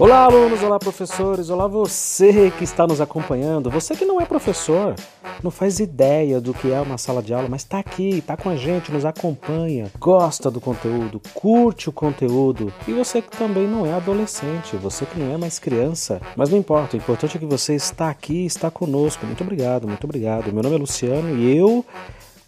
Olá, 0.00 0.22
alunos, 0.22 0.62
olá, 0.62 0.78
professores, 0.78 1.50
olá, 1.50 1.66
você 1.66 2.52
que 2.56 2.62
está 2.62 2.86
nos 2.86 3.00
acompanhando, 3.00 3.68
você 3.68 3.96
que 3.96 4.04
não 4.04 4.20
é 4.20 4.24
professor, 4.24 4.94
não 5.42 5.50
faz 5.50 5.80
ideia 5.80 6.40
do 6.40 6.54
que 6.54 6.70
é 6.70 6.80
uma 6.80 6.96
sala 6.96 7.20
de 7.20 7.34
aula, 7.34 7.48
mas 7.48 7.62
está 7.62 7.80
aqui, 7.80 8.18
está 8.18 8.36
com 8.36 8.48
a 8.48 8.54
gente, 8.54 8.92
nos 8.92 9.04
acompanha, 9.04 9.90
gosta 9.98 10.52
do 10.52 10.60
conteúdo, 10.60 11.20
curte 11.34 11.88
o 11.88 11.92
conteúdo, 11.92 12.72
e 12.86 12.92
você 12.92 13.20
que 13.20 13.36
também 13.36 13.66
não 13.66 13.84
é 13.84 13.92
adolescente, 13.92 14.76
você 14.76 15.04
que 15.04 15.18
não 15.18 15.34
é 15.34 15.36
mais 15.36 15.58
criança, 15.58 16.20
mas 16.36 16.48
não 16.48 16.58
importa, 16.58 16.96
o 16.96 17.00
importante 17.00 17.36
é 17.36 17.40
que 17.40 17.46
você 17.46 17.74
está 17.74 18.08
aqui, 18.08 18.46
está 18.46 18.70
conosco. 18.70 19.26
Muito 19.26 19.42
obrigado, 19.42 19.88
muito 19.88 20.04
obrigado. 20.04 20.52
Meu 20.52 20.62
nome 20.62 20.76
é 20.76 20.78
Luciano 20.78 21.36
e 21.36 21.56
eu 21.56 21.84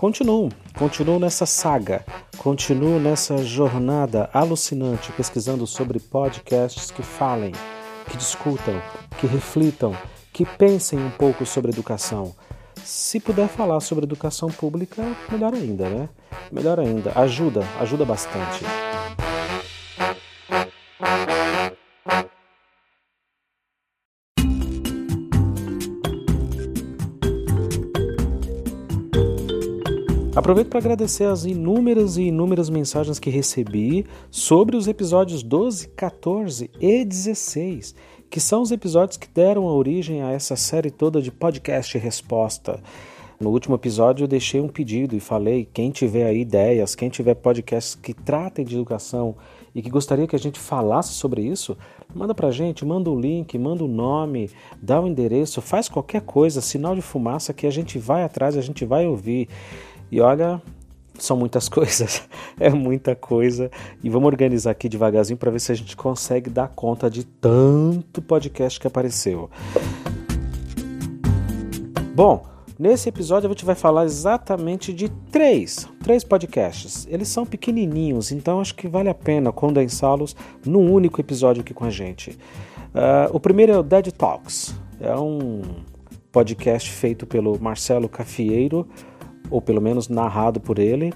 Continuo, 0.00 0.48
continuo 0.78 1.18
nessa 1.18 1.44
saga, 1.44 2.06
continuo 2.38 2.98
nessa 2.98 3.36
jornada 3.44 4.30
alucinante 4.32 5.12
pesquisando 5.12 5.66
sobre 5.66 6.00
podcasts 6.00 6.90
que 6.90 7.02
falem, 7.02 7.52
que 8.08 8.16
discutam, 8.16 8.80
que 9.18 9.26
reflitam, 9.26 9.94
que 10.32 10.46
pensem 10.46 10.98
um 10.98 11.10
pouco 11.10 11.44
sobre 11.44 11.70
educação. 11.70 12.34
Se 12.82 13.20
puder 13.20 13.46
falar 13.46 13.78
sobre 13.80 14.06
educação 14.06 14.48
pública, 14.48 15.04
melhor 15.30 15.52
ainda, 15.52 15.86
né? 15.90 16.08
Melhor 16.50 16.80
ainda, 16.80 17.12
ajuda, 17.14 17.62
ajuda 17.78 18.06
bastante. 18.06 18.64
Aproveito 30.40 30.70
para 30.70 30.78
agradecer 30.78 31.24
as 31.24 31.44
inúmeras 31.44 32.16
e 32.16 32.22
inúmeras 32.22 32.70
mensagens 32.70 33.18
que 33.18 33.28
recebi 33.28 34.06
sobre 34.30 34.74
os 34.74 34.88
episódios 34.88 35.42
12, 35.42 35.88
14 35.88 36.70
e 36.80 37.04
16, 37.04 37.94
que 38.30 38.40
são 38.40 38.62
os 38.62 38.72
episódios 38.72 39.18
que 39.18 39.28
deram 39.28 39.66
origem 39.66 40.22
a 40.22 40.32
essa 40.32 40.56
série 40.56 40.90
toda 40.90 41.20
de 41.20 41.30
podcast 41.30 41.98
resposta. 41.98 42.82
No 43.38 43.50
último 43.50 43.74
episódio 43.74 44.24
eu 44.24 44.28
deixei 44.28 44.62
um 44.62 44.68
pedido 44.68 45.14
e 45.14 45.20
falei: 45.20 45.68
quem 45.70 45.90
tiver 45.90 46.26
aí 46.26 46.40
ideias, 46.40 46.94
quem 46.94 47.10
tiver 47.10 47.34
podcasts 47.34 47.94
que 47.94 48.14
tratem 48.14 48.64
de 48.64 48.76
educação 48.76 49.36
e 49.74 49.82
que 49.82 49.90
gostaria 49.90 50.26
que 50.26 50.36
a 50.36 50.38
gente 50.38 50.58
falasse 50.58 51.12
sobre 51.12 51.42
isso, 51.42 51.76
manda 52.14 52.34
pra 52.34 52.50
gente, 52.50 52.84
manda 52.84 53.10
o 53.10 53.18
link, 53.18 53.58
manda 53.58 53.84
o 53.84 53.88
nome, 53.88 54.50
dá 54.80 55.00
o 55.00 55.06
endereço, 55.06 55.60
faz 55.60 55.88
qualquer 55.88 56.22
coisa, 56.22 56.60
sinal 56.60 56.94
de 56.94 57.02
fumaça 57.02 57.52
que 57.52 57.66
a 57.66 57.70
gente 57.70 57.98
vai 57.98 58.24
atrás, 58.24 58.56
a 58.56 58.62
gente 58.62 58.84
vai 58.84 59.06
ouvir. 59.06 59.48
E 60.10 60.20
olha, 60.20 60.60
são 61.18 61.36
muitas 61.36 61.68
coisas, 61.70 62.22
é 62.58 62.70
muita 62.70 63.14
coisa. 63.14 63.70
E 64.02 64.08
vamos 64.08 64.26
organizar 64.26 64.72
aqui 64.72 64.88
devagarzinho 64.88 65.36
para 65.36 65.50
ver 65.50 65.60
se 65.60 65.72
a 65.72 65.74
gente 65.74 65.96
consegue 65.96 66.50
dar 66.50 66.68
conta 66.68 67.10
de 67.10 67.24
tanto 67.24 68.20
podcast 68.20 68.80
que 68.80 68.86
apareceu. 68.86 69.50
Bom, 72.14 72.44
nesse 72.78 73.08
episódio 73.08 73.48
a 73.48 73.52
gente 73.52 73.64
vai 73.64 73.74
falar 73.74 74.04
exatamente 74.04 74.92
de 74.92 75.08
três, 75.30 75.88
três 76.02 76.24
podcasts. 76.24 77.06
Eles 77.08 77.28
são 77.28 77.46
pequenininhos, 77.46 78.32
então 78.32 78.60
acho 78.60 78.74
que 78.74 78.88
vale 78.88 79.08
a 79.08 79.14
pena 79.14 79.52
condensá-los 79.52 80.34
num 80.66 80.92
único 80.92 81.20
episódio 81.20 81.60
aqui 81.60 81.72
com 81.72 81.84
a 81.84 81.90
gente. 81.90 82.30
Uh, 82.90 83.30
o 83.32 83.38
primeiro 83.38 83.72
é 83.72 83.78
o 83.78 83.82
Dead 83.82 84.10
Talks. 84.10 84.74
É 85.00 85.14
um 85.16 85.62
podcast 86.32 86.90
feito 86.90 87.26
pelo 87.26 87.58
Marcelo 87.60 88.08
Cafieiro 88.08 88.86
ou 89.50 89.60
pelo 89.60 89.80
menos 89.80 90.08
narrado 90.08 90.60
por 90.60 90.78
ele, 90.78 91.12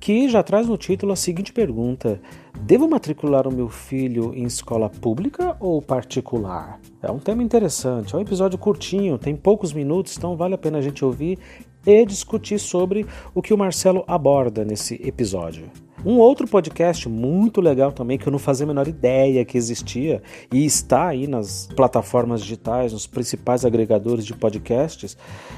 que 0.00 0.28
já 0.28 0.42
traz 0.42 0.66
no 0.66 0.76
título 0.76 1.12
a 1.12 1.16
seguinte 1.16 1.52
pergunta: 1.52 2.20
Devo 2.60 2.86
matricular 2.88 3.48
o 3.48 3.54
meu 3.54 3.68
filho 3.68 4.34
em 4.34 4.44
escola 4.44 4.90
pública 4.90 5.56
ou 5.58 5.80
particular? 5.80 6.78
É 7.02 7.10
um 7.10 7.18
tema 7.18 7.42
interessante, 7.42 8.14
é 8.14 8.18
um 8.18 8.20
episódio 8.20 8.58
curtinho, 8.58 9.18
tem 9.18 9.34
poucos 9.34 9.72
minutos, 9.72 10.16
então 10.16 10.36
vale 10.36 10.54
a 10.54 10.58
pena 10.58 10.78
a 10.78 10.82
gente 10.82 11.04
ouvir 11.04 11.38
e 11.86 12.04
discutir 12.04 12.58
sobre 12.58 13.06
o 13.34 13.42
que 13.42 13.54
o 13.54 13.58
Marcelo 13.58 14.04
aborda 14.06 14.64
nesse 14.64 14.94
episódio. 15.06 15.70
Um 16.06 16.18
outro 16.18 16.46
podcast 16.46 17.08
muito 17.08 17.62
legal 17.62 17.90
também, 17.90 18.18
que 18.18 18.26
eu 18.26 18.30
não 18.30 18.38
fazia 18.38 18.64
a 18.64 18.66
menor 18.66 18.86
ideia 18.86 19.42
que 19.42 19.56
existia 19.56 20.22
e 20.52 20.62
está 20.66 21.08
aí 21.08 21.26
nas 21.26 21.66
plataformas 21.74 22.42
digitais, 22.42 22.92
nos 22.92 23.06
principais 23.06 23.64
agregadores 23.64 24.26
de 24.26 24.34
podcasts, 24.34 25.16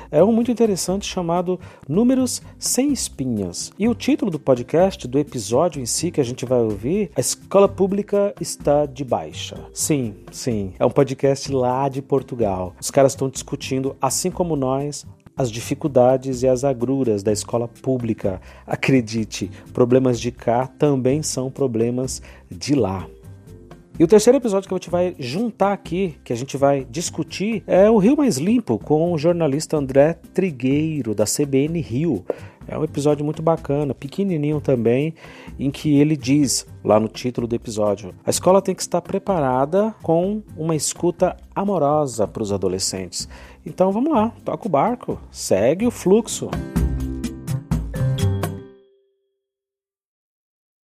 é 0.09 0.23
um 0.23 0.31
muito 0.31 0.53
interessante 0.53 1.05
chamado 1.05 1.59
Números 1.89 2.41
Sem 2.61 2.93
Espinhas. 2.93 3.73
E 3.77 3.89
o 3.89 3.95
título 3.95 4.31
do 4.31 4.39
podcast, 4.39 5.09
do 5.09 5.19
episódio 5.19 5.83
em 5.83 5.87
si 5.87 6.13
que 6.13 6.21
a 6.21 6.25
gente 6.25 6.47
vai 6.47 6.61
ouvir, 6.61 7.11
A 7.17 7.21
Escola 7.21 7.69
Pública 7.69 8.33
Está 8.41 8.87
de 8.87 9.05
Baixa. 9.05 9.57
Sim, 9.73 10.15
sim, 10.31 10.75
é 10.79 10.87
um 10.87 10.91
podcast 10.91 11.51
lá 11.51 11.89
de 11.89 12.01
Portugal. 12.01 12.73
Os 12.81 12.93
caras 12.93 13.13
estão 13.13 13.29
discutindo, 13.29 13.97
assim 14.01 14.31
como 14.31 14.55
nós, 14.55 15.05
as 15.37 15.51
dificuldades 15.51 16.43
e 16.43 16.49
as 16.49 16.65
agruras 16.65 17.23
da 17.23 17.33
escola 17.33 17.69
pública. 17.69 18.41
Acredite, 18.67 19.51
problemas 19.73 20.19
de 20.19 20.33
cá 20.33 20.67
também 20.67 21.23
são 21.23 21.51
problemas 21.51 22.23
de 22.51 22.75
lá. 22.75 23.07
E 23.99 24.05
o 24.05 24.07
terceiro 24.07 24.37
episódio 24.37 24.69
que 24.69 24.75
a 24.75 24.77
gente 24.77 24.91
vai 24.91 25.15
juntar 25.19 25.73
aqui, 25.73 26.17
que 26.23 26.31
a 26.31 26.37
gente 26.37 26.57
vai 26.59 26.87
discutir, 26.91 27.63
é 27.67 27.89
o 27.91 27.97
Rio 27.97 28.15
Mais 28.15 28.37
Limpo, 28.37 28.79
com 28.79 29.13
o 29.13 29.17
jornalista 29.17 29.79
André 29.79 30.19
Trigueiro, 30.35 31.15
da 31.15 31.25
CBN 31.25 31.81
Rio. 31.81 32.23
É 32.69 32.77
um 32.77 32.85
episódio 32.85 33.25
muito 33.25 33.43
bacana, 33.43 33.95
pequenininho 33.95 34.61
também, 34.61 35.15
em 35.59 35.71
que 35.71 35.99
ele 35.99 36.15
diz, 36.15 36.67
lá 36.85 37.01
no 37.01 37.09
título 37.09 37.47
do 37.47 37.55
episódio, 37.55 38.13
a 38.25 38.29
escola 38.29 38.61
tem 38.61 38.75
que 38.75 38.83
estar 38.83 39.01
preparada 39.01 39.95
com 40.03 40.43
uma 40.57 40.77
escuta 40.77 41.35
amorosa 41.55 42.27
para 42.29 42.43
os 42.43 42.53
adolescentes. 42.53 43.27
Então 43.67 43.91
vamos 43.91 44.13
lá, 44.13 44.31
toca 44.45 44.69
o 44.69 44.71
barco, 44.71 45.21
segue 45.29 45.89
o 45.89 45.91
fluxo. 45.91 46.49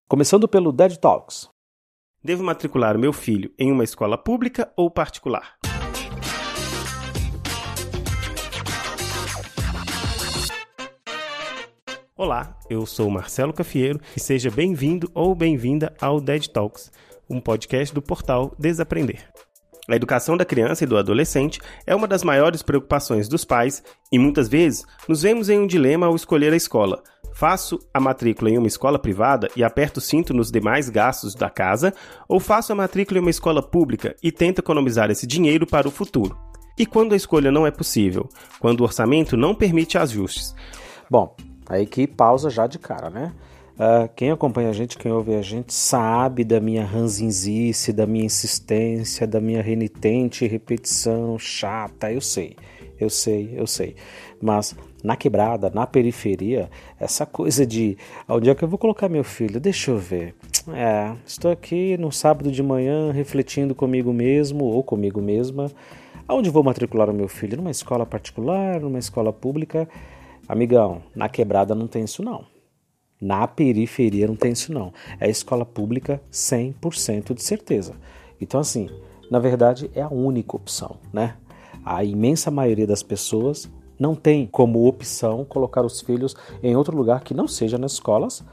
Começando 0.10 0.48
pelo 0.48 0.72
Dead 0.72 0.98
Talks. 0.98 1.48
Devo 2.24 2.44
matricular 2.44 2.98
meu 2.98 3.14
filho 3.14 3.54
em 3.58 3.72
uma 3.72 3.84
escola 3.84 4.18
pública 4.18 4.74
ou 4.76 4.90
particular? 4.90 5.58
Olá, 12.18 12.58
eu 12.68 12.88
sou 12.88 13.12
Marcelo 13.12 13.54
Cafieiro 13.54 14.02
e 14.18 14.20
seja 14.20 14.50
bem-vindo 14.50 15.10
ou 15.14 15.36
bem-vinda 15.36 15.96
ao 16.02 16.20
Dead 16.20 16.48
Talks, 16.48 16.92
um 17.30 17.40
podcast 17.40 17.94
do 17.94 18.02
portal 18.02 18.56
Desaprender. 18.58 19.32
A 19.90 19.96
educação 19.96 20.38
da 20.38 20.46
criança 20.46 20.84
e 20.84 20.88
do 20.88 20.98
adolescente 20.98 21.60
é 21.86 21.96
uma 21.96 22.08
das 22.08 22.24
maiores 22.24 22.62
preocupações 22.62 23.28
dos 23.28 23.44
pais 23.44 23.84
e 24.12 24.20
muitas 24.20 24.48
vezes 24.48 24.86
nos 25.08 25.22
vemos 25.24 25.50
em 25.50 25.60
um 25.60 25.68
dilema 25.68 26.06
ao 26.06 26.16
escolher 26.16 26.54
a 26.54 26.56
escola. 26.56 27.02
Faço 27.34 27.80
a 27.94 28.00
matrícula 28.00 28.50
em 28.50 28.58
uma 28.58 28.68
escola 28.68 29.00
privada 29.00 29.48
e 29.56 29.64
aperto 29.64 29.98
o 29.98 30.02
cinto 30.02 30.34
nos 30.34 30.52
demais 30.52 30.90
gastos 30.90 31.34
da 31.34 31.50
casa, 31.50 31.94
ou 32.28 32.40
faço 32.40 32.72
a 32.74 32.76
matrícula 32.76 33.20
em 33.20 33.22
uma 33.22 33.30
escola 33.30 33.62
pública 33.62 34.16
e 34.22 34.32
tento 34.32 34.60
economizar 34.60 35.10
esse 35.10 35.26
dinheiro 35.26 35.66
para 35.66 35.88
o 35.88 35.92
futuro? 35.92 36.38
E 36.78 36.86
quando 36.86 37.14
a 37.14 37.18
escolha 37.18 37.52
não 37.52 37.66
é 37.66 37.72
possível? 37.72 38.28
Quando 38.60 38.82
o 38.82 38.84
orçamento 38.84 39.36
não 39.38 39.56
permite 39.56 39.98
ajustes? 39.98 40.54
Bom, 41.10 41.36
Aí 41.72 41.86
que 41.86 42.06
pausa 42.06 42.50
já 42.50 42.68
de 42.68 42.78
cara, 42.78 43.10
né? 43.10 43.32
Uh, 43.74 44.08
quem 44.16 44.30
acompanha 44.30 44.70
a 44.70 44.74
gente, 44.74 44.98
quem 44.98 45.12
ouve 45.12 45.34
a 45.34 45.42
gente, 45.42 45.74
sabe 45.74 46.44
da 46.44 46.60
minha 46.60 46.86
ranzinzice, 46.86 47.92
da 47.92 48.06
minha 48.06 48.26
insistência, 48.26 49.26
da 49.26 49.42
minha 49.42 49.62
renitente 49.62 50.46
repetição 50.46 51.40
chata. 51.40 52.12
Eu 52.12 52.22
sei, 52.22 52.56
eu 53.00 53.10
sei, 53.10 53.54
eu 53.56 53.66
sei. 53.66 53.96
Mas 54.40 54.76
na 55.04 55.16
quebrada, 55.16 55.72
na 55.74 55.88
periferia, 55.88 56.70
essa 57.00 57.26
coisa 57.26 57.66
de 57.66 57.98
onde 58.28 58.50
é 58.50 58.56
que 58.56 58.64
eu 58.64 58.68
vou 58.68 58.78
colocar 58.78 59.10
meu 59.10 59.24
filho? 59.24 59.60
Deixa 59.60 59.92
eu 59.92 59.98
ver. 59.98 60.36
É, 60.74 61.16
estou 61.26 61.50
aqui 61.50 61.98
no 61.98 62.12
sábado 62.12 62.52
de 62.52 62.62
manhã 62.62 63.12
refletindo 63.12 63.74
comigo 63.74 64.14
mesmo 64.14 64.66
ou 64.66 64.84
comigo 64.84 65.22
mesma. 65.22 65.72
Aonde 66.28 66.50
vou 66.50 66.64
matricular 66.64 67.10
o 67.10 67.14
meu 67.14 67.28
filho? 67.28 67.58
Numa 67.58 67.72
escola 67.72 68.06
particular, 68.06 68.80
numa 68.80 69.00
escola 69.00 69.34
pública? 69.34 69.90
Amigão, 70.48 71.02
na 71.16 71.28
quebrada 71.28 71.74
não 71.74 71.88
tem 71.88 72.04
isso 72.04 72.22
não. 72.22 72.51
Na 73.22 73.48
periferia 73.48 74.28
não 74.28 74.36
tem 74.36 74.52
isso 74.52 74.74
não. 74.74 74.92
É 75.20 75.30
escola 75.30 75.64
pública 75.64 76.20
100% 76.32 77.36
de 77.36 77.44
certeza. 77.44 77.94
Então 78.42 78.60
assim, 78.60 78.90
na 79.30 79.38
verdade 79.38 79.92
é 79.94 80.02
a 80.02 80.10
única 80.10 80.56
opção, 80.56 80.98
né? 81.14 81.36
A 81.86 82.04
imensa 82.04 82.50
maioria 82.50 82.88
das 82.88 83.04
pessoas 83.04 83.70
não 84.00 84.16
tem 84.16 84.48
como 84.48 84.88
opção 84.88 85.46
colocar 85.46 85.86
os 85.86 86.02
filhos 86.02 86.36
em 86.64 86.76
outro 86.76 86.98
lugar 86.98 87.24
que 87.24 87.36
não 87.36 87.48
seja 87.48 87.78
nas 87.78 87.94
escolas 87.94 88.44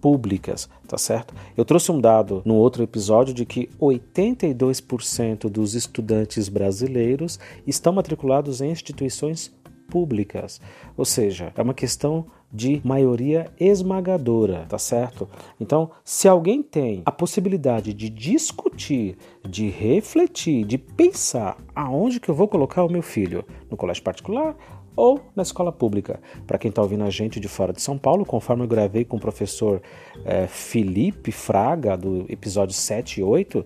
públicas, 0.00 0.68
tá 0.86 0.98
certo? 0.98 1.32
Eu 1.56 1.64
trouxe 1.64 1.90
um 1.92 2.00
dado 2.00 2.42
no 2.44 2.54
outro 2.54 2.82
episódio 2.82 3.32
de 3.32 3.44
que 3.44 3.68
82% 3.80 5.48
dos 5.48 5.74
estudantes 5.74 6.48
brasileiros 6.48 7.38
estão 7.66 7.92
matriculados 7.92 8.60
em 8.60 8.70
instituições 8.70 9.52
públicas. 9.88 10.60
Ou 10.96 11.04
seja, 11.04 11.52
é 11.56 11.62
uma 11.62 11.74
questão 11.74 12.26
de 12.52 12.80
maioria 12.84 13.50
esmagadora, 13.58 14.66
tá 14.68 14.78
certo? 14.78 15.28
Então, 15.58 15.90
se 16.04 16.28
alguém 16.28 16.62
tem 16.62 17.02
a 17.06 17.10
possibilidade 17.10 17.94
de 17.94 18.10
discutir, 18.10 19.16
de 19.48 19.68
refletir, 19.70 20.64
de 20.64 20.76
pensar 20.76 21.56
aonde 21.74 22.20
que 22.20 22.28
eu 22.28 22.34
vou 22.34 22.46
colocar 22.46 22.84
o 22.84 22.90
meu 22.90 23.02
filho, 23.02 23.44
no 23.70 23.76
colégio 23.76 24.02
particular 24.02 24.54
ou 24.96 25.20
na 25.34 25.42
escola 25.42 25.72
pública. 25.72 26.20
Para 26.46 26.58
quem 26.58 26.68
está 26.68 26.82
ouvindo 26.82 27.04
a 27.04 27.10
gente 27.10 27.40
de 27.40 27.48
fora 27.48 27.72
de 27.72 27.80
São 27.80 27.98
Paulo, 27.98 28.24
conforme 28.24 28.64
eu 28.64 28.68
gravei 28.68 29.04
com 29.04 29.16
o 29.16 29.20
professor 29.20 29.80
é, 30.24 30.46
Felipe 30.46 31.32
Fraga, 31.32 31.96
do 31.96 32.26
episódio 32.28 32.74
7 32.74 33.20
e 33.20 33.22
8, 33.22 33.58
uh, 33.58 33.64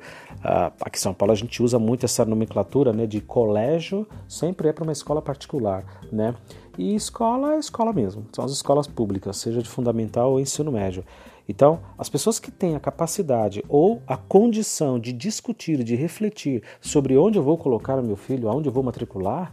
aqui 0.81 0.99
em 0.99 1.01
São 1.01 1.15
Paulo 1.15 1.33
a 1.33 1.37
gente 1.37 1.63
usa 1.63 1.79
muito 1.79 2.05
essa 2.05 2.25
nomenclatura 2.25 2.93
né, 2.93 3.07
de 3.07 3.21
colégio, 3.21 4.07
sempre 4.29 4.69
é 4.69 4.73
para 4.73 4.85
uma 4.85 4.93
escola 4.93 5.21
particular. 5.21 5.85
Né? 6.13 6.35
E 6.79 6.95
escola 6.95 7.55
é 7.55 7.59
escola 7.59 7.93
mesmo, 7.93 8.27
são 8.33 8.45
as 8.45 8.53
escolas 8.53 8.87
públicas, 8.87 9.37
seja 9.39 9.63
de 9.63 9.69
fundamental 9.69 10.33
ou 10.33 10.41
ensino 10.41 10.71
médio. 10.71 11.05
Então, 11.49 11.81
as 11.97 12.09
pessoas 12.09 12.41
que 12.41 12.51
têm 12.51 12.75
a 12.75 12.81
capacidade 12.81 13.65
ou 13.69 14.03
a 14.07 14.17
condição 14.17 14.99
de 14.99 15.13
discutir, 15.13 15.83
de 15.85 15.95
refletir 15.95 16.63
sobre 16.81 17.17
onde 17.17 17.39
eu 17.39 17.43
vou 17.43 17.57
colocar 17.57 17.99
o 17.99 18.03
meu 18.03 18.17
filho, 18.17 18.49
aonde 18.49 18.69
eu 18.69 18.73
vou 18.73 18.83
matricular, 18.83 19.53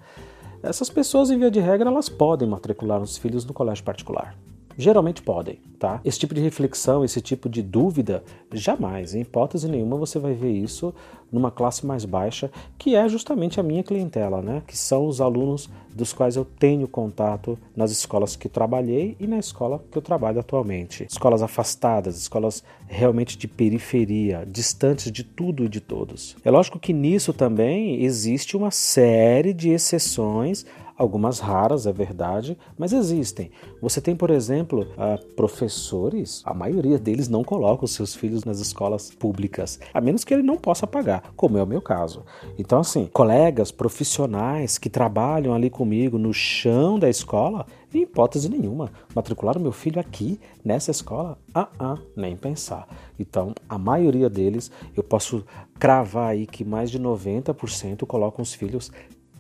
essas 0.64 0.90
pessoas, 0.90 1.30
em 1.30 1.38
via 1.38 1.52
de 1.52 1.60
regra, 1.60 1.90
elas 1.90 2.08
podem 2.08 2.48
matricular 2.48 3.02
os 3.02 3.18
filhos 3.18 3.44
no 3.44 3.54
colégio 3.54 3.84
particular. 3.84 4.34
Geralmente 4.78 5.22
podem, 5.22 5.60
tá? 5.80 6.02
Esse 6.04 6.20
tipo 6.20 6.34
de 6.34 6.42
reflexão, 6.42 7.04
esse 7.04 7.22
tipo 7.22 7.50
de 7.50 7.62
dúvida, 7.62 8.24
jamais, 8.52 9.14
em 9.14 9.22
hipótese 9.22 9.68
nenhuma, 9.70 9.98
você 9.98 10.20
vai 10.20 10.34
ver 10.34 10.52
isso 10.52 10.94
numa 11.32 11.50
classe 11.50 11.84
mais 11.84 12.06
baixa, 12.06 12.52
que 12.78 12.96
é 12.96 13.10
justamente 13.10 13.60
a 13.60 13.64
minha 13.64 13.84
clientela, 13.84 14.40
né? 14.42 14.62
Que 14.68 14.78
são 14.78 15.08
os 15.08 15.20
alunos 15.20 15.68
dos 15.94 16.14
quais 16.14 16.36
eu 16.36 16.46
tenho 16.46 16.88
contato 16.88 17.58
nas 17.76 17.92
escolas 17.92 18.36
que 18.36 18.48
trabalhei 18.48 19.16
e 19.20 19.26
na 19.26 19.40
escola 19.40 19.84
que 19.92 19.98
eu 19.98 20.02
trabalho 20.02 20.40
atualmente. 20.40 21.06
Escolas 21.10 21.42
afastadas, 21.42 22.18
escolas 22.18 22.64
realmente 22.88 23.36
de 23.36 23.48
periferia, 23.48 24.46
distantes 24.48 25.12
de 25.12 25.24
tudo 25.24 25.66
e 25.66 25.70
de 25.70 25.82
todos. 25.82 26.36
É 26.46 26.52
lógico 26.52 26.80
que 26.80 26.94
nisso 26.94 27.34
também 27.34 28.04
existe 28.04 28.56
uma 28.56 28.70
série 28.70 29.54
de 29.54 29.70
exceções 29.70 30.66
Algumas 30.96 31.40
raras, 31.40 31.88
é 31.88 31.92
verdade, 31.92 32.56
mas 32.78 32.94
existem. 32.94 33.50
Você 33.82 34.00
tem, 34.00 34.16
por 34.16 34.30
exemplo, 34.30 34.82
uh, 34.82 35.34
professores, 35.34 36.44
a 36.46 36.54
maioria 36.54 37.00
deles 37.00 37.28
não 37.28 37.44
colocam 37.44 37.88
seus 37.88 38.14
filhos 38.14 38.46
nas 38.46 38.60
escolas 38.60 39.10
públicas, 39.10 39.80
a 39.92 40.00
menos 40.00 40.24
que 40.24 40.34
ele 40.34 40.44
não 40.44 40.56
possa 40.56 40.86
pagar, 40.86 41.34
como 41.36 41.58
é 41.58 41.64
o 41.64 41.68
meu 41.68 41.82
caso. 41.82 42.24
Então, 42.60 42.80
assim, 42.80 43.10
colegas 43.12 43.72
profissionais 43.72 44.78
que 44.78 44.90
trabalham 44.90 45.54
ali 45.54 45.70
comigo 45.70 46.20
no 46.20 46.32
chão 46.32 47.00
da 47.00 47.10
escola, 47.10 47.66
em 47.92 48.04
hipótese 48.04 48.50
nenhuma, 48.50 48.92
matricular 49.16 49.58
o 49.58 49.62
meu 49.62 49.72
filho 49.72 50.00
aqui, 50.00 50.40
nessa 50.64 50.92
escola? 50.92 51.38
Ah, 51.54 51.70
ah, 51.80 51.98
nem 52.16 52.36
pensar. 52.36 52.88
Então, 53.20 53.54
a 53.68 53.78
maioria 53.78 54.30
deles, 54.30 54.72
eu 54.96 55.04
posso 55.04 55.44
cravar 55.80 56.30
aí 56.30 56.48
que 56.48 56.64
mais 56.64 56.90
de 56.90 57.00
90% 57.00 58.06
colocam 58.06 58.42
os 58.42 58.54
filhos 58.54 58.92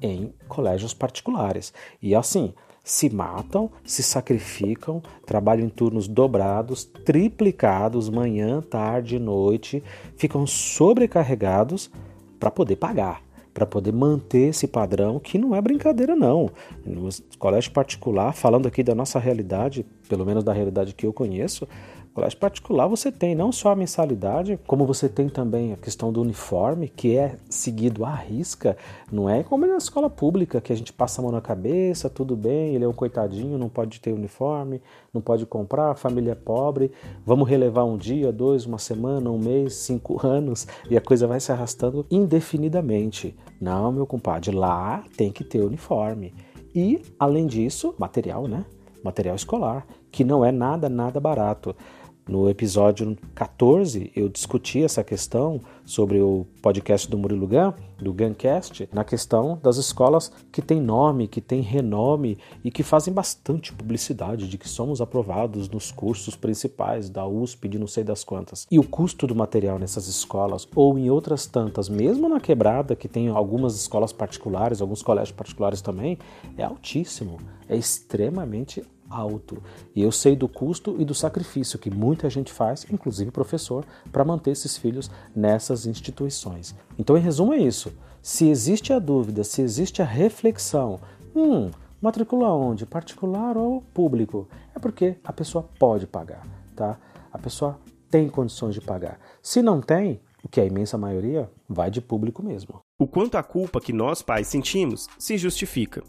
em 0.03 0.33
colégios 0.47 0.93
particulares. 0.93 1.73
E 2.01 2.13
assim, 2.13 2.53
se 2.83 3.09
matam, 3.09 3.71
se 3.85 4.03
sacrificam, 4.03 5.01
trabalham 5.25 5.65
em 5.65 5.69
turnos 5.69 6.07
dobrados, 6.07 6.83
triplicados, 6.83 8.09
manhã, 8.09 8.61
tarde, 8.61 9.17
noite, 9.17 9.81
ficam 10.17 10.45
sobrecarregados 10.45 11.89
para 12.37 12.51
poder 12.51 12.75
pagar, 12.75 13.21
para 13.53 13.65
poder 13.65 13.93
manter 13.93 14.49
esse 14.49 14.67
padrão 14.67 15.17
que 15.17 15.37
não 15.37 15.55
é 15.55 15.61
brincadeira 15.61 16.13
não. 16.13 16.49
No 16.85 17.07
colégio 17.39 17.71
particular, 17.71 18.33
falando 18.33 18.67
aqui 18.67 18.83
da 18.83 18.93
nossa 18.93 19.17
realidade, 19.17 19.85
pelo 20.09 20.25
menos 20.25 20.43
da 20.43 20.51
realidade 20.51 20.93
que 20.93 21.05
eu 21.05 21.13
conheço, 21.13 21.65
Colégio 22.13 22.37
particular 22.37 22.87
você 22.87 23.11
tem 23.11 23.33
não 23.33 23.51
só 23.51 23.71
a 23.71 23.75
mensalidade, 23.75 24.59
como 24.67 24.85
você 24.85 25.09
tem 25.09 25.27
também 25.27 25.73
a 25.73 25.77
questão 25.77 26.13
do 26.13 26.21
uniforme, 26.21 26.87
que 26.87 27.17
é 27.17 27.37
seguido 27.49 28.05
à 28.05 28.13
risca, 28.13 28.77
não 29.11 29.27
é 29.27 29.41
como 29.41 29.65
na 29.65 29.77
escola 29.77 30.11
pública, 30.11 30.61
que 30.61 30.71
a 30.71 30.75
gente 30.75 30.93
passa 30.93 31.19
a 31.19 31.23
mão 31.23 31.31
na 31.31 31.41
cabeça, 31.41 32.11
tudo 32.11 32.35
bem, 32.35 32.75
ele 32.75 32.85
é 32.85 32.87
um 32.87 32.93
coitadinho, 32.93 33.57
não 33.57 33.67
pode 33.67 33.99
ter 33.99 34.13
uniforme, 34.13 34.79
não 35.11 35.21
pode 35.21 35.47
comprar, 35.47 35.89
a 35.89 35.95
família 35.95 36.33
é 36.33 36.35
pobre, 36.35 36.91
vamos 37.25 37.49
relevar 37.49 37.83
um 37.83 37.97
dia, 37.97 38.31
dois, 38.31 38.67
uma 38.67 38.77
semana, 38.77 39.31
um 39.31 39.39
mês, 39.39 39.73
cinco 39.73 40.19
anos, 40.25 40.67
e 40.87 40.95
a 40.95 41.01
coisa 41.01 41.25
vai 41.25 41.39
se 41.39 41.51
arrastando 41.51 42.05
indefinidamente. 42.11 43.35
Não, 43.59 43.91
meu 43.91 44.05
compadre, 44.05 44.51
lá 44.51 45.03
tem 45.17 45.31
que 45.31 45.43
ter 45.43 45.61
uniforme. 45.63 46.31
E, 46.75 47.01
além 47.17 47.47
disso, 47.47 47.95
material, 47.97 48.47
né? 48.47 48.65
Material 49.03 49.35
escolar, 49.35 49.85
que 50.11 50.23
não 50.23 50.45
é 50.45 50.51
nada, 50.51 50.87
nada 50.87 51.19
barato. 51.19 51.75
No 52.25 52.49
episódio 52.49 53.17
14, 53.35 54.09
eu 54.15 54.29
discuti 54.29 54.81
essa 54.81 55.03
questão 55.03 55.59
sobre 55.83 56.21
o 56.21 56.45
podcast 56.61 57.09
do 57.09 57.17
Murilo 57.17 57.45
Gun, 57.45 57.73
do 57.99 58.13
Guncast, 58.13 58.87
na 58.93 59.03
questão 59.03 59.59
das 59.61 59.75
escolas 59.75 60.31
que 60.49 60.61
têm 60.61 60.79
nome, 60.79 61.27
que 61.27 61.41
têm 61.41 61.59
renome 61.59 62.37
e 62.63 62.71
que 62.71 62.81
fazem 62.81 63.13
bastante 63.13 63.73
publicidade 63.73 64.47
de 64.47 64.57
que 64.57 64.69
somos 64.69 65.01
aprovados 65.01 65.67
nos 65.67 65.91
cursos 65.91 66.33
principais 66.33 67.09
da 67.09 67.27
USP, 67.27 67.67
de 67.67 67.77
não 67.77 67.87
sei 67.87 68.05
das 68.05 68.23
quantas. 68.23 68.67
E 68.71 68.79
o 68.79 68.87
custo 68.87 69.27
do 69.27 69.35
material 69.35 69.77
nessas 69.77 70.07
escolas, 70.07 70.65
ou 70.73 70.97
em 70.97 71.09
outras 71.09 71.45
tantas, 71.45 71.89
mesmo 71.89 72.29
na 72.29 72.39
quebrada, 72.39 72.95
que 72.95 73.09
tem 73.09 73.27
algumas 73.27 73.75
escolas 73.75 74.13
particulares, 74.13 74.81
alguns 74.81 75.01
colégios 75.01 75.35
particulares 75.35 75.81
também, 75.81 76.17
é 76.57 76.63
altíssimo, 76.63 77.37
é 77.67 77.75
extremamente 77.75 78.81
alto. 79.13 79.61
E 79.95 80.01
eu 80.01 80.11
sei 80.11 80.35
do 80.35 80.47
custo 80.47 80.95
e 80.99 81.05
do 81.05 81.13
sacrifício 81.13 81.79
que 81.79 81.89
muita 81.89 82.29
gente 82.29 82.51
faz, 82.51 82.85
inclusive 82.91 83.31
professor, 83.31 83.85
para 84.11 84.25
manter 84.25 84.51
esses 84.51 84.75
filhos 84.77 85.09
nessas 85.35 85.85
instituições. 85.85 86.75
Então, 86.97 87.17
em 87.17 87.21
resumo, 87.21 87.53
é 87.53 87.57
isso. 87.57 87.93
Se 88.21 88.47
existe 88.49 88.93
a 88.93 88.99
dúvida, 88.99 89.43
se 89.43 89.61
existe 89.61 90.01
a 90.01 90.05
reflexão, 90.05 90.99
hum, 91.35 91.69
matricula 92.01 92.51
onde? 92.53 92.85
Particular 92.85 93.57
ou 93.57 93.81
público? 93.93 94.47
É 94.75 94.79
porque 94.79 95.17
a 95.23 95.33
pessoa 95.33 95.67
pode 95.77 96.07
pagar, 96.07 96.47
tá? 96.75 96.97
A 97.31 97.37
pessoa 97.37 97.79
tem 98.09 98.29
condições 98.29 98.75
de 98.75 98.81
pagar. 98.81 99.19
Se 99.41 99.61
não 99.61 99.81
tem, 99.81 100.21
o 100.43 100.47
que 100.47 100.59
é 100.59 100.63
a 100.63 100.67
imensa 100.67 100.97
maioria, 100.97 101.49
vai 101.67 101.89
de 101.89 102.01
público 102.01 102.43
mesmo. 102.43 102.79
O 102.99 103.07
quanto 103.07 103.35
a 103.35 103.43
culpa 103.43 103.81
que 103.81 103.91
nós 103.91 104.21
pais 104.21 104.47
sentimos 104.47 105.07
se 105.17 105.37
justifica. 105.37 106.03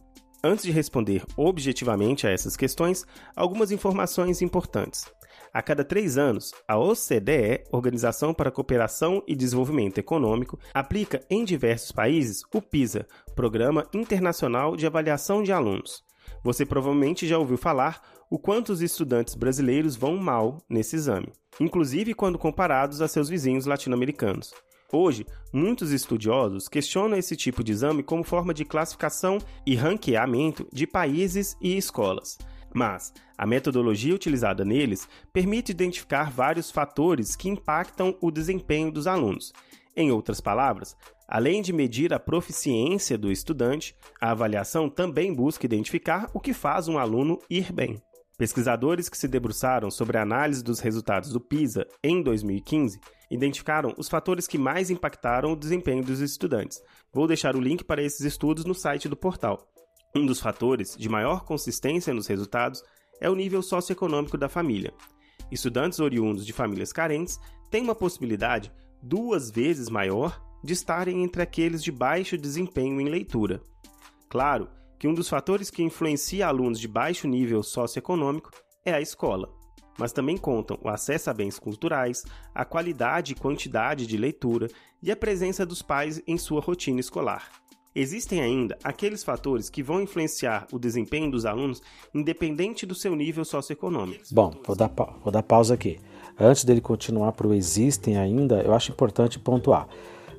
Antes 0.47 0.67
de 0.67 0.71
responder 0.71 1.25
objetivamente 1.39 2.27
a 2.27 2.31
essas 2.31 2.55
questões, 2.55 3.07
algumas 3.35 3.73
informações 3.73 4.43
importantes. 4.43 5.07
A 5.55 5.63
cada 5.63 5.83
três 5.83 6.19
anos, 6.19 6.53
a 6.69 6.77
OCDE, 6.77 7.65
Organização 7.73 8.35
para 8.35 8.51
a 8.51 8.53
Cooperação 8.53 9.23
e 9.27 9.35
Desenvolvimento 9.35 9.97
Econômico, 9.97 10.59
aplica 10.75 11.23
em 11.31 11.47
diversos 11.47 11.93
países 11.93 12.43
o 12.55 12.61
PISA, 12.61 13.07
Programa 13.35 13.87
Internacional 13.95 14.77
de 14.77 14.87
Avaliação 14.87 15.43
de 15.43 15.51
Alunos. 15.51 16.05
Você 16.43 16.67
provavelmente 16.67 17.27
já 17.27 17.39
ouviu 17.39 17.57
falar 17.57 18.03
o 18.31 18.39
quanto 18.39 18.71
os 18.71 18.83
estudantes 18.83 19.35
brasileiros 19.35 19.97
vão 19.97 20.19
mal 20.19 20.59
nesse 20.69 20.95
exame, 20.95 21.33
inclusive 21.59 22.13
quando 22.13 22.39
comparados 22.39 23.01
a 23.01 23.09
seus 23.09 23.31
vizinhos 23.31 23.65
latino-americanos. 23.65 24.53
Hoje, 24.93 25.27
muitos 25.53 25.91
estudiosos 25.91 26.69
questionam 26.69 27.17
esse 27.17 27.35
tipo 27.37 27.65
de 27.65 27.73
exame 27.73 28.03
como 28.03 28.23
forma 28.23 28.55
de 28.55 28.65
classificação 28.65 29.39
e 29.67 29.75
ranqueamento 29.75 30.69
de 30.73 30.87
países 30.87 31.57
e 31.61 31.77
escolas. 31.77 32.39
Mas 32.75 33.13
a 33.39 33.47
metodologia 33.47 34.15
utilizada 34.15 34.65
neles 34.65 35.09
permite 35.33 35.71
identificar 35.71 36.31
vários 36.31 36.71
fatores 36.71 37.37
que 37.37 37.49
impactam 37.49 38.17
o 38.21 38.31
desempenho 38.31 38.91
dos 38.91 39.07
alunos. 39.07 39.53
Em 39.97 40.11
outras 40.11 40.41
palavras, 40.41 40.97
além 41.29 41.63
de 41.63 41.73
medir 41.73 42.13
a 42.13 42.19
proficiência 42.19 43.17
do 43.17 43.31
estudante, 43.31 43.97
a 44.21 44.33
avaliação 44.33 44.89
também 44.89 45.33
busca 45.33 45.67
identificar 45.67 46.29
o 46.35 46.41
que 46.41 46.53
faz 46.53 46.89
um 46.89 46.99
aluno 46.99 47.39
ir 47.49 47.73
bem. 47.73 48.03
Pesquisadores 48.37 49.09
que 49.09 49.17
se 49.17 49.29
debruçaram 49.29 49.93
sobre 49.93 50.19
a 50.19 50.23
análise 50.23 50.63
dos 50.63 50.81
resultados 50.81 51.31
do 51.31 51.41
PISA 51.41 51.87
em 52.03 52.21
2015 52.21 52.99
identificaram 53.35 53.93
os 53.99 54.09
fatores 54.09 54.47
que 54.47 54.57
mais 54.57 54.91
impactaram 54.91 55.53
o 55.53 55.57
desempenho 55.57 56.05
dos 56.05 56.21
estudantes. 56.21 56.81
Vou 57.13 57.27
deixar 57.27 57.57
o 57.57 57.61
link 57.61 57.85
para 57.85 58.03
esses 58.03 58.21
estudos 58.21 58.65
no 58.65 58.75
site 58.75 59.09
do 59.09 59.17
portal. 59.17 59.69
Um 60.15 60.25
dos 60.25 60.41
fatores 60.41 60.97
de 60.97 61.09
maior 61.09 61.45
consistência 61.45 62.15
nos 62.15 62.29
resultados 62.29 62.83
é 63.21 63.29
o 63.29 63.35
nível 63.35 63.63
socioeconômico 63.63 64.39
da 64.39 64.49
família. 64.49 64.95
Estudantes 65.51 65.99
oriundos 65.99 66.47
de 66.47 66.53
famílias 66.53 66.93
carentes 66.93 67.39
têm 67.71 67.83
uma 67.83 67.95
possibilidade 67.95 68.73
duas 69.03 69.51
vezes 69.51 69.89
maior 69.89 70.41
de 70.63 70.73
estarem 70.73 71.23
entre 71.23 71.43
aqueles 71.43 71.83
de 71.83 71.91
baixo 71.91 72.39
desempenho 72.39 73.01
em 73.01 73.09
leitura. 73.09 73.61
Claro 74.29 74.69
que 74.99 75.09
um 75.09 75.15
dos 75.15 75.29
fatores 75.29 75.71
que 75.71 75.83
influencia 75.83 76.47
alunos 76.47 76.79
de 76.79 76.89
baixo 76.89 77.27
nível 77.27 77.63
socioeconômico 77.63 78.51
é 78.85 78.95
a 78.95 79.01
escola 79.01 79.64
mas 79.99 80.13
também 80.13 80.37
contam 80.37 80.79
o 80.83 80.89
acesso 80.89 81.31
a 81.31 81.35
bens 81.35 81.59
culturais, 81.59 82.25
a 82.55 82.65
qualidade 82.65 83.33
e 83.33 83.37
quantidade 83.37 84.07
de 84.07 84.17
leitura 84.17 84.69
e 85.03 85.11
a 85.11 85.17
presença 85.17 85.65
dos 85.65 85.83
pais 85.83 86.23
em 86.27 86.39
sua 86.39 86.61
rotina 86.61 87.01
escolar. 87.01 87.51
Existem 87.97 88.41
ainda 88.41 88.77
aqueles 88.83 89.23
fatores 89.23 89.71
que 89.71 89.83
vão 89.83 90.03
influenciar 90.03 90.67
o 90.73 90.81
desempenho 90.81 91.31
dos 91.31 91.47
alunos 91.47 91.81
independente 92.13 92.85
do 92.85 92.95
seu 92.95 93.15
nível 93.15 93.45
socioeconômico. 93.45 94.25
Bom, 94.33 94.53
vou 94.67 94.75
dar, 94.75 94.91
vou 95.23 95.31
dar 95.31 95.45
pausa 95.45 95.75
aqui. 95.75 96.01
Antes 96.39 96.65
dele 96.65 96.81
continuar 96.81 97.31
para 97.33 97.47
o 97.47 97.55
existem 97.55 98.17
ainda, 98.17 98.63
eu 98.63 98.75
acho 98.75 98.91
importante 98.91 99.39
pontuar. 99.39 99.87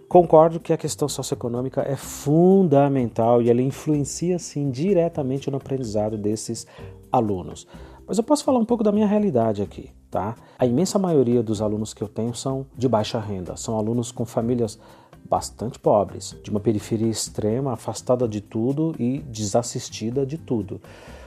Concordo 0.10 0.60
que 0.60 0.74
a 0.74 0.78
questão 0.78 1.08
socioeconômica 1.08 1.82
é 1.82 1.96
fundamental 1.96 3.42
e 3.42 3.50
ela 3.50 3.62
influencia 3.62 4.38
sim 4.38 4.70
diretamente 4.70 5.50
no 5.50 5.58
aprendizado 5.58 6.18
desses 6.18 6.68
alunos. 7.12 7.66
Mas 8.08 8.18
eu 8.18 8.24
posso 8.24 8.44
falar 8.44 8.60
um 8.60 8.66
pouco 8.66 8.84
da 8.84 8.92
minha 8.92 9.08
realidade 9.08 9.62
aqui, 9.62 9.90
tá? 10.12 10.36
A 10.60 10.66
imensa 10.66 11.00
maioria 11.00 11.42
dos 11.42 11.62
alunos 11.62 11.94
que 11.94 12.04
eu 12.04 12.08
tenho 12.08 12.36
são 12.36 12.66
de 12.78 12.88
baixa 12.88 13.20
renda, 13.20 13.58
são 13.58 13.78
alunos 13.78 14.12
com 14.12 14.26
famílias 14.26 14.80
bastante 15.28 15.80
pobres, 15.80 16.36
de 16.44 16.52
uma 16.52 16.60
periferia 16.60 17.10
extrema, 17.10 17.74
afastada 17.74 18.28
de 18.28 18.42
tudo 18.42 18.96
e 19.00 19.20
desassistida 19.20 20.26
de 20.26 20.38
tudo. 20.38 20.80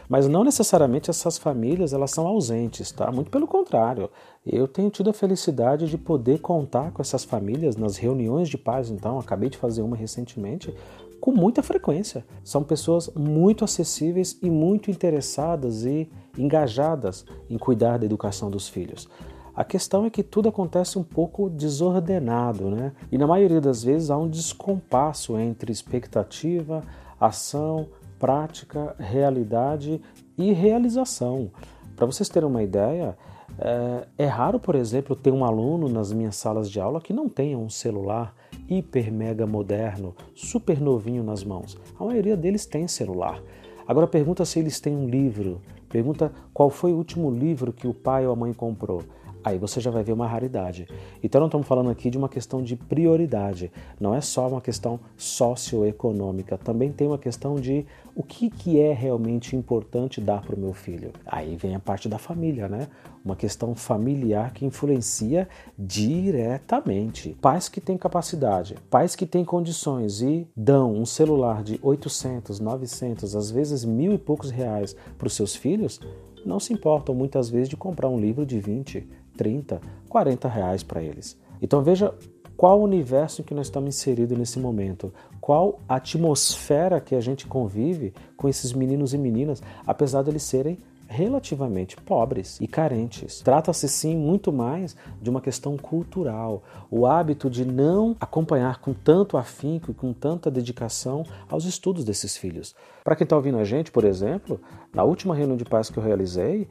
Mas 0.09 0.27
não 0.27 0.43
necessariamente 0.43 1.11
essas 1.11 1.37
famílias 1.37 1.93
elas 1.93 2.13
são 2.13 2.27
ausentes, 2.27 2.91
tá? 2.91 3.13
Muito 3.13 3.31
pelo 3.31 3.47
contrário. 3.47 4.09
Eu 4.47 4.67
tenho 4.67 4.89
tido 4.89 5.11
a 5.11 5.13
felicidade 5.13 5.87
de 5.87 5.99
poder 5.99 6.39
contar 6.41 6.93
com 6.93 7.03
essas 7.03 7.25
famílias 7.25 7.77
nas 7.77 7.97
reuniões 7.97 8.49
de 8.49 8.57
paz, 8.57 8.89
então, 8.89 9.19
acabei 9.19 9.51
de 9.51 9.59
fazer 9.59 9.83
uma 9.83 9.97
recentemente, 9.97 10.75
com 11.21 11.33
muita 11.33 11.63
frequência. 11.63 12.25
São 12.45 12.63
pessoas 12.63 13.11
muito 13.15 13.65
acessíveis 13.65 14.39
e 14.43 14.51
muito 14.51 14.91
interessadas 14.91 15.85
e 15.85 16.11
engajadas 16.37 17.25
em 17.49 17.59
cuidar 17.59 17.99
da 17.99 18.07
educação 18.07 18.51
dos 18.51 18.69
filhos. 18.69 19.09
A 19.55 19.65
questão 19.65 20.05
é 20.05 20.11
que 20.11 20.23
tudo 20.23 20.49
acontece 20.49 20.99
um 20.99 21.03
pouco 21.03 21.51
desordenado, 21.51 22.71
né? 22.71 22.93
E 23.11 23.19
na 23.19 23.27
maioria 23.27 23.61
das 23.61 23.83
vezes 23.83 24.09
há 24.09 24.17
um 24.17 24.29
descompasso 24.29 25.37
entre 25.37 25.73
expectativa, 25.73 26.85
ação, 27.21 27.89
prática, 28.21 28.95
realidade 28.99 30.01
e 30.37 30.53
realização. 30.53 31.51
Para 31.97 32.07
vocês 32.07 32.29
terem 32.29 32.49
uma 32.49 32.63
ideia, 32.63 33.19
é, 33.59 34.07
é, 34.19 34.27
raro, 34.27 34.61
por 34.61 34.77
exemplo, 34.77 35.17
ter 35.17 35.33
um 35.33 35.45
aluno 35.45 35.89
nas 35.89 36.13
minhas 36.13 36.37
salas 36.37 36.71
de 36.71 36.81
aula 36.81 37.01
que 37.01 37.13
não 37.13 37.29
tenha 37.29 37.59
um 37.59 37.69
celular 37.69 38.35
hiper 38.69 39.13
mega 39.13 39.47
moderno, 39.47 40.15
super 40.35 40.81
novinho 40.81 41.23
nas 41.23 41.43
mãos. 41.43 41.79
A 41.99 42.05
maioria 42.05 42.37
deles 42.37 42.67
tem 42.67 42.87
celular. 42.87 43.43
Agora 43.87 44.07
pergunta 44.07 44.45
se 44.45 44.59
eles 44.59 44.79
têm 44.81 44.95
um 44.95 45.09
livro, 45.09 45.61
pergunta 45.89 46.33
qual 46.53 46.69
foi 46.69 46.93
o 46.93 46.97
último 46.97 47.31
livro 47.31 47.73
que 47.73 47.89
o 47.89 47.95
pai 47.95 48.27
ou 48.27 48.33
a 48.33 48.37
mãe 48.37 48.53
comprou 48.53 49.03
aí 49.49 49.59
você 49.59 49.81
já 49.81 49.91
vai 49.91 50.03
ver 50.03 50.13
uma 50.13 50.27
raridade. 50.27 50.87
Então 51.23 51.41
não 51.41 51.49
estamos 51.49 51.67
falando 51.67 51.91
aqui 51.91 52.11
de 52.11 52.19
uma 52.19 52.29
questão 52.29 52.63
de 52.63 52.77
prioridade, 52.77 53.71
não 54.01 54.15
é 54.15 54.21
só 54.21 54.49
uma 54.49 54.61
questão 54.61 55.01
socioeconômica, 55.17 56.57
também 56.57 56.93
tem 56.93 57.07
uma 57.07 57.19
questão 57.19 57.57
de 57.57 57.87
o 58.15 58.23
que, 58.23 58.51
que 58.51 58.81
é 58.81 58.93
realmente 58.93 59.55
importante 59.55 60.21
dar 60.21 60.43
para 60.43 60.57
o 60.57 60.59
meu 60.59 60.73
filho. 60.73 61.13
Aí 61.25 61.55
vem 61.55 61.77
a 61.77 61.81
parte 61.81 62.09
da 62.09 62.19
família, 62.19 62.69
né? 62.69 62.89
Uma 63.25 63.37
questão 63.37 63.75
familiar 63.75 64.53
que 64.53 64.67
influencia 64.67 65.49
diretamente. 65.79 67.37
Pais 67.41 67.69
que 67.69 67.81
têm 67.81 67.97
capacidade, 67.97 68.75
pais 68.91 69.15
que 69.15 69.25
têm 69.25 69.45
condições 69.45 70.21
e 70.21 70.49
dão 70.57 70.95
um 70.95 71.07
celular 71.07 71.63
de 71.63 71.79
800, 71.81 72.59
900, 72.59 73.37
às 73.37 73.51
vezes 73.51 73.85
mil 73.85 74.13
e 74.13 74.19
poucos 74.19 74.51
reais 74.51 74.97
para 75.17 75.29
os 75.29 75.35
seus 75.35 75.55
filhos, 75.55 76.01
não 76.45 76.59
se 76.59 76.73
importam 76.73 77.15
muitas 77.15 77.49
vezes 77.49 77.69
de 77.69 77.77
comprar 77.77 78.09
um 78.09 78.19
livro 78.19 78.45
de 78.45 78.59
20, 78.59 79.07
30, 79.39 79.81
40 80.09 80.49
reais 80.49 80.83
para 80.83 81.03
eles. 81.03 81.39
Então 81.63 81.81
veja 81.83 82.13
qual 82.57 82.81
o 82.81 82.83
universo 82.83 83.41
em 83.41 83.45
que 83.45 83.55
nós 83.55 83.69
estamos 83.69 83.95
inseridos 83.95 84.37
nesse 84.37 84.59
momento, 84.59 85.15
qual 85.41 85.81
a 85.89 85.95
atmosfera 85.95 87.01
que 87.01 87.15
a 87.15 87.21
gente 87.21 87.47
convive 87.47 88.13
com 88.37 88.49
esses 88.49 88.73
meninos 88.73 89.15
e 89.15 89.19
meninas, 89.19 89.63
apesar 89.87 90.23
de 90.23 90.31
eles 90.31 90.43
serem 90.43 90.77
relativamente 91.09 91.97
pobres 91.97 92.61
e 92.61 92.69
carentes. 92.69 93.41
Trata-se 93.41 93.89
sim 93.89 94.15
muito 94.15 94.53
mais 94.53 94.95
de 95.23 95.31
uma 95.31 95.41
questão 95.41 95.77
cultural, 95.77 96.63
o 96.91 97.07
hábito 97.07 97.49
de 97.49 97.65
não 97.65 98.15
acompanhar 98.21 98.81
com 98.81 98.93
tanto 98.93 99.39
afinco 99.39 99.91
e 99.91 99.95
com 99.95 100.13
tanta 100.13 100.51
dedicação 100.51 101.25
aos 101.49 101.65
estudos 101.65 102.05
desses 102.05 102.37
filhos. 102.37 102.75
Para 103.03 103.17
quem 103.17 103.25
está 103.25 103.37
ouvindo 103.37 103.59
a 103.59 103.65
gente, 103.65 103.91
por 103.91 104.05
exemplo, 104.05 104.61
na 104.93 105.03
última 105.03 105.35
reunião 105.35 105.57
de 105.57 105.65
pais 105.65 105.89
que 105.89 105.99
eu 105.99 106.03
realizei, 106.03 106.69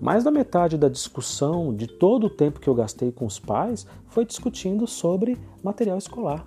mais 0.00 0.24
da 0.24 0.30
metade 0.30 0.76
da 0.76 0.88
discussão, 0.88 1.74
de 1.74 1.86
todo 1.86 2.26
o 2.26 2.30
tempo 2.30 2.60
que 2.60 2.68
eu 2.68 2.74
gastei 2.74 3.10
com 3.10 3.26
os 3.26 3.38
pais, 3.38 3.86
foi 4.08 4.24
discutindo 4.24 4.86
sobre 4.86 5.38
material 5.62 5.98
escolar, 5.98 6.46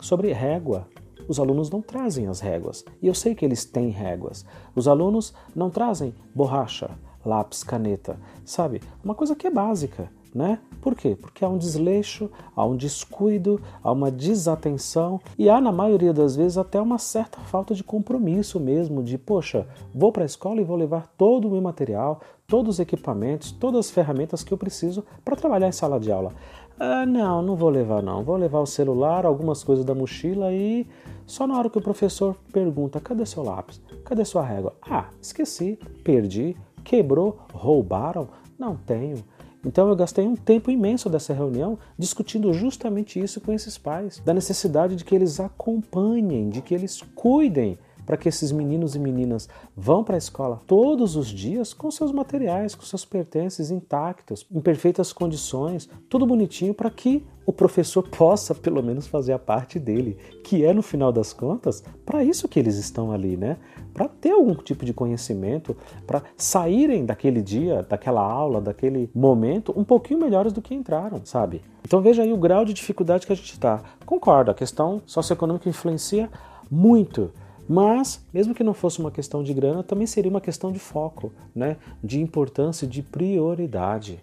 sobre 0.00 0.32
régua. 0.32 0.88
Os 1.28 1.40
alunos 1.40 1.68
não 1.70 1.82
trazem 1.82 2.28
as 2.28 2.40
réguas, 2.40 2.84
e 3.02 3.06
eu 3.06 3.14
sei 3.14 3.34
que 3.34 3.44
eles 3.44 3.64
têm 3.64 3.90
réguas. 3.90 4.44
Os 4.74 4.86
alunos 4.86 5.34
não 5.54 5.70
trazem 5.70 6.14
borracha, 6.34 6.90
lápis, 7.24 7.64
caneta, 7.64 8.16
sabe? 8.44 8.80
Uma 9.02 9.14
coisa 9.14 9.34
que 9.34 9.46
é 9.46 9.50
básica 9.50 10.08
né? 10.36 10.58
Por 10.82 10.94
quê? 10.94 11.16
Porque 11.18 11.42
há 11.42 11.48
um 11.48 11.56
desleixo, 11.56 12.30
há 12.54 12.64
um 12.64 12.76
descuido, 12.76 13.58
há 13.82 13.90
uma 13.90 14.10
desatenção 14.10 15.18
e 15.38 15.48
há, 15.48 15.62
na 15.62 15.72
maioria 15.72 16.12
das 16.12 16.36
vezes, 16.36 16.58
até 16.58 16.78
uma 16.78 16.98
certa 16.98 17.40
falta 17.40 17.74
de 17.74 17.82
compromisso 17.82 18.60
mesmo, 18.60 19.02
de, 19.02 19.16
poxa, 19.16 19.66
vou 19.94 20.12
para 20.12 20.24
a 20.24 20.26
escola 20.26 20.60
e 20.60 20.64
vou 20.64 20.76
levar 20.76 21.06
todo 21.16 21.48
o 21.48 21.50
meu 21.50 21.62
material, 21.62 22.20
todos 22.46 22.76
os 22.76 22.80
equipamentos, 22.80 23.50
todas 23.52 23.86
as 23.86 23.90
ferramentas 23.90 24.42
que 24.42 24.52
eu 24.52 24.58
preciso 24.58 25.04
para 25.24 25.36
trabalhar 25.36 25.68
em 25.68 25.72
sala 25.72 25.98
de 25.98 26.10
aula. 26.12 26.32
Ah, 26.78 27.06
não, 27.06 27.40
não 27.42 27.56
vou 27.56 27.70
levar 27.70 28.02
não. 28.02 28.22
Vou 28.22 28.36
levar 28.36 28.60
o 28.60 28.66
celular, 28.66 29.24
algumas 29.24 29.64
coisas 29.64 29.84
da 29.84 29.94
mochila 29.94 30.52
e 30.52 30.86
só 31.26 31.46
na 31.46 31.58
hora 31.58 31.70
que 31.70 31.78
o 31.78 31.82
professor 31.82 32.36
pergunta: 32.52 33.00
cadê 33.00 33.24
seu 33.24 33.42
lápis? 33.42 33.80
Cadê 34.04 34.24
sua 34.24 34.42
régua? 34.42 34.74
Ah, 34.82 35.08
esqueci, 35.20 35.78
perdi, 36.04 36.56
quebrou, 36.84 37.38
roubaram? 37.52 38.28
Não 38.58 38.76
tenho. 38.76 39.24
Então 39.64 39.88
eu 39.88 39.96
gastei 39.96 40.26
um 40.26 40.36
tempo 40.36 40.70
imenso 40.70 41.10
dessa 41.10 41.34
reunião 41.34 41.76
discutindo 41.98 42.52
justamente 42.52 43.18
isso 43.18 43.40
com 43.40 43.52
esses 43.52 43.76
pais, 43.76 44.22
da 44.24 44.32
necessidade 44.32 44.94
de 44.94 45.04
que 45.04 45.14
eles 45.14 45.40
acompanhem, 45.40 46.48
de 46.48 46.62
que 46.62 46.72
eles 46.72 47.02
cuidem 47.14 47.76
para 48.06 48.16
que 48.16 48.28
esses 48.28 48.52
meninos 48.52 48.94
e 48.94 48.98
meninas 48.98 49.48
vão 49.76 50.04
para 50.04 50.14
a 50.14 50.18
escola 50.18 50.60
todos 50.66 51.16
os 51.16 51.26
dias 51.26 51.74
com 51.74 51.90
seus 51.90 52.12
materiais, 52.12 52.74
com 52.74 52.84
seus 52.84 53.04
pertences 53.04 53.70
intactos, 53.70 54.46
em 54.50 54.60
perfeitas 54.60 55.12
condições, 55.12 55.88
tudo 56.08 56.24
bonitinho 56.24 56.72
para 56.72 56.88
que 56.88 57.26
o 57.44 57.52
professor 57.52 58.02
possa 58.08 58.54
pelo 58.54 58.82
menos 58.82 59.06
fazer 59.06 59.32
a 59.32 59.38
parte 59.38 59.78
dele, 59.78 60.16
que 60.44 60.64
é 60.64 60.72
no 60.72 60.82
final 60.82 61.10
das 61.10 61.32
contas 61.32 61.82
para 62.04 62.22
isso 62.22 62.48
que 62.48 62.58
eles 62.58 62.76
estão 62.76 63.10
ali, 63.10 63.36
né? 63.36 63.56
Para 63.92 64.08
ter 64.08 64.30
algum 64.30 64.54
tipo 64.54 64.84
de 64.84 64.92
conhecimento, 64.92 65.76
para 66.06 66.22
saírem 66.36 67.04
daquele 67.04 67.42
dia, 67.42 67.82
daquela 67.82 68.20
aula, 68.20 68.60
daquele 68.60 69.10
momento 69.14 69.72
um 69.76 69.84
pouquinho 69.84 70.20
melhores 70.20 70.52
do 70.52 70.62
que 70.62 70.74
entraram, 70.74 71.20
sabe? 71.24 71.62
Então 71.84 72.00
veja 72.00 72.22
aí 72.22 72.32
o 72.32 72.36
grau 72.36 72.64
de 72.64 72.74
dificuldade 72.74 73.26
que 73.26 73.32
a 73.32 73.36
gente 73.36 73.52
está. 73.52 73.82
Concordo, 74.04 74.50
a 74.50 74.54
questão 74.54 75.00
socioeconômica 75.06 75.68
influencia 75.68 76.30
muito 76.70 77.32
mas, 77.68 78.24
mesmo 78.32 78.54
que 78.54 78.64
não 78.64 78.74
fosse 78.74 78.98
uma 79.00 79.10
questão 79.10 79.42
de 79.42 79.52
grana, 79.52 79.82
também 79.82 80.06
seria 80.06 80.30
uma 80.30 80.40
questão 80.40 80.70
de 80.70 80.78
foco, 80.78 81.32
né? 81.54 81.76
de 82.02 82.20
importância, 82.20 82.86
de 82.86 83.02
prioridade. 83.02 84.22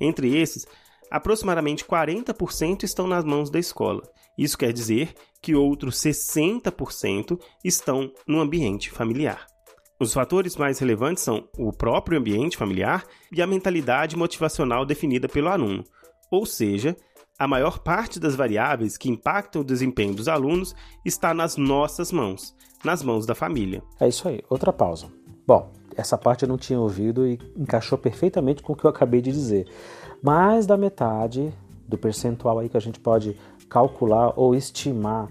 Entre 0.00 0.36
esses, 0.36 0.66
aproximadamente 1.10 1.84
40% 1.84 2.82
estão 2.82 3.06
nas 3.06 3.24
mãos 3.24 3.50
da 3.50 3.58
escola. 3.58 4.02
Isso 4.36 4.58
quer 4.58 4.72
dizer 4.72 5.14
que 5.40 5.54
outros 5.54 5.96
60% 5.96 7.40
estão 7.64 8.12
no 8.26 8.40
ambiente 8.40 8.90
familiar. 8.90 9.46
Os 9.98 10.12
fatores 10.12 10.56
mais 10.56 10.78
relevantes 10.78 11.22
são 11.22 11.48
o 11.56 11.72
próprio 11.72 12.18
ambiente 12.18 12.56
familiar 12.56 13.06
e 13.32 13.40
a 13.40 13.46
mentalidade 13.46 14.14
motivacional 14.14 14.84
definida 14.84 15.26
pelo 15.26 15.48
aluno, 15.48 15.84
ou 16.30 16.44
seja, 16.44 16.94
a 17.38 17.46
maior 17.46 17.78
parte 17.80 18.18
das 18.18 18.34
variáveis 18.34 18.96
que 18.96 19.10
impactam 19.10 19.60
o 19.62 19.64
desempenho 19.64 20.14
dos 20.14 20.28
alunos 20.28 20.74
está 21.04 21.34
nas 21.34 21.56
nossas 21.56 22.10
mãos, 22.10 22.54
nas 22.84 23.02
mãos 23.02 23.26
da 23.26 23.34
família. 23.34 23.82
É 24.00 24.08
isso 24.08 24.26
aí. 24.28 24.42
Outra 24.48 24.72
pausa. 24.72 25.08
Bom, 25.46 25.70
essa 25.94 26.16
parte 26.16 26.44
eu 26.44 26.48
não 26.48 26.56
tinha 26.56 26.80
ouvido 26.80 27.26
e 27.26 27.38
encaixou 27.56 27.98
perfeitamente 27.98 28.62
com 28.62 28.72
o 28.72 28.76
que 28.76 28.84
eu 28.84 28.90
acabei 28.90 29.20
de 29.20 29.30
dizer. 29.30 29.66
Mais 30.22 30.66
da 30.66 30.76
metade 30.76 31.52
do 31.86 31.98
percentual 31.98 32.58
aí 32.58 32.68
que 32.68 32.76
a 32.76 32.80
gente 32.80 32.98
pode 32.98 33.36
calcular 33.68 34.32
ou 34.36 34.54
estimar 34.54 35.28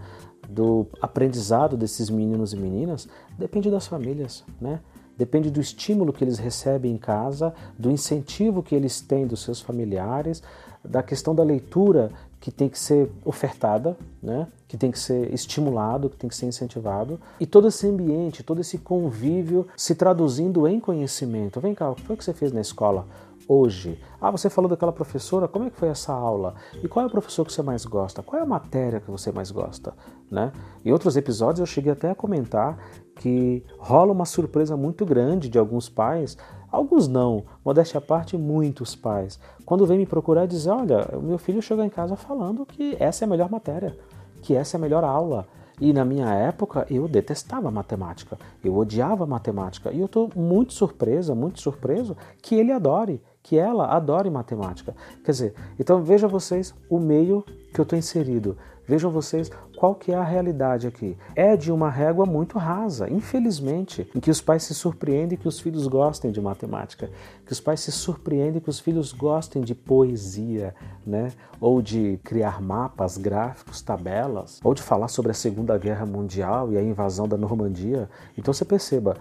do 0.48 0.86
aprendizado 1.02 1.76
desses 1.76 2.10
meninos 2.10 2.54
e 2.54 2.58
meninas 2.58 3.08
depende 3.38 3.72
das 3.72 3.88
famílias, 3.88 4.44
né? 4.62 4.80
Depende 5.18 5.50
do 5.50 5.62
estímulo 5.62 6.12
que 6.12 6.24
eles 6.24 6.38
recebem 6.38 6.92
em 6.92 6.98
casa, 6.98 7.54
do 7.80 7.90
incentivo 7.90 8.62
que 8.62 8.76
eles 8.76 9.00
têm 9.00 9.26
dos 9.26 9.42
seus 9.42 9.62
familiares, 9.62 10.44
da 10.86 11.04
questão 11.04 11.36
da 11.36 11.44
leitura 11.44 12.12
que 12.40 12.52
tem 12.52 12.70
que 12.70 12.78
ser 12.78 13.12
ofertada, 13.24 13.98
né? 14.22 14.48
que 14.68 14.78
tem 14.78 14.92
que 14.92 15.00
ser 15.00 15.34
estimulado, 15.34 16.10
que 16.10 16.18
tem 16.18 16.30
que 16.30 16.36
ser 16.36 16.46
incentivado, 16.46 17.20
e 17.40 17.46
todo 17.46 17.68
esse 17.68 17.88
ambiente, 17.88 18.44
todo 18.44 18.62
esse 18.62 18.78
convívio 18.78 19.68
se 19.76 19.96
traduzindo 19.96 20.68
em 20.68 20.80
conhecimento. 20.80 21.60
Vem 21.60 21.74
cá, 21.74 21.90
o 21.90 21.96
que 21.96 22.04
foi 22.04 22.16
que 22.16 22.24
você 22.24 22.34
fez 22.34 22.52
na 22.52 22.62
escola? 22.62 23.08
hoje. 23.48 24.00
Ah, 24.20 24.32
você 24.32 24.50
falou 24.50 24.70
daquela 24.70 24.92
professora, 24.92 25.48
como 25.48 25.66
é 25.66 25.70
que 25.70 25.78
foi 25.78 25.90
essa 25.90 26.12
aula? 26.12 26.56
E 26.84 26.88
qual 26.88 27.04
é 27.04 27.08
o 27.08 27.12
professor 27.12 27.46
que 27.46 27.54
você 27.54 27.62
mais 27.62 27.86
gosta? 27.86 28.24
Qual 28.24 28.40
é 28.40 28.44
a 28.44 28.48
matéria 28.48 29.00
que 29.00 29.10
você 29.10 29.32
mais 29.32 29.52
gosta? 29.52 29.94
Né? 30.30 30.52
Em 30.84 30.92
outros 30.92 31.16
episódios 31.16 31.60
eu 31.60 31.66
cheguei 31.66 31.92
até 31.92 32.10
a 32.10 32.16
comentar 32.16 32.78
que 33.16 33.64
rola 33.78 34.12
uma 34.12 34.26
surpresa 34.26 34.76
muito 34.76 35.06
grande 35.06 35.48
de 35.48 35.58
alguns 35.58 35.88
pais, 35.88 36.38
alguns 36.76 37.08
não, 37.08 37.44
modéstia 37.64 37.98
à 37.98 38.02
parte, 38.02 38.38
muitos 38.38 38.96
pais, 38.96 39.40
quando 39.66 39.86
vem 39.86 39.98
me 39.98 40.06
procurar 40.06 40.46
dizer, 40.46 40.70
olha, 40.70 41.10
o 41.14 41.22
meu 41.22 41.38
filho 41.38 41.62
chegou 41.62 41.84
em 41.84 41.90
casa 41.90 42.16
falando 42.16 42.66
que 42.66 42.96
essa 43.00 43.24
é 43.24 43.26
a 43.26 43.30
melhor 43.30 43.50
matéria, 43.50 43.98
que 44.42 44.56
essa 44.56 44.76
é 44.76 44.78
a 44.78 44.82
melhor 44.82 45.04
aula. 45.04 45.48
E 45.80 45.92
na 45.92 46.06
minha 46.06 46.34
época 46.34 46.86
eu 46.90 47.08
detestava 47.08 47.70
matemática, 47.70 48.38
eu 48.64 48.78
odiava 48.78 49.26
matemática. 49.26 49.92
E 49.92 50.00
eu 50.00 50.06
estou 50.06 50.30
muito 50.36 50.72
surpresa, 50.72 51.36
muito 51.36 51.60
surpreso 51.60 52.16
que 52.42 52.56
ele 52.56 52.72
adore, 52.72 53.22
que 53.44 53.58
ela 53.58 53.88
adore 53.88 54.30
matemática. 54.30 54.96
Quer 55.24 55.32
dizer, 55.32 55.54
então 55.80 56.02
veja 56.02 56.28
vocês 56.28 56.74
o 56.90 56.98
meio 56.98 57.44
que 57.74 57.80
eu 57.80 57.84
estou 57.84 58.00
inserido. 58.00 58.58
Vejam 58.88 59.10
vocês 59.10 59.50
qual 59.76 59.96
que 59.96 60.12
é 60.12 60.16
a 60.16 60.24
realidade 60.24 60.88
aqui. 60.88 61.18
É 61.36 61.58
de 61.58 61.72
uma 61.72 61.90
régua 61.90 62.26
muito 62.26 62.58
rasa, 62.58 63.10
infelizmente, 63.10 64.10
em 64.16 64.20
que 64.20 64.30
os 64.30 64.42
pais 64.42 64.64
se 64.64 64.74
surpreendem 64.74 65.38
que 65.38 65.48
os 65.48 65.60
filhos 65.60 65.88
gostem 65.88 66.32
de 66.32 66.40
matemática, 66.40 67.10
que 67.46 67.52
os 67.52 67.60
pais 67.60 67.80
se 67.80 67.92
surpreendem 67.92 68.62
que 68.62 68.70
os 68.70 68.80
filhos 68.80 69.12
gostem 69.12 69.62
de 69.62 69.74
poesia, 69.74 70.76
né? 71.06 71.32
Ou 71.60 71.82
de 71.82 72.20
criar 72.24 72.62
mapas, 72.62 73.18
gráficos, 73.18 73.82
tabelas, 73.82 74.60
ou 74.64 74.74
de 74.74 74.82
falar 74.82 75.08
sobre 75.08 75.32
a 75.32 75.36
Segunda 75.36 75.78
Guerra 75.78 76.06
Mundial 76.06 76.72
e 76.72 76.78
a 76.78 76.84
invasão 76.84 77.28
da 77.28 77.38
Normandia. 77.38 78.10
Então 78.38 78.54
você 78.54 78.66
perceba, 78.66 79.18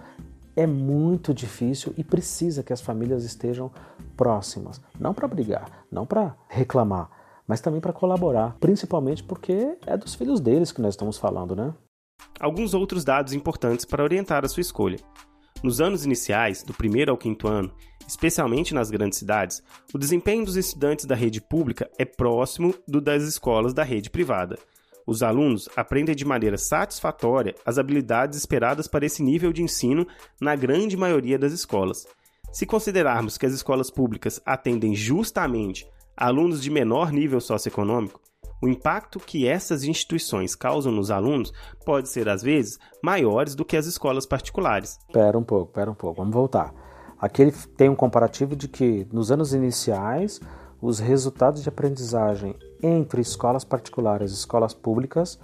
é 0.55 0.65
muito 0.65 1.33
difícil 1.33 1.93
e 1.97 2.03
precisa 2.03 2.63
que 2.63 2.71
as 2.71 2.81
famílias 2.81 3.23
estejam 3.23 3.69
próximas, 4.15 4.79
não 4.97 5.13
para 5.13 5.27
brigar, 5.27 5.85
não 5.91 6.05
para 6.05 6.35
reclamar, 6.47 7.09
mas 7.47 7.61
também 7.61 7.81
para 7.81 7.93
colaborar, 7.93 8.57
principalmente 8.59 9.23
porque 9.23 9.77
é 9.85 9.97
dos 9.97 10.15
filhos 10.15 10.39
deles 10.39 10.71
que 10.71 10.81
nós 10.81 10.93
estamos 10.93 11.17
falando, 11.17 11.55
né? 11.55 11.73
Alguns 12.39 12.73
outros 12.73 13.03
dados 13.03 13.33
importantes 13.33 13.85
para 13.85 14.03
orientar 14.03 14.43
a 14.43 14.47
sua 14.47 14.61
escolha. 14.61 14.97
Nos 15.63 15.81
anos 15.81 16.05
iniciais, 16.05 16.63
do 16.63 16.73
primeiro 16.73 17.11
ao 17.11 17.17
quinto 17.17 17.47
ano, 17.47 17.71
especialmente 18.07 18.73
nas 18.73 18.91
grandes 18.91 19.17
cidades, 19.17 19.63
o 19.93 19.97
desempenho 19.97 20.45
dos 20.45 20.55
estudantes 20.55 21.05
da 21.05 21.15
rede 21.15 21.41
pública 21.41 21.89
é 21.97 22.05
próximo 22.05 22.73
do 22.87 23.01
das 23.01 23.23
escolas 23.23 23.73
da 23.73 23.83
rede 23.83 24.09
privada. 24.09 24.57
Os 25.07 25.21
alunos 25.21 25.69
aprendem 25.75 26.15
de 26.15 26.25
maneira 26.25 26.57
satisfatória 26.57 27.55
as 27.65 27.77
habilidades 27.77 28.37
esperadas 28.37 28.87
para 28.87 29.05
esse 29.05 29.21
nível 29.21 29.53
de 29.53 29.61
ensino 29.61 30.07
na 30.41 30.55
grande 30.55 30.97
maioria 30.97 31.37
das 31.37 31.53
escolas. 31.53 32.07
Se 32.51 32.65
considerarmos 32.65 33.37
que 33.37 33.45
as 33.45 33.53
escolas 33.53 33.91
públicas 33.91 34.41
atendem 34.45 34.95
justamente 34.95 35.87
alunos 36.15 36.61
de 36.61 36.69
menor 36.69 37.11
nível 37.11 37.41
socioeconômico, 37.41 38.19
o 38.61 38.67
impacto 38.67 39.19
que 39.19 39.47
essas 39.47 39.83
instituições 39.83 40.55
causam 40.55 40.91
nos 40.91 41.11
alunos 41.11 41.51
pode 41.85 42.09
ser, 42.09 42.29
às 42.29 42.41
vezes, 42.41 42.79
maiores 43.03 43.53
do 43.53 43.65
que 43.65 43.77
as 43.77 43.85
escolas 43.85 44.25
particulares. 44.25 44.97
Espera 45.07 45.37
um 45.37 45.43
pouco, 45.43 45.69
espera 45.69 45.91
um 45.91 45.95
pouco, 45.95 46.17
vamos 46.17 46.33
voltar. 46.33 46.73
Aqui 47.19 47.41
ele 47.41 47.51
tem 47.77 47.89
um 47.89 47.95
comparativo 47.95 48.55
de 48.55 48.67
que 48.67 49.07
nos 49.11 49.31
anos 49.31 49.53
iniciais 49.53 50.39
os 50.81 50.99
resultados 50.99 51.63
de 51.63 51.69
aprendizagem 51.69 52.55
entre 52.81 53.21
escolas 53.21 53.63
particulares 53.63 54.31
e 54.31 54.35
escolas 54.35 54.73
públicas 54.73 55.39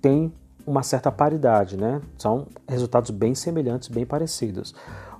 têm 0.00 0.32
uma 0.66 0.82
certa 0.82 1.12
paridade, 1.12 1.76
né? 1.76 2.00
São 2.18 2.46
resultados 2.68 3.10
bem 3.10 3.34
semelhantes, 3.34 3.88
bem 3.88 4.06
parecidos. 4.06 4.74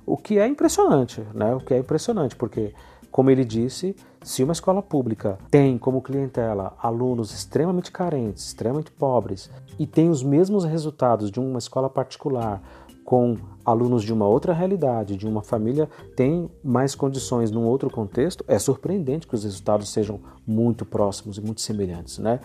O 0.05 0.17
que 0.17 0.37
é 0.39 0.47
impressionante, 0.47 1.21
né? 1.33 1.53
O 1.55 1.59
que 1.59 1.73
é 1.73 1.77
impressionante, 1.77 2.35
porque 2.35 2.73
como 3.11 3.29
ele 3.29 3.45
disse, 3.45 3.95
se 4.25 4.43
uma 4.43 4.53
escola 4.53 4.81
pública 4.81 5.37
tem 5.51 5.77
como 5.77 6.01
clientela 6.01 6.75
alunos 6.81 7.31
extremamente 7.31 7.91
carentes, 7.91 8.47
extremamente 8.47 8.89
pobres, 8.89 9.51
e 9.77 9.85
tem 9.85 10.09
os 10.09 10.23
mesmos 10.23 10.65
resultados 10.65 11.29
de 11.29 11.39
uma 11.39 11.59
escola 11.59 11.87
particular 11.87 12.59
com 13.03 13.37
alunos 13.63 14.01
de 14.01 14.11
uma 14.11 14.25
outra 14.27 14.51
realidade, 14.51 15.15
de 15.15 15.27
uma 15.27 15.43
família 15.43 15.87
tem 16.15 16.49
mais 16.63 16.95
condições 16.95 17.51
num 17.51 17.65
outro 17.67 17.87
contexto, 17.87 18.43
é 18.47 18.57
surpreendente 18.57 19.27
que 19.27 19.35
os 19.35 19.43
resultados 19.43 19.89
sejam 19.89 20.19
muito 20.45 20.85
próximos 20.85 21.37
e 21.37 21.41
muito 21.41 21.61
semelhantes, 21.61 22.17
né? 22.17 22.39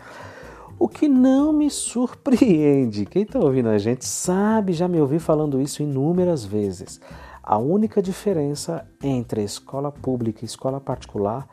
O 0.79 0.87
que 0.87 1.09
não 1.09 1.50
me 1.50 1.71
surpreende, 1.71 3.07
quem 3.07 3.23
está 3.23 3.39
ouvindo 3.39 3.71
a 3.71 3.78
gente 3.78 4.04
sabe, 4.04 4.75
já 4.75 4.87
me 4.87 5.00
ouvi 5.00 5.19
falando 5.19 5.59
isso 5.59 5.83
inúmeras 5.83 6.45
vezes. 6.45 7.00
A 7.43 7.57
única 7.57 8.02
diferença 8.02 8.87
entre 9.02 9.43
escola 9.43 9.91
pública 9.91 10.41
e 10.43 10.45
escola 10.45 10.78
particular 10.78 11.49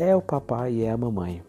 é 0.00 0.16
o 0.16 0.22
papai 0.22 0.72
e 0.72 0.84
é 0.84 0.90
a 0.90 0.96
mamãe. 0.96 1.42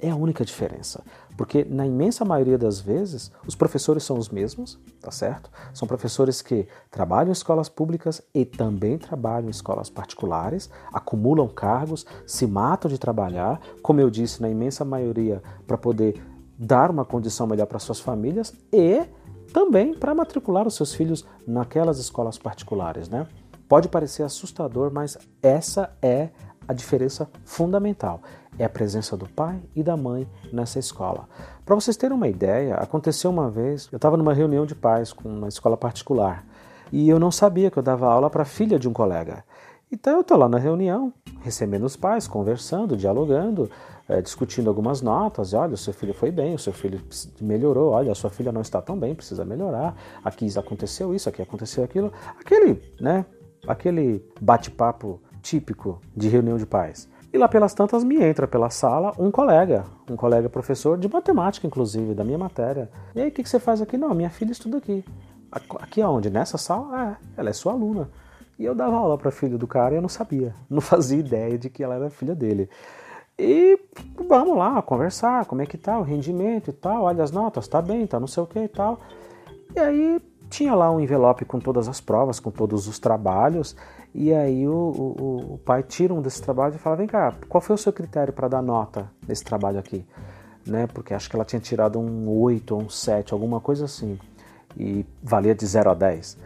É 0.00 0.10
a 0.10 0.16
única 0.16 0.44
diferença. 0.44 1.04
Porque 1.36 1.64
na 1.64 1.86
imensa 1.86 2.24
maioria 2.24 2.58
das 2.58 2.80
vezes, 2.80 3.30
os 3.46 3.54
professores 3.54 4.02
são 4.02 4.18
os 4.18 4.28
mesmos, 4.28 4.80
tá 5.00 5.12
certo? 5.12 5.48
São 5.72 5.86
professores 5.86 6.42
que 6.42 6.66
trabalham 6.90 7.28
em 7.28 7.32
escolas 7.32 7.68
públicas 7.68 8.20
e 8.34 8.44
também 8.44 8.98
trabalham 8.98 9.46
em 9.46 9.50
escolas 9.50 9.88
particulares, 9.88 10.68
acumulam 10.92 11.46
cargos, 11.46 12.04
se 12.26 12.46
matam 12.46 12.90
de 12.90 12.98
trabalhar, 12.98 13.60
como 13.80 14.00
eu 14.00 14.10
disse, 14.10 14.42
na 14.42 14.50
imensa 14.50 14.84
maioria, 14.84 15.40
para 15.66 15.78
poder 15.78 16.20
dar 16.58 16.90
uma 16.90 17.04
condição 17.04 17.46
melhor 17.46 17.66
para 17.66 17.78
suas 17.78 18.00
famílias 18.00 18.52
e 18.72 19.04
também 19.52 19.94
para 19.94 20.14
matricular 20.14 20.66
os 20.66 20.74
seus 20.74 20.92
filhos 20.92 21.24
naquelas 21.46 21.98
escolas 21.98 22.38
particulares, 22.38 23.08
né? 23.08 23.28
Pode 23.68 23.88
parecer 23.88 24.22
assustador, 24.22 24.92
mas 24.92 25.18
essa 25.42 25.96
é 26.00 26.30
a 26.66 26.72
diferença 26.72 27.28
fundamental. 27.44 28.20
É 28.58 28.64
a 28.64 28.68
presença 28.68 29.16
do 29.16 29.28
pai 29.28 29.60
e 29.74 29.82
da 29.82 29.96
mãe 29.96 30.26
nessa 30.52 30.78
escola. 30.78 31.28
Para 31.64 31.74
vocês 31.74 31.96
terem 31.96 32.16
uma 32.16 32.28
ideia, 32.28 32.74
aconteceu 32.76 33.30
uma 33.30 33.50
vez, 33.50 33.88
eu 33.92 33.96
estava 33.96 34.16
numa 34.16 34.32
reunião 34.32 34.64
de 34.64 34.74
pais 34.74 35.12
com 35.12 35.28
uma 35.28 35.48
escola 35.48 35.76
particular 35.76 36.44
e 36.92 37.08
eu 37.08 37.18
não 37.18 37.30
sabia 37.30 37.70
que 37.70 37.78
eu 37.78 37.82
dava 37.82 38.06
aula 38.10 38.30
para 38.30 38.42
a 38.42 38.46
filha 38.46 38.78
de 38.78 38.88
um 38.88 38.92
colega. 38.92 39.44
Então 39.90 40.14
eu 40.14 40.20
estou 40.20 40.36
lá 40.36 40.48
na 40.48 40.58
reunião, 40.58 41.12
recebendo 41.42 41.84
os 41.84 41.96
pais, 41.96 42.26
conversando, 42.26 42.96
dialogando, 42.96 43.70
é, 44.08 44.20
discutindo 44.20 44.68
algumas 44.68 45.00
notas, 45.00 45.52
olha, 45.52 45.74
o 45.74 45.76
seu 45.76 45.92
filho 45.92 46.14
foi 46.14 46.30
bem, 46.30 46.54
o 46.54 46.58
seu 46.58 46.72
filho 46.72 47.00
melhorou, 47.40 47.92
olha, 47.92 48.10
a 48.10 48.14
sua 48.14 48.30
filha 48.30 48.50
não 48.50 48.60
está 48.60 48.80
tão 48.80 48.98
bem, 48.98 49.14
precisa 49.14 49.44
melhorar, 49.44 49.96
aqui 50.24 50.46
aconteceu 50.58 51.14
isso, 51.14 51.28
aqui 51.28 51.42
aconteceu 51.42 51.84
aquilo, 51.84 52.12
aquele, 52.38 52.82
né, 53.00 53.26
aquele 53.66 54.24
bate-papo 54.40 55.20
típico 55.46 56.00
de 56.14 56.28
reunião 56.28 56.58
de 56.58 56.66
pais. 56.66 57.08
E 57.32 57.38
lá 57.38 57.46
pelas 57.46 57.72
tantas 57.72 58.02
me 58.02 58.20
entra 58.20 58.48
pela 58.48 58.68
sala 58.68 59.12
um 59.16 59.30
colega, 59.30 59.84
um 60.10 60.16
colega 60.16 60.48
professor 60.48 60.98
de 60.98 61.08
matemática, 61.08 61.66
inclusive, 61.66 62.14
da 62.14 62.24
minha 62.24 62.38
matéria. 62.38 62.90
E 63.14 63.20
aí, 63.20 63.28
o 63.28 63.30
que, 63.32 63.42
que 63.44 63.48
você 63.48 63.60
faz 63.60 63.80
aqui? 63.80 63.96
Não, 63.96 64.12
minha 64.12 64.30
filha 64.30 64.50
estuda 64.50 64.78
aqui. 64.78 65.04
Aqui 65.52 66.02
aonde? 66.02 66.30
Nessa 66.30 66.58
sala? 66.58 67.18
É, 67.36 67.40
ela 67.40 67.50
é 67.50 67.52
sua 67.52 67.72
aluna. 67.72 68.10
E 68.58 68.64
eu 68.64 68.74
dava 68.74 68.96
aula 68.96 69.16
para 69.16 69.30
filho 69.30 69.56
do 69.56 69.66
cara 69.68 69.94
e 69.94 69.98
eu 69.98 70.02
não 70.02 70.08
sabia, 70.08 70.54
não 70.68 70.80
fazia 70.80 71.18
ideia 71.18 71.56
de 71.56 71.70
que 71.70 71.84
ela 71.84 71.94
era 71.94 72.10
filha 72.10 72.34
dele. 72.34 72.68
E 73.38 73.78
vamos 74.26 74.56
lá 74.56 74.80
conversar, 74.82 75.44
como 75.44 75.62
é 75.62 75.66
que 75.66 75.76
tá 75.76 75.98
o 75.98 76.02
rendimento 76.02 76.70
e 76.70 76.72
tal, 76.72 77.04
olha 77.04 77.22
as 77.22 77.30
notas, 77.30 77.68
tá 77.68 77.82
bem, 77.82 78.06
tá 78.06 78.18
não 78.18 78.26
sei 78.26 78.42
o 78.42 78.46
que 78.46 78.58
e 78.58 78.68
tal. 78.68 78.98
E 79.74 79.78
aí 79.78 80.20
tinha 80.48 80.74
lá 80.74 80.90
um 80.90 80.98
envelope 80.98 81.44
com 81.44 81.58
todas 81.58 81.86
as 81.86 82.00
provas, 82.00 82.40
com 82.40 82.50
todos 82.50 82.88
os 82.88 82.98
trabalhos, 82.98 83.76
e 84.18 84.32
aí 84.32 84.66
o, 84.66 84.72
o, 84.72 85.54
o 85.54 85.58
pai 85.58 85.82
tira 85.82 86.14
um 86.14 86.22
desses 86.22 86.40
trabalhos 86.40 86.76
e 86.76 86.78
fala, 86.78 86.96
vem 86.96 87.06
cá, 87.06 87.34
qual 87.50 87.60
foi 87.60 87.74
o 87.74 87.78
seu 87.78 87.92
critério 87.92 88.32
para 88.32 88.48
dar 88.48 88.62
nota 88.62 89.10
nesse 89.28 89.44
trabalho 89.44 89.78
aqui? 89.78 90.06
Né, 90.66 90.86
porque 90.86 91.12
acho 91.12 91.28
que 91.28 91.36
ela 91.36 91.44
tinha 91.44 91.60
tirado 91.60 91.98
um 91.98 92.26
8 92.40 92.74
ou 92.74 92.82
um 92.84 92.88
7, 92.88 93.34
alguma 93.34 93.60
coisa 93.60 93.84
assim, 93.84 94.18
e 94.74 95.04
valia 95.22 95.54
de 95.54 95.66
0 95.66 95.90
a 95.90 95.94
10. 95.94 96.38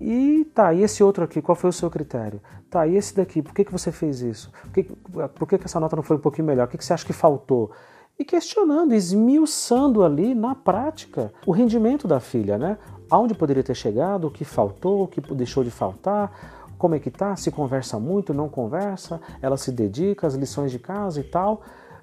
E 0.00 0.46
tá, 0.54 0.72
e 0.72 0.82
esse 0.82 1.04
outro 1.04 1.22
aqui, 1.22 1.42
qual 1.42 1.54
foi 1.54 1.68
o 1.68 1.72
seu 1.74 1.90
critério? 1.90 2.40
Tá, 2.70 2.86
e 2.86 2.96
esse 2.96 3.14
daqui, 3.14 3.42
por 3.42 3.52
que, 3.52 3.66
que 3.66 3.72
você 3.72 3.92
fez 3.92 4.22
isso? 4.22 4.50
Por 4.62 4.72
que, 4.72 4.84
por 4.84 5.46
que, 5.46 5.58
que 5.58 5.66
essa 5.66 5.78
nota 5.78 5.96
não 5.96 6.02
foi 6.02 6.16
um 6.16 6.20
pouquinho 6.20 6.46
melhor? 6.46 6.66
O 6.66 6.70
que, 6.70 6.78
que 6.78 6.84
você 6.84 6.94
acha 6.94 7.04
que 7.04 7.12
faltou? 7.12 7.70
E 8.18 8.24
questionando, 8.24 8.94
esmiuçando 8.94 10.02
ali 10.02 10.34
na 10.34 10.54
prática 10.54 11.30
o 11.46 11.52
rendimento 11.52 12.08
da 12.08 12.18
filha, 12.18 12.56
né? 12.56 12.78
Aonde 13.10 13.34
poderia 13.34 13.62
ter 13.62 13.74
chegado, 13.74 14.26
o 14.26 14.30
que 14.30 14.44
faltou, 14.44 15.04
o 15.04 15.08
que 15.08 15.20
deixou 15.34 15.62
de 15.62 15.70
faltar, 15.70 16.59
como 16.80 16.96
é 16.96 16.98
que 16.98 17.10
tá, 17.10 17.36
se 17.36 17.52
conversa 17.52 18.00
muito, 18.00 18.34
não 18.34 18.48
conversa, 18.48 19.20
ela 19.40 19.56
se 19.56 19.70
dedica 19.70 20.26
às 20.26 20.34
lições 20.34 20.72
de 20.72 20.80
casa 20.80 21.20
e 21.20 21.24
tal. 21.24 21.62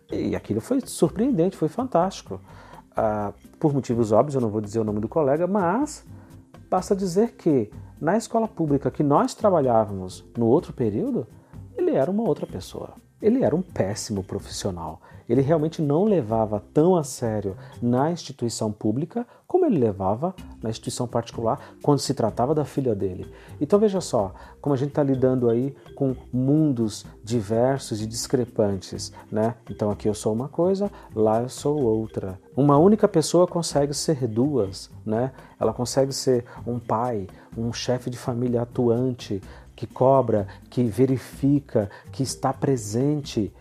E 0.10 0.38
aquilo 0.38 0.62
foi 0.62 0.80
surpreendente, 0.86 1.58
foi 1.58 1.68
fantástico. 1.68 2.40
Ah, 2.96 3.34
por 3.60 3.74
motivos 3.74 4.14
óbvios, 4.14 4.36
eu 4.36 4.42
não 4.42 4.50
vou 4.50 4.62
dizer 4.62 4.80
o 4.80 4.86
nome 4.86 5.02
do 5.02 5.10
colega, 5.10 5.46
mas 5.46 6.06
Basta 6.70 6.94
dizer 6.94 7.34
que, 7.38 7.72
na 8.00 8.18
escola 8.18 8.48
pública 8.48 8.92
que 8.92 9.02
nós 9.02 9.34
trabalhávamos 9.34 10.24
no 10.38 10.48
outro 10.48 10.74
período, 10.74 11.26
ele 11.78 11.92
era 11.92 12.12
uma 12.12 12.24
outra 12.24 12.46
pessoa. 12.46 12.94
ele 13.20 13.44
era 13.44 13.56
um 13.56 13.64
péssimo 13.64 14.24
profissional. 14.24 15.02
Ele 15.28 15.42
realmente 15.42 15.82
não 15.82 16.06
levava 16.06 16.64
tão 16.74 16.96
a 16.96 17.04
sério 17.04 17.56
na 17.82 18.12
instituição 18.12 18.72
pública 18.72 19.26
como 19.48 19.66
ele 19.66 19.80
levava 19.80 20.36
na 20.62 20.70
instituição 20.70 21.08
particular 21.08 21.60
quando 21.82 22.00
se 22.00 22.14
tratava 22.14 22.54
da 22.54 22.66
filha 22.66 22.94
dele. 22.94 23.32
Então 23.62 23.80
veja 23.80 24.02
só, 24.02 24.34
como 24.62 24.74
a 24.74 24.78
gente 24.78 24.90
está 24.90 25.02
lidando 25.02 25.50
aí 25.50 25.74
com 25.96 26.16
mundos 26.34 27.06
diversos 27.24 28.02
e 28.02 28.06
discrepantes, 28.06 29.14
né? 29.32 29.56
Então 29.70 29.90
aqui 29.90 30.08
eu 30.08 30.14
sou 30.14 30.34
uma 30.34 30.50
coisa, 30.50 30.92
lá 31.16 31.42
eu 31.42 31.50
sou 31.50 31.82
outra. 31.82 32.40
Uma 32.56 32.78
única 32.78 33.08
pessoa 33.08 33.48
consegue 33.48 33.94
ser 33.94 34.28
duas, 34.28 34.90
né? 35.06 35.32
Ela 35.60 35.74
consegue 35.74 36.12
ser 36.12 36.44
um 36.66 36.78
pai, 36.78 37.28
um 37.58 37.72
chefe 37.72 38.10
de 38.10 38.18
família 38.18 38.64
atuante, 38.64 39.42
que 39.76 39.86
cobra, 39.86 40.48
que 40.70 40.84
verifica, 40.84 41.90
que 42.12 42.24
está 42.24 42.52
presente. 42.52 43.54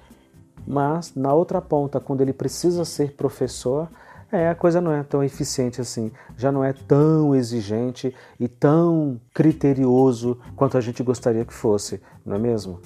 Mas 0.67 1.15
na 1.15 1.33
outra 1.33 1.63
ponta, 1.63 2.01
quando 2.01 2.21
ele 2.21 2.33
precisa 2.33 2.85
ser 2.85 3.13
professor, 3.13 3.89
é, 4.33 4.49
a 4.49 4.55
coisa 4.55 4.81
não 4.81 4.91
é 4.91 5.03
tão 5.05 5.23
eficiente 5.23 5.81
assim, 5.81 6.11
já 6.37 6.51
não 6.51 6.65
é 6.65 6.73
tão 6.73 7.35
exigente 7.35 8.13
e 8.41 8.49
tão 8.49 9.21
criterioso 9.33 10.39
quanto 10.57 10.77
a 10.77 10.81
gente 10.81 11.03
gostaria 11.03 11.45
que 11.45 11.55
fosse, 11.55 12.01
não 12.25 12.35
é 12.35 12.39
mesmo? 12.39 12.81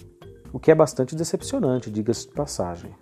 O 0.53 0.59
que 0.59 0.71
é 0.71 0.75
bastante 0.75 1.17
decepcionante, 1.17 1.91
diga-se 1.91 2.27
de 2.27 2.35
passagem. 2.35 2.95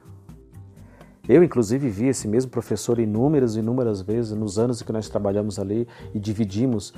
Eu, 1.29 1.43
inclusive, 1.43 1.91
vi 1.91 2.07
esse 2.07 2.27
mesmo 2.27 2.51
professor 2.51 2.99
inúmeras 2.99 3.57
e 3.57 3.59
inúmeras 3.59 4.01
vezes 4.01 4.33
nos 4.33 4.59
anos 4.59 4.81
em 4.81 4.85
que 4.85 4.93
nós 4.93 5.09
trabalhamos 5.09 5.59
ali 5.59 5.87
e 6.15 6.19
dividimos 6.19 6.95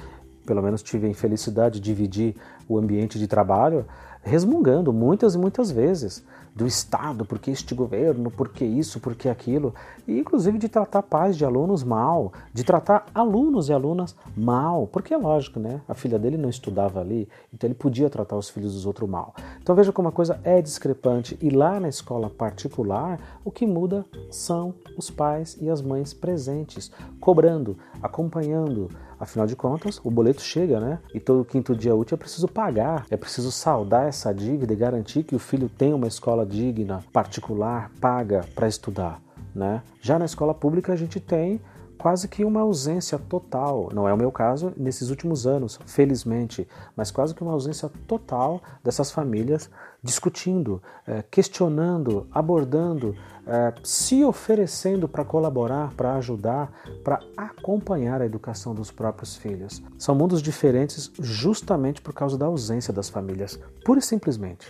pelo 0.47 0.63
menos 0.63 0.83
tive 0.83 1.07
a 1.07 1.11
infelicidade 1.11 1.79
de 1.79 1.81
dividir 1.81 2.35
o 2.69 2.79
ambiente 2.79 3.19
de 3.19 3.27
trabalho, 3.29 3.87
resmungando 4.23 4.93
muitas 4.93 5.35
e 5.35 5.39
muitas 5.39 5.71
vezes 5.71 6.25
do 6.55 6.67
Estado, 6.67 7.25
porque 7.25 7.51
este 7.51 7.75
governo, 7.75 8.31
porque 8.31 8.65
isso, 8.65 9.01
porque 9.01 9.29
aquilo, 9.29 9.75
e 10.07 10.19
inclusive 10.19 10.59
de 10.59 10.69
tratar 10.69 11.03
pais 11.03 11.37
de 11.37 11.45
alunos 11.45 11.83
mal, 11.83 12.33
de 12.53 12.65
tratar 12.65 13.07
alunos 13.15 13.69
e 13.69 13.73
alunas 13.73 14.17
mal, 14.37 14.87
porque 14.87 15.15
é 15.15 15.17
lógico, 15.17 15.61
né? 15.61 15.81
A 15.89 15.95
filha 15.95 16.19
dele 16.19 16.37
não 16.37 16.49
estudava 16.49 17.01
ali, 17.01 17.29
então 17.53 17.69
ele 17.69 17.75
podia 17.75 18.11
tratar 18.11 18.37
os 18.37 18.51
filhos 18.51 18.75
dos 18.75 18.87
outros 18.87 19.09
mal. 19.09 19.35
Então 19.63 19.75
veja 19.75 19.93
como 19.93 20.09
a 20.09 20.13
coisa 20.13 20.41
é 20.45 20.61
discrepante, 20.61 21.39
e 21.41 21.51
lá 21.51 21.79
na 21.79 21.89
escola 21.89 22.29
particular, 22.29 23.19
o 23.45 23.51
que 23.51 23.67
muda 23.67 24.05
são 24.31 24.75
os 24.97 25.11
pais 25.11 25.57
e 25.61 25.69
as 25.71 25.81
mães 25.81 26.13
presentes, 26.13 26.91
cobrando, 27.21 27.77
acompanhando, 28.03 28.89
Afinal 29.21 29.47
de 29.47 29.55
contas, 29.55 30.01
o 30.03 30.11
boleto 30.11 30.41
chega, 30.41 30.81
né? 30.81 30.99
E 31.15 31.21
todo 31.21 31.45
quinto 31.45 31.77
dia 31.77 31.95
útil 31.95 32.15
é 32.15 32.19
preciso 32.19 32.49
pagar, 32.49 33.05
é 33.11 33.19
preciso 33.19 33.53
saldar 33.53 34.07
essa 34.07 34.33
dívida 34.33 34.73
e 34.73 34.77
garantir 34.77 35.25
que 35.25 35.37
o 35.37 35.39
filho 35.39 35.69
tenha 35.69 35.95
uma 35.95 36.09
escola 36.09 36.47
digna, 36.47 37.05
particular, 37.13 37.91
paga 38.01 38.47
para 38.55 38.67
estudar, 38.67 39.21
né? 39.55 39.83
Já 40.01 40.19
na 40.19 40.25
escola 40.25 40.55
pública 40.55 40.95
a 40.95 40.97
gente 40.97 41.21
tem 41.21 41.61
quase 42.01 42.29
que 42.29 42.47
uma 42.47 42.61
ausência 42.61 43.19
total, 43.19 43.91
não 43.93 44.09
é 44.09 44.15
o 44.15 44.17
meu 44.17 44.33
caso 44.33 44.73
nesses 44.75 45.11
últimos 45.11 45.47
anos, 45.47 45.79
felizmente, 45.85 46.67
mas 46.97 47.11
quase 47.11 47.35
que 47.35 47.43
uma 47.43 47.53
ausência 47.53 47.91
total 48.07 48.63
dessas 48.83 49.11
famílias 49.11 49.69
discutindo, 50.03 50.83
é, 51.07 51.23
questionando, 51.31 52.27
abordando, 52.33 53.15
é, 53.47 53.75
se 53.85 54.25
oferecendo 54.25 55.07
para 55.07 55.27
colaborar, 55.27 55.93
para 55.93 56.15
ajudar, 56.15 56.73
para 57.05 57.21
acompanhar 57.37 58.23
a 58.23 58.27
educação 58.27 58.75
dos 58.75 58.91
próprios 58.91 59.37
filhos. 59.37 59.83
São 59.99 60.15
mundos 60.15 60.41
diferentes 60.41 61.13
justamente 61.21 62.01
por 62.01 62.15
causa 62.15 62.39
da 62.39 62.47
ausência 62.47 62.95
das 62.95 63.11
famílias, 63.11 63.61
pura 63.85 64.01
e 64.01 64.03
simplesmente. 64.03 64.69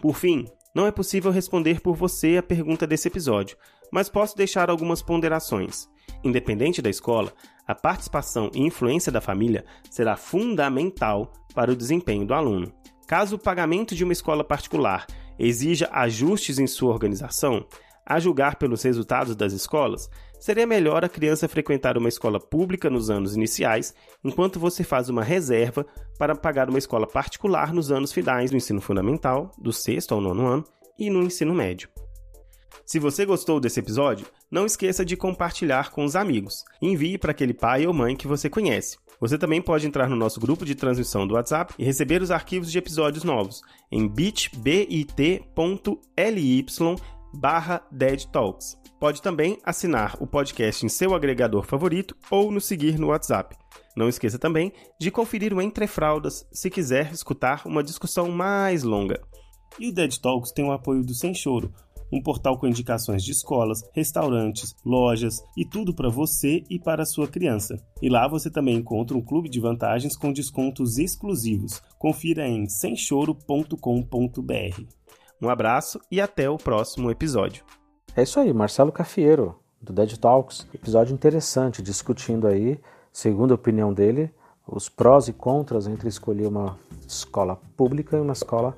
Por 0.00 0.14
fim, 0.14 0.46
não 0.74 0.86
é 0.86 0.90
possível 0.90 1.30
responder 1.30 1.82
por 1.82 1.94
você 1.94 2.38
a 2.38 2.42
pergunta 2.42 2.86
desse 2.86 3.08
episódio, 3.08 3.58
mas 3.92 4.08
posso 4.08 4.34
deixar 4.34 4.70
algumas 4.70 5.02
ponderações. 5.02 5.91
Independente 6.24 6.80
da 6.80 6.90
escola, 6.90 7.32
a 7.66 7.74
participação 7.74 8.50
e 8.54 8.60
influência 8.60 9.10
da 9.10 9.20
família 9.20 9.64
será 9.90 10.16
fundamental 10.16 11.32
para 11.54 11.72
o 11.72 11.76
desempenho 11.76 12.26
do 12.26 12.34
aluno. 12.34 12.72
Caso 13.06 13.36
o 13.36 13.38
pagamento 13.38 13.94
de 13.94 14.04
uma 14.04 14.12
escola 14.12 14.44
particular 14.44 15.06
exija 15.38 15.88
ajustes 15.92 16.58
em 16.58 16.66
sua 16.66 16.92
organização, 16.92 17.66
a 18.06 18.18
julgar 18.18 18.56
pelos 18.56 18.82
resultados 18.82 19.36
das 19.36 19.52
escolas, 19.52 20.08
seria 20.40 20.66
melhor 20.66 21.04
a 21.04 21.08
criança 21.08 21.48
frequentar 21.48 21.96
uma 21.96 22.08
escola 22.08 22.40
pública 22.40 22.90
nos 22.90 23.10
anos 23.10 23.36
iniciais, 23.36 23.94
enquanto 24.24 24.58
você 24.58 24.82
faz 24.82 25.08
uma 25.08 25.22
reserva 25.22 25.86
para 26.18 26.34
pagar 26.34 26.68
uma 26.68 26.78
escola 26.78 27.06
particular 27.06 27.72
nos 27.72 27.92
anos 27.92 28.12
finais 28.12 28.50
do 28.50 28.56
ensino 28.56 28.80
fundamental, 28.80 29.52
do 29.56 29.72
sexto 29.72 30.14
ao 30.14 30.20
nono 30.20 30.46
ano, 30.46 30.64
e 30.98 31.10
no 31.10 31.22
ensino 31.22 31.54
médio. 31.54 31.88
Se 32.84 32.98
você 32.98 33.24
gostou 33.24 33.60
desse 33.60 33.80
episódio, 33.80 34.26
não 34.50 34.66
esqueça 34.66 35.04
de 35.04 35.16
compartilhar 35.16 35.90
com 35.90 36.04
os 36.04 36.16
amigos. 36.16 36.64
Envie 36.80 37.16
para 37.16 37.30
aquele 37.30 37.54
pai 37.54 37.86
ou 37.86 37.94
mãe 37.94 38.16
que 38.16 38.26
você 38.26 38.50
conhece. 38.50 38.98
Você 39.20 39.38
também 39.38 39.62
pode 39.62 39.86
entrar 39.86 40.08
no 40.08 40.16
nosso 40.16 40.40
grupo 40.40 40.64
de 40.64 40.74
transmissão 40.74 41.26
do 41.26 41.34
WhatsApp 41.34 41.74
e 41.78 41.84
receber 41.84 42.20
os 42.20 42.30
arquivos 42.30 42.72
de 42.72 42.78
episódios 42.78 43.22
novos 43.22 43.62
em 43.90 44.08
bit.ly 44.08 44.66
barra. 47.34 47.82
Pode 48.98 49.22
também 49.22 49.58
assinar 49.64 50.16
o 50.20 50.26
podcast 50.26 50.84
em 50.84 50.88
seu 50.88 51.14
agregador 51.14 51.64
favorito 51.64 52.16
ou 52.30 52.52
nos 52.52 52.64
seguir 52.64 52.98
no 52.98 53.08
WhatsApp. 53.08 53.56
Não 53.96 54.08
esqueça 54.08 54.38
também 54.38 54.72
de 54.98 55.10
conferir 55.10 55.54
o 55.54 55.60
Entre 55.60 55.86
Fraldas 55.86 56.46
se 56.52 56.70
quiser 56.70 57.12
escutar 57.12 57.62
uma 57.66 57.82
discussão 57.82 58.30
mais 58.30 58.82
longa. 58.82 59.22
E 59.78 59.88
o 59.88 59.92
Dead 59.92 60.18
Talks 60.18 60.52
tem 60.52 60.64
o 60.64 60.72
apoio 60.72 61.02
do 61.02 61.14
Sem 61.14 61.34
Choro, 61.34 61.72
um 62.12 62.22
portal 62.22 62.58
com 62.58 62.66
indicações 62.66 63.24
de 63.24 63.32
escolas, 63.32 63.82
restaurantes, 63.94 64.76
lojas 64.84 65.42
e 65.56 65.64
tudo 65.64 65.94
para 65.94 66.10
você 66.10 66.62
e 66.68 66.78
para 66.78 67.02
a 67.02 67.06
sua 67.06 67.26
criança. 67.26 67.76
E 68.02 68.08
lá 68.08 68.28
você 68.28 68.50
também 68.50 68.76
encontra 68.76 69.16
um 69.16 69.22
clube 69.22 69.48
de 69.48 69.58
vantagens 69.58 70.16
com 70.16 70.32
descontos 70.32 70.98
exclusivos. 70.98 71.82
Confira 71.98 72.46
em 72.46 72.68
semchoro.com.br. 72.68 74.82
Um 75.40 75.48
abraço 75.48 75.98
e 76.10 76.20
até 76.20 76.50
o 76.50 76.58
próximo 76.58 77.10
episódio. 77.10 77.64
É 78.14 78.22
isso 78.22 78.38
aí, 78.38 78.52
Marcelo 78.52 78.92
Cafiero, 78.92 79.56
do 79.80 79.92
Dead 79.92 80.16
Talks. 80.18 80.68
Episódio 80.74 81.14
interessante, 81.14 81.82
discutindo 81.82 82.46
aí, 82.46 82.78
segundo 83.10 83.52
a 83.52 83.54
opinião 83.54 83.92
dele, 83.92 84.30
os 84.66 84.88
prós 84.88 85.28
e 85.28 85.32
contras 85.32 85.86
entre 85.86 86.08
escolher 86.08 86.46
uma 86.46 86.78
escola 87.08 87.56
pública 87.76 88.16
e 88.16 88.20
uma 88.20 88.34
escola 88.34 88.76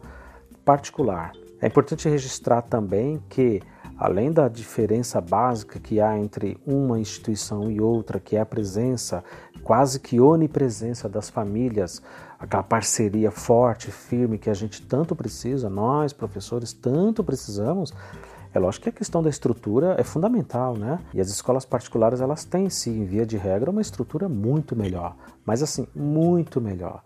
particular. 0.64 1.32
É 1.60 1.66
importante 1.66 2.08
registrar 2.08 2.62
também 2.62 3.22
que, 3.28 3.62
além 3.96 4.32
da 4.32 4.48
diferença 4.48 5.20
básica 5.20 5.78
que 5.78 6.00
há 6.00 6.18
entre 6.18 6.58
uma 6.66 6.98
instituição 6.98 7.70
e 7.70 7.80
outra, 7.80 8.20
que 8.20 8.36
é 8.36 8.40
a 8.40 8.46
presença, 8.46 9.24
quase 9.62 10.00
que 10.00 10.20
onipresença 10.20 11.08
das 11.08 11.30
famílias, 11.30 12.02
aquela 12.38 12.62
parceria 12.62 13.30
forte, 13.30 13.90
firme 13.90 14.38
que 14.38 14.50
a 14.50 14.54
gente 14.54 14.82
tanto 14.82 15.16
precisa, 15.16 15.70
nós 15.70 16.12
professores 16.12 16.72
tanto 16.72 17.24
precisamos, 17.24 17.92
é 18.52 18.58
lógico 18.58 18.84
que 18.84 18.88
a 18.90 18.92
questão 18.92 19.20
da 19.20 19.28
estrutura 19.28 19.96
é 19.98 20.04
fundamental, 20.04 20.76
né? 20.76 21.00
E 21.12 21.20
as 21.20 21.28
escolas 21.28 21.64
particulares 21.64 22.20
elas 22.20 22.44
têm, 22.44 22.70
sim, 22.70 23.00
em 23.00 23.04
via 23.04 23.26
de 23.26 23.36
regra, 23.36 23.68
uma 23.70 23.80
estrutura 23.80 24.28
muito 24.28 24.76
melhor, 24.76 25.16
mas 25.44 25.60
assim, 25.60 25.88
muito 25.92 26.60
melhor. 26.60 27.02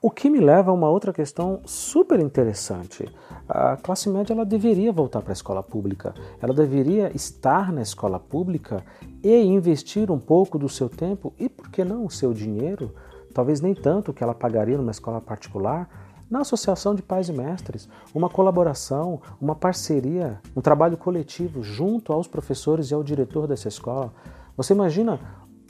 O 0.00 0.10
que 0.10 0.30
me 0.30 0.38
leva 0.38 0.70
a 0.70 0.74
uma 0.74 0.88
outra 0.88 1.12
questão 1.12 1.60
super 1.64 2.20
interessante. 2.20 3.08
A 3.48 3.76
classe 3.76 4.08
média 4.08 4.32
ela 4.32 4.44
deveria 4.44 4.92
voltar 4.92 5.22
para 5.22 5.32
a 5.32 5.34
escola 5.34 5.62
pública. 5.62 6.14
Ela 6.40 6.54
deveria 6.54 7.10
estar 7.16 7.72
na 7.72 7.82
escola 7.82 8.20
pública 8.20 8.84
e 9.22 9.34
investir 9.42 10.10
um 10.10 10.18
pouco 10.18 10.58
do 10.58 10.68
seu 10.68 10.88
tempo 10.88 11.32
e, 11.38 11.48
por 11.48 11.68
que 11.70 11.84
não, 11.84 12.04
o 12.04 12.10
seu 12.10 12.32
dinheiro, 12.32 12.94
talvez 13.34 13.60
nem 13.60 13.74
tanto 13.74 14.12
que 14.12 14.22
ela 14.22 14.34
pagaria 14.34 14.76
numa 14.76 14.90
escola 14.90 15.20
particular, 15.20 15.88
na 16.30 16.40
associação 16.40 16.94
de 16.94 17.02
pais 17.02 17.28
e 17.28 17.32
mestres, 17.32 17.88
uma 18.14 18.28
colaboração, 18.28 19.20
uma 19.40 19.54
parceria, 19.54 20.38
um 20.54 20.60
trabalho 20.60 20.96
coletivo 20.96 21.62
junto 21.62 22.12
aos 22.12 22.28
professores 22.28 22.90
e 22.90 22.94
ao 22.94 23.02
diretor 23.02 23.46
dessa 23.46 23.68
escola. 23.68 24.12
Você 24.54 24.74
imagina 24.74 25.18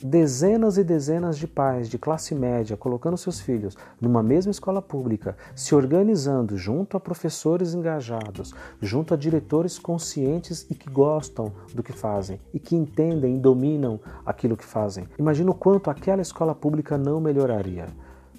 dezenas 0.03 0.79
e 0.79 0.85
dezenas 0.85 1.37
de 1.37 1.47
pais 1.47 1.89
de 1.89 1.99
classe 1.99 2.35
média 2.35 2.77
colocando 2.77 3.17
seus 3.17 3.41
filhos 3.41 3.77
numa 4.01 4.23
mesma 4.23 4.51
escola 4.51 4.81
pública, 4.81 5.37
se 5.55 5.75
organizando 5.75 6.57
junto 6.57 6.97
a 6.97 7.01
professores 7.01 7.75
engajados, 7.75 8.55
junto 8.81 9.13
a 9.13 9.17
diretores 9.17 9.79
conscientes 9.79 10.67
e 10.71 10.75
que 10.75 10.89
gostam 10.89 11.53
do 11.75 11.83
que 11.83 11.93
fazem 11.93 12.41
e 12.53 12.59
que 12.59 12.77
entendem 12.77 13.37
e 13.37 13.41
dominam 13.41 14.01
aquilo 14.25 14.57
que 14.57 14.65
fazem. 14.65 15.09
Imagina 15.19 15.51
o 15.51 15.55
quanto 15.55 15.91
aquela 15.91 16.23
escola 16.23 16.55
pública 16.55 16.97
não 16.97 17.21
melhoraria. 17.21 17.87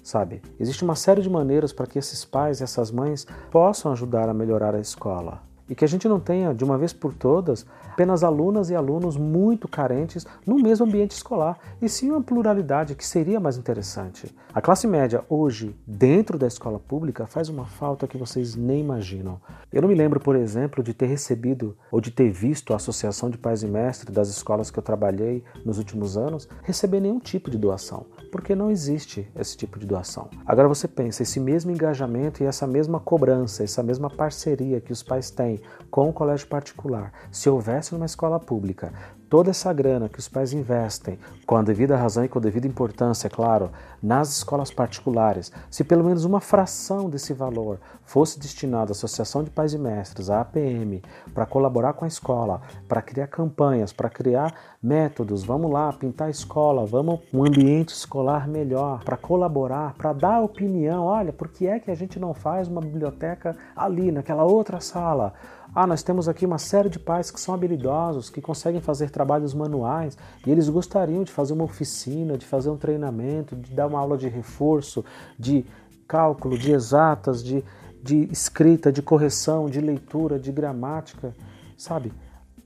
Sabe, 0.02 0.40
existe 0.58 0.82
uma 0.82 0.94
série 0.94 1.20
de 1.20 1.28
maneiras 1.28 1.74
para 1.74 1.86
que 1.86 1.98
esses 1.98 2.24
pais 2.24 2.60
e 2.60 2.64
essas 2.64 2.90
mães 2.90 3.26
possam 3.50 3.92
ajudar 3.92 4.30
a 4.30 4.34
melhorar 4.34 4.74
a 4.74 4.80
escola. 4.80 5.49
E 5.70 5.74
que 5.74 5.84
a 5.84 5.88
gente 5.88 6.08
não 6.08 6.18
tenha, 6.18 6.52
de 6.52 6.64
uma 6.64 6.76
vez 6.76 6.92
por 6.92 7.14
todas, 7.14 7.64
apenas 7.86 8.24
alunas 8.24 8.68
e 8.70 8.74
alunos 8.74 9.16
muito 9.16 9.68
carentes 9.68 10.26
no 10.44 10.56
mesmo 10.56 10.84
ambiente 10.84 11.12
escolar, 11.12 11.56
e 11.80 11.88
sim 11.88 12.10
uma 12.10 12.20
pluralidade 12.20 12.96
que 12.96 13.06
seria 13.06 13.38
mais 13.38 13.56
interessante. 13.56 14.34
A 14.52 14.60
classe 14.60 14.86
média 14.88 15.24
hoje, 15.28 15.76
dentro 15.86 16.36
da 16.36 16.48
escola 16.48 16.80
pública, 16.80 17.26
faz 17.26 17.48
uma 17.48 17.66
falta 17.66 18.08
que 18.08 18.18
vocês 18.18 18.56
nem 18.56 18.80
imaginam. 18.80 19.40
Eu 19.72 19.82
não 19.82 19.88
me 19.88 19.94
lembro, 19.94 20.18
por 20.18 20.34
exemplo, 20.34 20.82
de 20.82 20.92
ter 20.92 21.06
recebido 21.06 21.76
ou 21.92 22.00
de 22.00 22.10
ter 22.10 22.30
visto 22.30 22.72
a 22.72 22.76
Associação 22.76 23.30
de 23.30 23.38
Pais 23.38 23.62
e 23.62 23.68
Mestres 23.68 24.12
das 24.12 24.28
escolas 24.28 24.70
que 24.70 24.78
eu 24.78 24.82
trabalhei 24.82 25.44
nos 25.64 25.78
últimos 25.78 26.16
anos 26.16 26.48
receber 26.62 26.98
nenhum 26.98 27.20
tipo 27.20 27.48
de 27.48 27.56
doação, 27.56 28.06
porque 28.30 28.54
não 28.54 28.70
existe 28.70 29.30
esse 29.34 29.56
tipo 29.56 29.78
de 29.78 29.86
doação. 29.86 30.28
Agora 30.46 30.68
você 30.68 30.86
pensa, 30.86 31.22
esse 31.22 31.40
mesmo 31.40 31.70
engajamento 31.70 32.42
e 32.42 32.46
essa 32.46 32.66
mesma 32.66 33.00
cobrança, 33.00 33.64
essa 33.64 33.82
mesma 33.82 34.08
parceria 34.08 34.80
que 34.80 34.92
os 34.92 35.02
pais 35.02 35.30
têm 35.30 35.60
com 35.90 36.08
o 36.08 36.12
colégio 36.12 36.46
particular, 36.46 37.12
se 37.30 37.48
houvesse 37.48 37.92
numa 37.92 38.06
escola 38.06 38.38
pública 38.38 38.92
toda 39.30 39.50
essa 39.50 39.72
grana 39.72 40.08
que 40.08 40.18
os 40.18 40.28
pais 40.28 40.52
investem, 40.52 41.16
com 41.46 41.56
a 41.56 41.62
devida 41.62 41.96
razão 41.96 42.24
e 42.24 42.28
com 42.28 42.40
a 42.40 42.42
devida 42.42 42.66
importância, 42.66 43.28
é 43.28 43.30
claro, 43.30 43.70
nas 44.02 44.36
escolas 44.38 44.72
particulares, 44.72 45.52
se 45.70 45.84
pelo 45.84 46.02
menos 46.02 46.24
uma 46.24 46.40
fração 46.40 47.08
desse 47.08 47.32
valor 47.32 47.78
fosse 48.04 48.40
destinado 48.40 48.90
à 48.90 48.92
Associação 48.92 49.44
de 49.44 49.50
Pais 49.50 49.72
e 49.72 49.78
Mestres, 49.78 50.30
à 50.30 50.40
APM, 50.40 51.00
para 51.32 51.46
colaborar 51.46 51.92
com 51.92 52.04
a 52.04 52.08
escola, 52.08 52.60
para 52.88 53.00
criar 53.00 53.28
campanhas, 53.28 53.92
para 53.92 54.10
criar 54.10 54.52
métodos, 54.82 55.44
vamos 55.44 55.70
lá, 55.70 55.92
pintar 55.92 56.26
a 56.26 56.30
escola, 56.30 56.84
vamos 56.84 57.20
um 57.32 57.44
ambiente 57.44 57.90
escolar 57.90 58.48
melhor, 58.48 59.04
para 59.04 59.16
colaborar, 59.16 59.94
para 59.94 60.12
dar 60.12 60.40
opinião, 60.40 61.04
olha, 61.04 61.32
por 61.32 61.46
que 61.48 61.68
é 61.68 61.78
que 61.78 61.90
a 61.90 61.94
gente 61.94 62.18
não 62.18 62.34
faz 62.34 62.66
uma 62.66 62.80
biblioteca 62.80 63.56
ali, 63.76 64.10
naquela 64.10 64.42
outra 64.42 64.80
sala? 64.80 65.34
Ah, 65.74 65.86
nós 65.86 66.02
temos 66.02 66.28
aqui 66.28 66.44
uma 66.44 66.58
série 66.58 66.88
de 66.88 66.98
pais 66.98 67.30
que 67.30 67.40
são 67.40 67.54
habilidosos, 67.54 68.28
que 68.28 68.40
conseguem 68.40 68.80
fazer 68.80 69.10
trabalhos 69.10 69.54
manuais 69.54 70.18
e 70.44 70.50
eles 70.50 70.68
gostariam 70.68 71.22
de 71.22 71.30
fazer 71.30 71.52
uma 71.52 71.64
oficina, 71.64 72.36
de 72.36 72.44
fazer 72.44 72.70
um 72.70 72.76
treinamento, 72.76 73.54
de 73.54 73.72
dar 73.72 73.86
uma 73.86 74.00
aula 74.00 74.18
de 74.18 74.28
reforço, 74.28 75.04
de 75.38 75.64
cálculo, 76.08 76.58
de 76.58 76.72
exatas, 76.72 77.42
de, 77.42 77.64
de 78.02 78.28
escrita, 78.32 78.90
de 78.90 79.00
correção, 79.00 79.66
de 79.66 79.80
leitura, 79.80 80.40
de 80.40 80.50
gramática. 80.50 81.34
Sabe, 81.76 82.12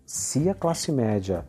se 0.07 0.49
a 0.49 0.55
classe 0.55 0.91
média 0.91 1.45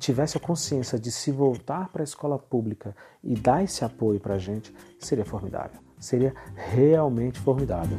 tivesse 0.00 0.36
a 0.36 0.40
consciência 0.40 0.98
de 0.98 1.12
se 1.12 1.30
voltar 1.30 1.88
para 1.90 2.02
a 2.02 2.04
escola 2.04 2.38
pública 2.38 2.96
e 3.22 3.34
dar 3.34 3.62
esse 3.62 3.84
apoio 3.84 4.18
para 4.18 4.34
a 4.34 4.38
gente, 4.38 4.74
seria 4.98 5.24
formidável. 5.24 5.80
Seria 5.98 6.34
realmente 6.56 7.38
formidável. 7.38 7.98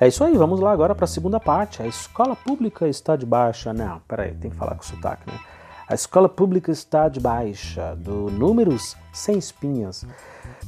É 0.00 0.08
isso 0.08 0.24
aí, 0.24 0.34
vamos 0.34 0.60
lá 0.60 0.72
agora 0.72 0.94
para 0.94 1.04
a 1.04 1.08
segunda 1.08 1.38
parte. 1.38 1.82
A 1.82 1.86
escola 1.86 2.34
pública 2.34 2.88
está 2.88 3.16
de 3.16 3.26
baixa. 3.26 3.70
Não, 3.74 4.00
peraí, 4.08 4.32
tem 4.32 4.50
que 4.50 4.56
falar 4.56 4.74
com 4.74 4.82
sotaque, 4.82 5.30
né? 5.30 5.38
A 5.86 5.94
escola 5.94 6.26
pública 6.26 6.72
está 6.72 7.06
de 7.06 7.20
baixa, 7.20 7.94
do 7.96 8.30
Números 8.30 8.96
Sem 9.12 9.36
Espinhas. 9.36 10.06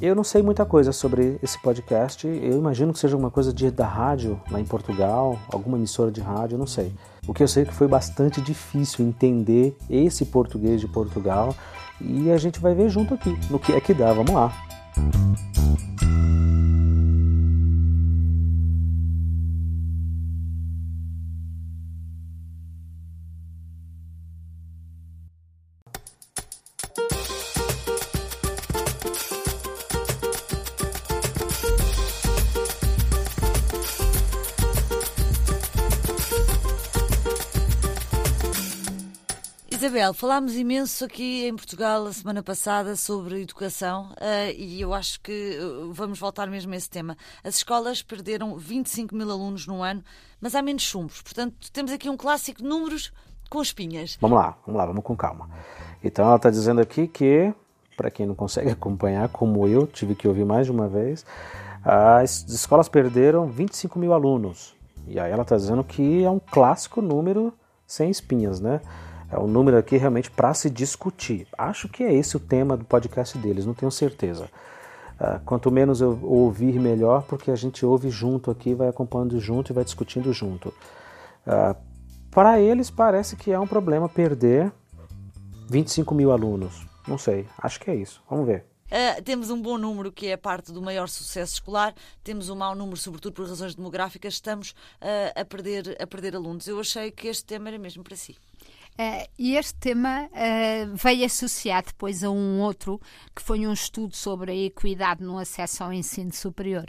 Eu 0.02 0.14
não 0.14 0.22
sei 0.22 0.42
muita 0.42 0.66
coisa 0.66 0.92
sobre 0.92 1.38
esse 1.42 1.58
podcast. 1.62 2.26
Eu 2.26 2.58
imagino 2.58 2.92
que 2.92 2.98
seja 2.98 3.14
alguma 3.14 3.30
coisa 3.30 3.54
de, 3.54 3.70
da 3.70 3.86
rádio 3.86 4.38
lá 4.50 4.60
em 4.60 4.66
Portugal, 4.66 5.38
alguma 5.50 5.78
emissora 5.78 6.10
de 6.10 6.20
rádio, 6.20 6.58
não 6.58 6.66
sei. 6.66 6.92
O 7.26 7.32
que 7.32 7.42
eu 7.42 7.48
sei 7.48 7.62
é 7.62 7.66
que 7.66 7.72
foi 7.72 7.88
bastante 7.88 8.38
difícil 8.42 9.02
entender 9.02 9.74
esse 9.88 10.26
português 10.26 10.78
de 10.78 10.88
Portugal 10.88 11.54
e 11.98 12.30
a 12.30 12.36
gente 12.36 12.60
vai 12.60 12.74
ver 12.74 12.90
junto 12.90 13.14
aqui 13.14 13.34
no 13.48 13.58
que 13.58 13.72
é 13.72 13.80
que 13.80 13.94
dá. 13.94 14.12
Vamos 14.12 14.34
lá. 14.34 14.52
Isabel, 40.02 40.14
falámos 40.14 40.56
imenso 40.56 41.04
aqui 41.04 41.46
em 41.46 41.54
Portugal 41.54 42.04
a 42.06 42.12
semana 42.12 42.42
passada 42.42 42.96
sobre 42.96 43.40
educação 43.40 44.10
uh, 44.14 44.50
e 44.56 44.80
eu 44.80 44.92
acho 44.92 45.20
que 45.20 45.56
uh, 45.60 45.92
vamos 45.92 46.18
voltar 46.18 46.48
mesmo 46.48 46.74
a 46.74 46.76
esse 46.76 46.90
tema. 46.90 47.16
As 47.44 47.54
escolas 47.54 48.02
perderam 48.02 48.56
25 48.56 49.14
mil 49.14 49.30
alunos 49.30 49.64
no 49.64 49.80
ano, 49.80 50.02
mas 50.40 50.56
há 50.56 50.62
menos 50.62 50.82
chumbos. 50.82 51.22
Portanto, 51.22 51.70
temos 51.72 51.92
aqui 51.92 52.10
um 52.10 52.16
clássico 52.16 52.62
de 52.62 52.68
números 52.68 53.12
com 53.48 53.62
espinhas. 53.62 54.18
Vamos 54.20 54.36
lá, 54.36 54.58
vamos 54.66 54.78
lá, 54.80 54.86
vamos 54.86 55.04
com 55.04 55.16
calma. 55.16 55.48
Então, 56.02 56.26
ela 56.26 56.34
está 56.34 56.50
dizendo 56.50 56.80
aqui 56.80 57.06
que, 57.06 57.54
para 57.96 58.10
quem 58.10 58.26
não 58.26 58.34
consegue 58.34 58.70
acompanhar, 58.72 59.28
como 59.28 59.68
eu, 59.68 59.86
tive 59.86 60.16
que 60.16 60.26
ouvir 60.26 60.44
mais 60.44 60.66
de 60.66 60.72
uma 60.72 60.88
vez, 60.88 61.24
as 61.84 62.44
escolas 62.48 62.88
perderam 62.88 63.46
25 63.46 64.00
mil 64.00 64.12
alunos. 64.12 64.74
E 65.06 65.20
aí 65.20 65.30
ela 65.30 65.42
está 65.42 65.56
dizendo 65.56 65.84
que 65.84 66.24
é 66.24 66.30
um 66.30 66.40
clássico 66.40 67.00
número 67.00 67.54
sem 67.86 68.10
espinhas, 68.10 68.58
né? 68.60 68.80
É 69.32 69.38
um 69.38 69.46
número 69.46 69.78
aqui 69.78 69.96
realmente 69.96 70.30
para 70.30 70.52
se 70.52 70.68
discutir. 70.68 71.48
Acho 71.56 71.88
que 71.88 72.04
é 72.04 72.12
esse 72.12 72.36
o 72.36 72.40
tema 72.40 72.76
do 72.76 72.84
podcast 72.84 73.38
deles, 73.38 73.64
não 73.64 73.72
tenho 73.72 73.90
certeza. 73.90 74.44
Uh, 75.18 75.40
quanto 75.46 75.70
menos 75.70 76.02
eu 76.02 76.18
ouvir, 76.22 76.78
melhor, 76.78 77.22
porque 77.22 77.50
a 77.50 77.56
gente 77.56 77.86
ouve 77.86 78.10
junto 78.10 78.50
aqui, 78.50 78.74
vai 78.74 78.88
acompanhando 78.88 79.40
junto 79.40 79.72
e 79.72 79.74
vai 79.74 79.84
discutindo 79.84 80.30
junto. 80.34 80.68
Uh, 81.46 81.74
para 82.30 82.60
eles, 82.60 82.90
parece 82.90 83.34
que 83.34 83.50
é 83.50 83.58
um 83.58 83.66
problema 83.66 84.06
perder 84.06 84.70
25 85.70 86.14
mil 86.14 86.30
alunos. 86.30 86.86
Não 87.08 87.16
sei, 87.16 87.46
acho 87.56 87.80
que 87.80 87.90
é 87.90 87.94
isso. 87.94 88.22
Vamos 88.28 88.46
ver. 88.46 88.66
Uh, 88.92 89.22
temos 89.22 89.48
um 89.48 89.62
bom 89.62 89.78
número 89.78 90.12
que 90.12 90.26
é 90.26 90.36
parte 90.36 90.70
do 90.70 90.82
maior 90.82 91.08
sucesso 91.08 91.54
escolar, 91.54 91.94
temos 92.22 92.50
um 92.50 92.54
mau 92.54 92.74
número, 92.74 92.98
sobretudo 92.98 93.32
por 93.32 93.48
razões 93.48 93.74
demográficas, 93.74 94.34
estamos 94.34 94.72
uh, 95.00 95.40
a, 95.40 95.42
perder, 95.46 95.96
a 95.98 96.06
perder 96.06 96.36
alunos. 96.36 96.68
Eu 96.68 96.78
achei 96.78 97.10
que 97.10 97.28
este 97.28 97.46
tema 97.46 97.70
era 97.70 97.78
mesmo 97.78 98.04
para 98.04 98.14
si. 98.14 98.36
Uh, 98.92 99.26
e 99.38 99.56
este 99.56 99.74
tema 99.76 100.26
uh, 100.26 100.96
veio 100.96 101.24
associar 101.24 101.82
depois 101.82 102.22
a 102.22 102.30
um 102.30 102.60
outro, 102.60 103.00
que 103.34 103.40
foi 103.40 103.66
um 103.66 103.72
estudo 103.72 104.14
sobre 104.14 104.52
a 104.52 104.54
equidade 104.54 105.24
no 105.24 105.38
acesso 105.38 105.82
ao 105.82 105.92
ensino 105.92 106.32
superior, 106.32 106.86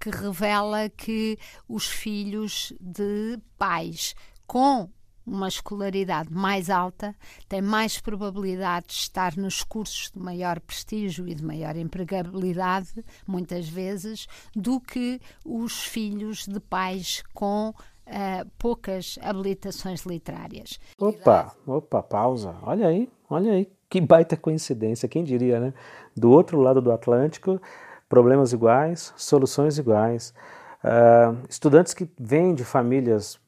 que 0.00 0.10
revela 0.10 0.88
que 0.88 1.38
os 1.68 1.86
filhos 1.86 2.72
de 2.80 3.38
pais 3.56 4.14
com 4.46 4.90
uma 5.26 5.48
escolaridade 5.48 6.30
mais 6.30 6.68
alta 6.68 7.16
têm 7.48 7.62
mais 7.62 7.98
probabilidade 7.98 8.88
de 8.88 8.94
estar 8.94 9.36
nos 9.36 9.62
cursos 9.62 10.10
de 10.10 10.18
maior 10.18 10.60
prestígio 10.60 11.26
e 11.26 11.34
de 11.34 11.44
maior 11.44 11.76
empregabilidade, 11.76 12.92
muitas 13.26 13.68
vezes, 13.68 14.26
do 14.54 14.80
que 14.80 15.20
os 15.44 15.84
filhos 15.84 16.46
de 16.46 16.60
pais 16.60 17.22
com 17.32 17.72
uh, 18.06 18.48
poucas 18.58 19.18
habilitações 19.22 20.04
literárias. 20.04 20.78
Opa, 20.98 21.54
opa, 21.66 22.02
pausa. 22.02 22.56
Olha 22.62 22.88
aí, 22.88 23.08
olha 23.28 23.52
aí. 23.52 23.70
Que 23.88 24.00
baita 24.00 24.36
coincidência, 24.36 25.08
quem 25.08 25.22
diria, 25.22 25.60
né? 25.60 25.74
Do 26.16 26.30
outro 26.30 26.60
lado 26.60 26.80
do 26.80 26.90
Atlântico, 26.90 27.60
problemas 28.08 28.52
iguais, 28.52 29.12
soluções 29.16 29.78
iguais. 29.78 30.34
Uh, 30.82 31.38
estudantes 31.48 31.94
que 31.94 32.08
vêm 32.18 32.54
de 32.54 32.64
famílias 32.64 33.38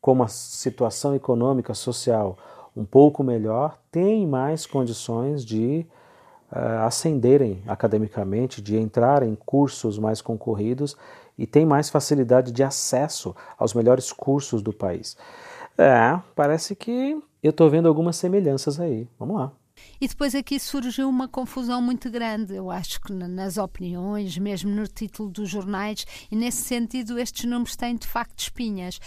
com 0.00 0.12
uma 0.12 0.28
situação 0.28 1.14
econômica, 1.14 1.74
social 1.74 2.36
um 2.74 2.84
pouco 2.84 3.22
melhor, 3.22 3.78
têm 3.90 4.26
mais 4.26 4.66
condições 4.66 5.44
de 5.44 5.86
uh, 6.50 6.86
ascenderem 6.86 7.62
academicamente, 7.66 8.62
de 8.62 8.76
entrar 8.76 9.22
em 9.22 9.34
cursos 9.34 9.98
mais 9.98 10.20
concorridos 10.22 10.96
e 11.36 11.46
tem 11.46 11.64
mais 11.64 11.88
facilidade 11.88 12.52
de 12.52 12.62
acesso 12.62 13.34
aos 13.58 13.74
melhores 13.74 14.12
cursos 14.12 14.62
do 14.62 14.72
país. 14.72 15.16
É, 15.76 16.20
parece 16.34 16.76
que 16.76 17.20
eu 17.42 17.50
estou 17.50 17.68
vendo 17.70 17.88
algumas 17.88 18.16
semelhanças 18.16 18.78
aí. 18.78 19.08
Vamos 19.18 19.36
lá. 19.36 19.52
E 20.00 20.08
depois 20.08 20.34
aqui 20.34 20.58
surgiu 20.58 21.08
uma 21.08 21.28
confusão 21.28 21.80
muito 21.80 22.10
grande, 22.10 22.54
eu 22.54 22.70
acho 22.70 23.00
que 23.00 23.12
nas 23.12 23.56
opiniões, 23.56 24.36
mesmo 24.36 24.70
no 24.70 24.86
título 24.86 25.30
dos 25.30 25.48
jornais, 25.48 26.04
e 26.30 26.36
nesse 26.36 26.62
sentido 26.62 27.18
estes 27.18 27.44
números 27.44 27.76
têm 27.76 27.96
de 27.96 28.06
facto 28.06 28.40
espinhas, 28.40 28.98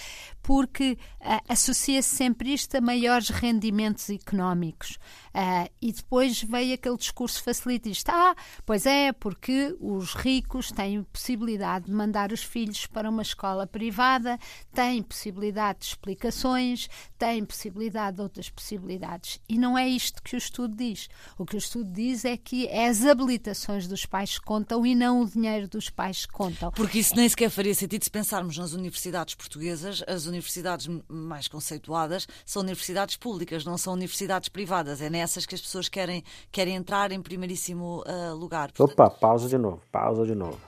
porque 0.41 0.97
uh, 1.21 1.41
associa-se 1.49 2.15
sempre 2.15 2.53
isto 2.53 2.75
a 2.75 2.81
maiores 2.81 3.29
rendimentos 3.29 4.09
económicos. 4.09 4.97
Uh, 5.33 5.69
e 5.81 5.91
depois 5.91 6.41
veio 6.43 6.75
aquele 6.75 6.97
discurso 6.97 7.43
facilitista. 7.43 8.11
Ah, 8.13 8.35
pois 8.65 8.85
é, 8.85 9.11
porque 9.11 9.75
os 9.79 10.13
ricos 10.13 10.71
têm 10.71 11.03
possibilidade 11.03 11.85
de 11.87 11.91
mandar 11.91 12.31
os 12.31 12.43
filhos 12.43 12.85
para 12.85 13.09
uma 13.09 13.21
escola 13.21 13.67
privada, 13.67 14.39
têm 14.73 15.03
possibilidade 15.03 15.79
de 15.79 15.85
explicações, 15.85 16.87
têm 17.17 17.43
possibilidade 17.43 18.17
de 18.17 18.21
outras 18.23 18.49
possibilidades. 18.49 19.39
E 19.49 19.57
não 19.57 19.77
é 19.77 19.87
isto 19.87 20.21
que 20.23 20.35
o 20.35 20.37
estudo 20.37 20.64
diz. 20.73 21.09
O 21.37 21.45
que 21.45 21.55
o 21.55 21.57
estudo 21.57 21.91
diz 21.91 22.25
é 22.25 22.37
que 22.37 22.67
é 22.67 22.87
as 22.87 23.05
habilitações 23.05 23.87
dos 23.87 24.05
pais 24.05 24.39
que 24.39 24.45
contam 24.45 24.85
e 24.85 24.95
não 24.95 25.21
o 25.21 25.25
dinheiro 25.25 25.67
dos 25.67 25.89
pais 25.89 26.25
que 26.25 26.33
contam. 26.33 26.71
Porque 26.71 26.99
isso 26.99 27.15
nem 27.15 27.27
sequer 27.27 27.49
faria 27.49 27.75
sentido 27.75 28.03
se 28.03 28.09
pensarmos 28.09 28.57
nas 28.57 28.73
universidades 28.73 29.35
portuguesas. 29.35 30.03
As 30.07 30.25
universidades 30.25 30.89
mais 31.07 31.47
conceituadas 31.47 32.27
são 32.45 32.61
universidades 32.61 33.15
públicas, 33.17 33.65
não 33.65 33.77
são 33.77 33.93
universidades 33.93 34.49
privadas. 34.49 35.01
É 35.01 35.09
nessas 35.09 35.45
que 35.45 35.55
as 35.55 35.61
pessoas 35.61 35.89
querem, 35.89 36.23
querem 36.51 36.75
entrar 36.75 37.11
em 37.11 37.21
primeiríssimo 37.21 38.03
uh, 38.05 38.35
lugar. 38.35 38.71
Portanto... 38.71 38.93
Opa, 38.93 39.09
pausa 39.09 39.47
de 39.47 39.57
novo, 39.57 39.81
pausa 39.91 40.25
de 40.25 40.35
novo. 40.35 40.59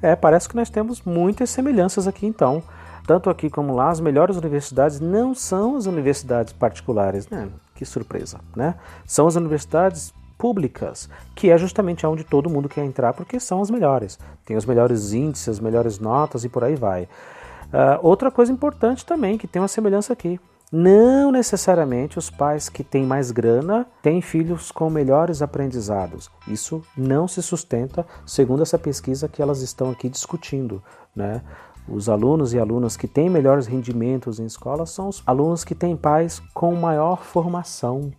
É, 0.00 0.14
parece 0.14 0.48
que 0.48 0.54
nós 0.54 0.70
temos 0.70 1.02
muitas 1.02 1.50
semelhanças 1.50 2.06
aqui 2.06 2.26
então. 2.26 2.62
Tanto 3.06 3.30
aqui 3.30 3.48
como 3.48 3.74
lá, 3.74 3.88
as 3.88 4.00
melhores 4.00 4.36
universidades 4.36 5.00
não 5.00 5.34
são 5.34 5.76
as 5.76 5.86
universidades 5.86 6.52
particulares, 6.52 7.26
né? 7.28 7.48
Que 7.78 7.84
surpresa, 7.84 8.40
né? 8.56 8.74
São 9.06 9.28
as 9.28 9.36
universidades 9.36 10.12
públicas, 10.36 11.08
que 11.36 11.48
é 11.48 11.56
justamente 11.56 12.04
onde 12.04 12.24
todo 12.24 12.50
mundo 12.50 12.68
quer 12.68 12.84
entrar, 12.84 13.12
porque 13.12 13.38
são 13.38 13.62
as 13.62 13.70
melhores. 13.70 14.18
Tem 14.44 14.56
os 14.56 14.66
melhores 14.66 15.12
índices, 15.12 15.48
as 15.48 15.60
melhores 15.60 16.00
notas 16.00 16.42
e 16.42 16.48
por 16.48 16.64
aí 16.64 16.74
vai. 16.74 17.04
Uh, 17.04 18.02
outra 18.02 18.32
coisa 18.32 18.50
importante 18.50 19.06
também, 19.06 19.38
que 19.38 19.46
tem 19.46 19.62
uma 19.62 19.68
semelhança 19.68 20.12
aqui. 20.12 20.40
Não 20.72 21.30
necessariamente 21.30 22.18
os 22.18 22.28
pais 22.28 22.68
que 22.68 22.82
têm 22.82 23.06
mais 23.06 23.30
grana 23.30 23.86
têm 24.02 24.20
filhos 24.20 24.72
com 24.72 24.90
melhores 24.90 25.40
aprendizados. 25.40 26.28
Isso 26.48 26.82
não 26.96 27.28
se 27.28 27.40
sustenta 27.40 28.04
segundo 28.26 28.64
essa 28.64 28.76
pesquisa 28.76 29.28
que 29.28 29.40
elas 29.40 29.62
estão 29.62 29.88
aqui 29.92 30.08
discutindo. 30.08 30.82
Né? 31.14 31.42
Os 31.90 32.08
alunos 32.08 32.52
e 32.52 32.58
alunas 32.58 32.96
que 32.96 33.08
têm 33.08 33.30
melhores 33.30 33.66
rendimentos 33.66 34.38
em 34.38 34.44
escola 34.44 34.84
são 34.84 35.08
os 35.08 35.22
alunos 35.26 35.64
que 35.64 35.74
têm 35.74 35.96
pais 35.96 36.40
com 36.52 36.74
maior 36.74 37.22
formação. 37.22 38.12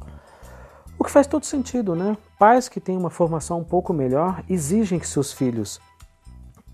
O 0.97 1.03
que 1.03 1.11
faz 1.11 1.27
todo 1.27 1.45
sentido, 1.45 1.95
né? 1.95 2.17
Pais 2.37 2.67
que 2.67 2.79
têm 2.79 2.97
uma 2.97 3.09
formação 3.09 3.59
um 3.59 3.63
pouco 3.63 3.93
melhor 3.93 4.43
exigem 4.49 4.97
que 4.97 5.07
seus 5.07 5.31
filhos 5.31 5.79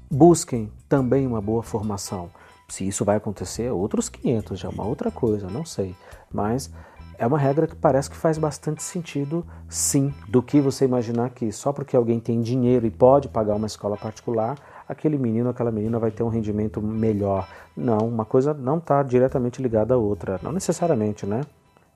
busquem 0.10 0.72
também 0.88 1.28
uma 1.28 1.42
boa 1.42 1.62
formação. 1.62 2.30
Se 2.70 2.88
isso 2.88 3.06
vai 3.06 3.18
acontecer, 3.18 3.70
outros 3.70 4.10
500, 4.10 4.60
já 4.60 4.70
é 4.70 4.72
uma 4.72 4.86
outra 4.86 5.12
coisa, 5.12 5.48
não 5.48 5.66
sei. 5.66 5.96
Mas 6.34 6.72
é 7.18 7.28
uma 7.28 7.38
regra 7.38 7.68
que 7.68 7.76
parece 7.76 8.10
que 8.10 8.16
faz 8.16 8.38
bastante 8.38 8.82
sentido, 8.82 9.46
sim, 9.70 10.14
do 10.28 10.42
que 10.42 10.60
você 10.60 10.86
imaginar 10.86 11.30
que 11.30 11.52
só 11.52 11.72
porque 11.72 11.96
alguém 11.96 12.20
tem 12.20 12.42
dinheiro 12.42 12.86
e 12.86 12.92
pode 12.92 13.30
pagar 13.30 13.56
uma 13.56 13.68
escola 13.68 13.96
particular, 13.96 14.58
aquele 14.88 15.18
menino, 15.18 15.50
aquela 15.50 15.72
menina 15.72 16.00
vai 16.00 16.12
ter 16.12 16.24
um 16.24 16.30
rendimento 16.30 16.82
melhor. 16.82 17.48
Não, 17.76 18.00
uma 18.00 18.26
coisa 18.26 18.54
não 18.54 18.78
está 18.78 19.02
diretamente 19.04 19.62
ligada 19.62 19.94
à 19.94 19.98
outra, 19.98 20.40
não 20.42 20.52
necessariamente, 20.52 21.26
né? 21.26 21.42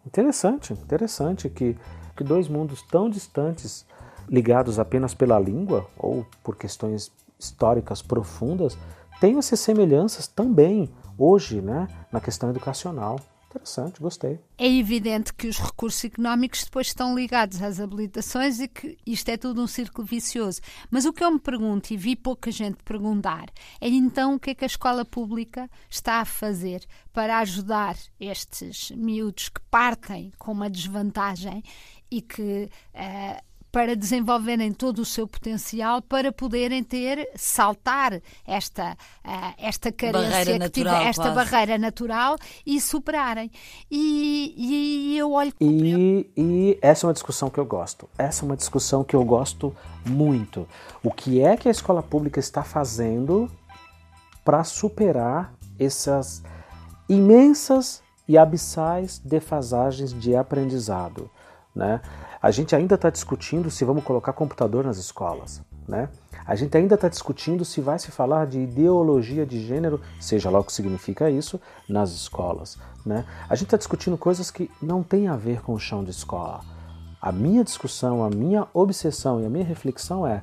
Interessante, 0.06 0.73
interessante 0.73 1.49
que, 1.49 1.78
que 2.15 2.23
dois 2.23 2.47
mundos 2.47 2.82
tão 2.82 3.10
distantes, 3.10 3.86
ligados 4.28 4.80
apenas 4.80 5.13
pela 5.13 5.39
língua 5.39 5.86
ou 5.97 6.25
por 6.43 6.56
questões 6.56 7.12
históricas 7.38 8.02
profundas, 8.02 8.78
tem 9.19 9.38
essas 9.38 9.60
semelhanças 9.60 10.28
também 10.28 10.89
hoje 11.17 11.62
né, 11.62 11.88
na 12.12 12.19
questão 12.19 12.49
educacional. 12.49 13.19
Interessante, 13.49 13.99
gostei. 13.99 14.39
É 14.59 14.67
evidente 14.67 15.33
que 15.33 15.47
os 15.47 15.57
recursos 15.57 16.03
económicos 16.03 16.63
depois 16.63 16.88
estão 16.88 17.15
ligados 17.15 17.59
às 17.63 17.79
habilitações 17.79 18.59
e 18.59 18.67
que 18.67 18.95
isto 19.03 19.27
é 19.29 19.38
tudo 19.38 19.63
um 19.63 19.65
círculo 19.65 20.05
vicioso. 20.05 20.62
Mas 20.91 21.05
o 21.05 21.12
que 21.12 21.23
eu 21.23 21.31
me 21.31 21.39
pergunto, 21.39 21.91
e 21.91 21.97
vi 21.97 22.15
pouca 22.15 22.51
gente 22.51 22.83
perguntar, 22.83 23.49
é 23.81 23.88
então 23.89 24.35
o 24.35 24.39
que 24.39 24.51
é 24.51 24.55
que 24.55 24.65
a 24.65 24.67
escola 24.67 25.03
pública 25.03 25.67
está 25.89 26.21
a 26.21 26.25
fazer 26.25 26.85
para 27.12 27.39
ajudar 27.39 27.97
estes 28.19 28.91
miúdos 28.91 29.49
que 29.49 29.62
partem 29.71 30.31
com 30.38 30.51
uma 30.51 30.69
desvantagem 30.69 31.63
e 32.12 32.21
que 32.21 32.69
uh, 32.93 33.48
para 33.71 33.95
desenvolverem 33.95 34.71
todo 34.71 34.99
o 34.99 35.05
seu 35.05 35.27
potencial 35.27 36.01
para 36.01 36.32
poderem 36.32 36.84
ter, 36.84 37.29
saltar 37.36 38.19
esta, 38.45 38.93
uh, 39.23 39.53
esta 39.58 39.91
carência, 39.91 40.29
barreira 40.29 40.60
natural, 40.60 41.01
esta 41.01 41.21
quase. 41.21 41.36
barreira 41.36 41.77
natural 41.77 42.36
e 42.65 42.82
superarem. 42.82 43.51
E, 43.89 44.53
e 44.58 45.17
eu 45.17 45.32
olho. 45.32 45.53
E, 45.62 46.29
e 46.36 46.79
essa 46.82 47.05
é 47.05 47.08
uma 47.08 47.13
discussão 47.13 47.49
que 47.49 47.60
eu 47.60 47.65
gosto. 47.65 48.10
Essa 48.17 48.43
é 48.43 48.45
uma 48.45 48.58
discussão 48.58 49.03
que 49.03 49.15
eu 49.15 49.23
gosto 49.23 49.75
muito. 50.05 50.67
O 51.03 51.12
que 51.12 51.41
é 51.41 51.55
que 51.55 51.67
a 51.67 51.71
escola 51.71 52.01
pública 52.01 52.39
está 52.39 52.63
fazendo 52.63 53.49
para 54.43 54.63
superar 54.63 55.53
essas 55.79 56.41
imensas 57.08 58.01
e 58.27 58.38
abissais 58.38 59.19
defasagens 59.19 60.12
de 60.12 60.36
aprendizado? 60.36 61.29
Né? 61.75 62.01
A 62.41 62.52
gente 62.52 62.73
ainda 62.73 62.95
está 62.95 63.10
discutindo 63.10 63.69
se 63.69 63.84
vamos 63.84 64.04
colocar 64.04 64.32
computador 64.32 64.86
nas 64.86 64.97
escolas. 64.97 65.62
Né? 65.86 66.08
A 66.45 66.56
gente 66.56 66.78
ainda 66.78 66.95
está 66.95 67.10
discutindo 67.10 67.65
se 67.65 67.82
vai 67.82 67.99
se 67.99 68.12
falar 68.12 68.47
de 68.47 68.60
ideologia 68.60 69.45
de 69.45 69.60
gênero, 69.60 69.99
seja 70.21 70.49
lá 70.49 70.60
o 70.60 70.63
que 70.63 70.71
significa 70.71 71.30
isso, 71.30 71.60
nas 71.88 72.12
escolas. 72.12 72.78
Né? 73.06 73.25
A 73.49 73.56
gente 73.56 73.65
está 73.65 73.78
discutindo 73.78 74.17
coisas 74.17 74.49
que 74.49 74.71
não 74.82 75.04
têm 75.04 75.28
a 75.28 75.36
ver 75.36 75.62
com 75.62 75.73
o 75.73 75.80
chão 75.80 76.02
de 76.04 76.12
escola. 76.12 76.62
A 77.21 77.32
minha 77.32 77.63
discussão, 77.63 78.23
a 78.23 78.30
minha 78.30 78.67
obsessão 78.73 79.41
e 79.41 79.45
a 79.45 79.49
minha 79.49 79.65
reflexão 79.65 80.25
é 80.25 80.41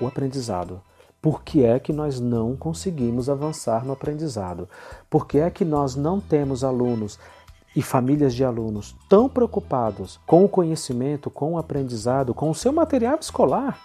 o 0.00 0.06
aprendizado. 0.06 0.80
Por 1.20 1.42
que 1.42 1.64
é 1.64 1.80
que 1.80 1.92
nós 1.92 2.20
não 2.20 2.54
conseguimos 2.54 3.28
avançar 3.28 3.84
no 3.84 3.94
aprendizado? 3.94 4.68
Por 5.10 5.26
que 5.26 5.38
é 5.38 5.50
que 5.50 5.64
nós 5.64 5.96
não 5.96 6.20
temos 6.20 6.62
alunos 6.62 7.18
e 7.76 7.82
famílias 7.82 8.34
de 8.34 8.42
alunos 8.42 8.96
tão 9.06 9.28
preocupados 9.28 10.18
com 10.26 10.42
o 10.42 10.48
conhecimento, 10.48 11.28
com 11.28 11.52
o 11.52 11.58
aprendizado, 11.58 12.32
com 12.32 12.48
o 12.48 12.54
seu 12.54 12.72
material 12.72 13.18
escolar, 13.20 13.78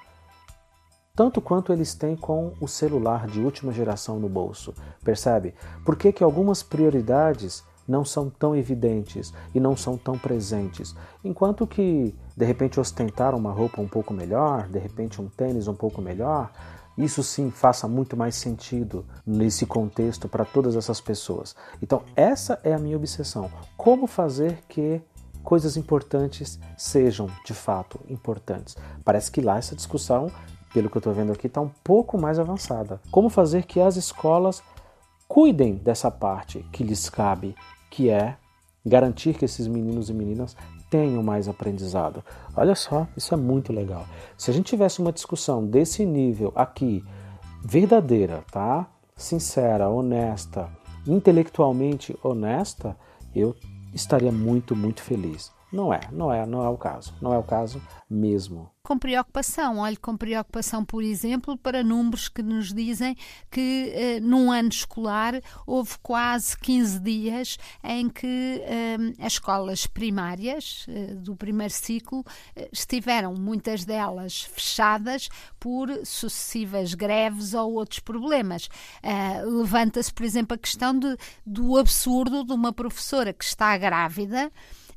tanto 1.13 1.41
quanto 1.41 1.73
eles 1.73 1.93
têm 1.93 2.15
com 2.15 2.53
o 2.61 2.69
celular 2.69 3.27
de 3.27 3.41
última 3.41 3.73
geração 3.73 4.17
no 4.17 4.29
bolso. 4.29 4.73
Percebe? 5.03 5.53
Por 5.85 5.97
que, 5.97 6.13
que 6.13 6.23
algumas 6.23 6.63
prioridades 6.63 7.65
não 7.85 8.05
são 8.05 8.29
tão 8.29 8.55
evidentes 8.55 9.33
e 9.53 9.59
não 9.59 9.75
são 9.75 9.97
tão 9.97 10.17
presentes? 10.17 10.95
Enquanto 11.21 11.67
que, 11.67 12.15
de 12.35 12.45
repente, 12.45 12.79
ostentar 12.79 13.35
uma 13.35 13.51
roupa 13.51 13.81
um 13.81 13.87
pouco 13.89 14.13
melhor, 14.13 14.69
de 14.69 14.79
repente, 14.79 15.21
um 15.21 15.27
tênis 15.27 15.67
um 15.67 15.75
pouco 15.75 16.01
melhor, 16.01 16.49
isso 17.03 17.23
sim 17.23 17.49
faça 17.49 17.87
muito 17.87 18.15
mais 18.15 18.35
sentido 18.35 19.05
nesse 19.25 19.65
contexto 19.65 20.27
para 20.27 20.45
todas 20.45 20.75
essas 20.75 20.99
pessoas. 20.99 21.55
Então, 21.81 22.03
essa 22.15 22.59
é 22.63 22.73
a 22.73 22.79
minha 22.79 22.97
obsessão. 22.97 23.49
Como 23.77 24.07
fazer 24.07 24.59
que 24.67 25.01
coisas 25.43 25.77
importantes 25.77 26.59
sejam 26.77 27.27
de 27.45 27.53
fato 27.53 27.99
importantes? 28.09 28.75
Parece 29.03 29.31
que 29.31 29.41
lá 29.41 29.57
essa 29.57 29.75
discussão, 29.75 30.31
pelo 30.73 30.89
que 30.89 30.97
eu 30.97 30.99
estou 30.99 31.13
vendo 31.13 31.31
aqui, 31.31 31.47
está 31.47 31.61
um 31.61 31.71
pouco 31.83 32.17
mais 32.17 32.37
avançada. 32.37 33.01
Como 33.09 33.29
fazer 33.29 33.65
que 33.65 33.79
as 33.79 33.95
escolas 33.95 34.61
cuidem 35.27 35.75
dessa 35.75 36.11
parte 36.11 36.65
que 36.71 36.83
lhes 36.83 37.09
cabe, 37.09 37.55
que 37.89 38.09
é 38.09 38.37
garantir 38.85 39.33
que 39.35 39.45
esses 39.45 39.67
meninos 39.67 40.09
e 40.09 40.13
meninas 40.13 40.55
tenham 40.91 41.23
mais 41.23 41.47
aprendizado. 41.47 42.21
Olha 42.55 42.75
só, 42.75 43.07
isso 43.15 43.33
é 43.33 43.37
muito 43.37 43.71
legal. 43.71 44.05
Se 44.37 44.51
a 44.51 44.53
gente 44.53 44.65
tivesse 44.65 44.99
uma 44.99 45.13
discussão 45.13 45.65
desse 45.65 46.05
nível 46.05 46.51
aqui, 46.53 47.03
verdadeira, 47.63 48.43
tá? 48.51 48.85
Sincera, 49.15 49.89
honesta, 49.89 50.69
intelectualmente 51.07 52.15
honesta, 52.21 52.97
eu 53.33 53.55
estaria 53.93 54.31
muito, 54.31 54.75
muito 54.75 55.01
feliz. 55.01 55.51
Não 55.71 55.93
é, 55.93 56.01
não 56.11 56.31
é, 56.31 56.45
não 56.45 56.63
é 56.63 56.69
o 56.69 56.77
caso. 56.77 57.13
Não 57.21 57.33
é 57.33 57.37
o 57.37 57.43
caso 57.43 57.81
mesmo 58.09 58.69
com 58.83 58.97
preocupação. 58.97 59.77
Olhe 59.77 59.95
com 59.95 60.17
preocupação, 60.17 60.83
por 60.83 61.03
exemplo, 61.03 61.57
para 61.57 61.83
números 61.83 62.27
que 62.27 62.41
nos 62.41 62.73
dizem 62.73 63.15
que 63.49 63.91
eh, 63.95 64.19
num 64.19 64.51
ano 64.51 64.69
escolar 64.69 65.35
houve 65.65 65.97
quase 66.01 66.57
15 66.57 66.99
dias 66.99 67.57
em 67.83 68.09
que 68.09 68.61
eh, 68.65 68.97
as 69.19 69.33
escolas 69.33 69.85
primárias 69.87 70.85
eh, 70.89 71.13
do 71.13 71.35
primeiro 71.35 71.73
ciclo 71.73 72.25
eh, 72.55 72.69
estiveram, 72.71 73.33
muitas 73.35 73.85
delas, 73.85 74.41
fechadas 74.41 75.29
por 75.59 75.87
sucessivas 76.03 76.93
greves 76.93 77.53
ou 77.53 77.73
outros 77.75 77.99
problemas. 77.99 78.67
Eh, 79.03 79.43
levanta-se, 79.45 80.11
por 80.11 80.25
exemplo, 80.25 80.55
a 80.55 80.57
questão 80.57 80.97
de, 80.97 81.15
do 81.45 81.77
absurdo 81.77 82.43
de 82.43 82.51
uma 82.51 82.73
professora 82.73 83.31
que 83.31 83.45
está 83.45 83.77
grávida 83.77 84.51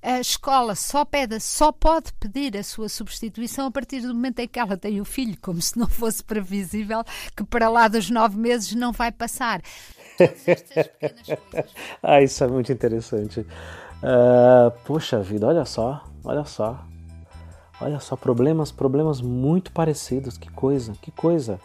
a 0.05 0.21
escola 0.21 0.75
só 0.75 1.03
pede, 1.05 1.41
só 1.41 1.73
pode 1.73 2.13
pedir 2.21 2.57
a 2.59 2.63
sua 2.63 2.91
substituição 2.91 3.67
a 3.67 3.71
partir 3.71 4.01
do 4.03 4.15
momento 4.15 4.41
em 4.41 4.47
que 4.47 4.59
ela 4.59 4.77
tem 4.77 5.01
o 5.01 5.05
filho, 5.05 5.37
como 5.41 5.63
se 5.63 5.79
não 5.79 5.87
fosse 5.89 6.23
previsível 6.23 7.03
que 7.35 7.43
para 7.43 7.71
lá 7.71 7.89
dos 7.89 8.11
nove 8.11 8.37
meses 8.37 8.75
não 8.75 8.93
vai 8.93 9.11
passar. 9.11 9.63
ah, 12.03 12.21
isso 12.21 12.45
é 12.45 12.47
muito 12.47 12.71
interessante. 12.71 13.41
Uh, 13.41 14.71
poxa 14.85 15.21
vida, 15.21 15.47
olha 15.47 15.65
só, 15.65 16.05
olha 16.23 16.45
só. 16.45 16.85
Olha 17.81 17.99
só, 17.99 18.15
problemas, 18.15 18.71
problemas 18.71 19.21
muito 19.21 19.73
parecidos. 19.73 20.37
Que 20.37 20.51
coisa, 20.51 20.93
que 21.01 21.11
coisa. 21.11 21.59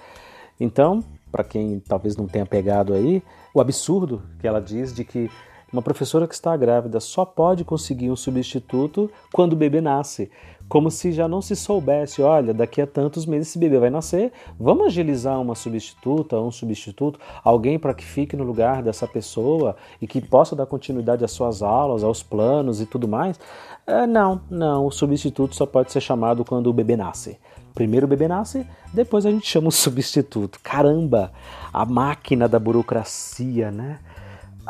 Então, 0.60 1.04
para 1.32 1.44
quem 1.44 1.80
talvez 1.80 2.16
não 2.16 2.28
tenha 2.28 2.46
pegado 2.46 2.94
aí, 2.94 3.22
o 3.54 3.62
absurdo 3.62 4.24
que 4.40 4.48
ela 4.48 4.62
diz 4.62 4.94
de 4.94 5.04
que 5.04 5.30
uma 5.72 5.82
professora 5.82 6.28
que 6.28 6.34
está 6.34 6.56
grávida 6.58 7.00
só 7.00 7.24
pode 7.24 7.64
conseguir 7.64 8.10
um 8.10 8.16
substituto 8.16 9.10
quando 9.32 9.54
o 9.54 9.56
bebê 9.56 9.82
nasce. 9.82 10.32
Como 10.68 10.92
se 10.92 11.12
já 11.12 11.28
não 11.28 11.42
se 11.42 11.56
soubesse, 11.56 12.22
olha, 12.22 12.54
daqui 12.54 12.80
a 12.80 12.86
tantos 12.86 13.26
meses 13.26 13.50
esse 13.50 13.58
bebê 13.58 13.80
vai 13.80 13.90
nascer, 13.90 14.32
vamos 14.60 14.86
agilizar 14.86 15.42
uma 15.42 15.56
substituta, 15.56 16.40
um 16.40 16.52
substituto, 16.52 17.20
alguém 17.44 17.80
para 17.80 17.94
que 17.94 18.06
fique 18.06 18.36
no 18.36 18.44
lugar 18.44 18.84
dessa 18.84 19.08
pessoa 19.08 19.76
e 20.00 20.06
que 20.06 20.22
possa 20.22 20.56
dar 20.56 20.68
continuidade 20.68 21.26
às 21.26 21.32
suas 21.32 21.64
aulas, 21.64 22.04
aos 22.04 22.22
planos 22.22 22.82
e 22.82 22.86
tudo 22.86 23.08
mais. 23.08 23.40
É, 23.88 24.06
não, 24.06 24.42
não, 24.48 24.86
o 24.86 24.92
substituto 24.92 25.56
só 25.56 25.66
pode 25.66 25.92
ser 25.92 26.02
chamado 26.02 26.46
quando 26.46 26.68
o 26.68 26.74
bebê 26.74 26.96
nasce. 26.96 27.40
Primeiro 27.74 28.06
o 28.06 28.10
bebê 28.10 28.28
nasce, 28.28 28.66
depois 28.94 29.26
a 29.26 29.32
gente 29.32 29.48
chama 29.48 29.70
o 29.70 29.72
substituto. 29.74 30.60
Caramba, 30.62 31.32
a 31.74 31.84
máquina 31.84 32.48
da 32.48 32.60
burocracia, 32.60 33.72
né? 33.72 33.98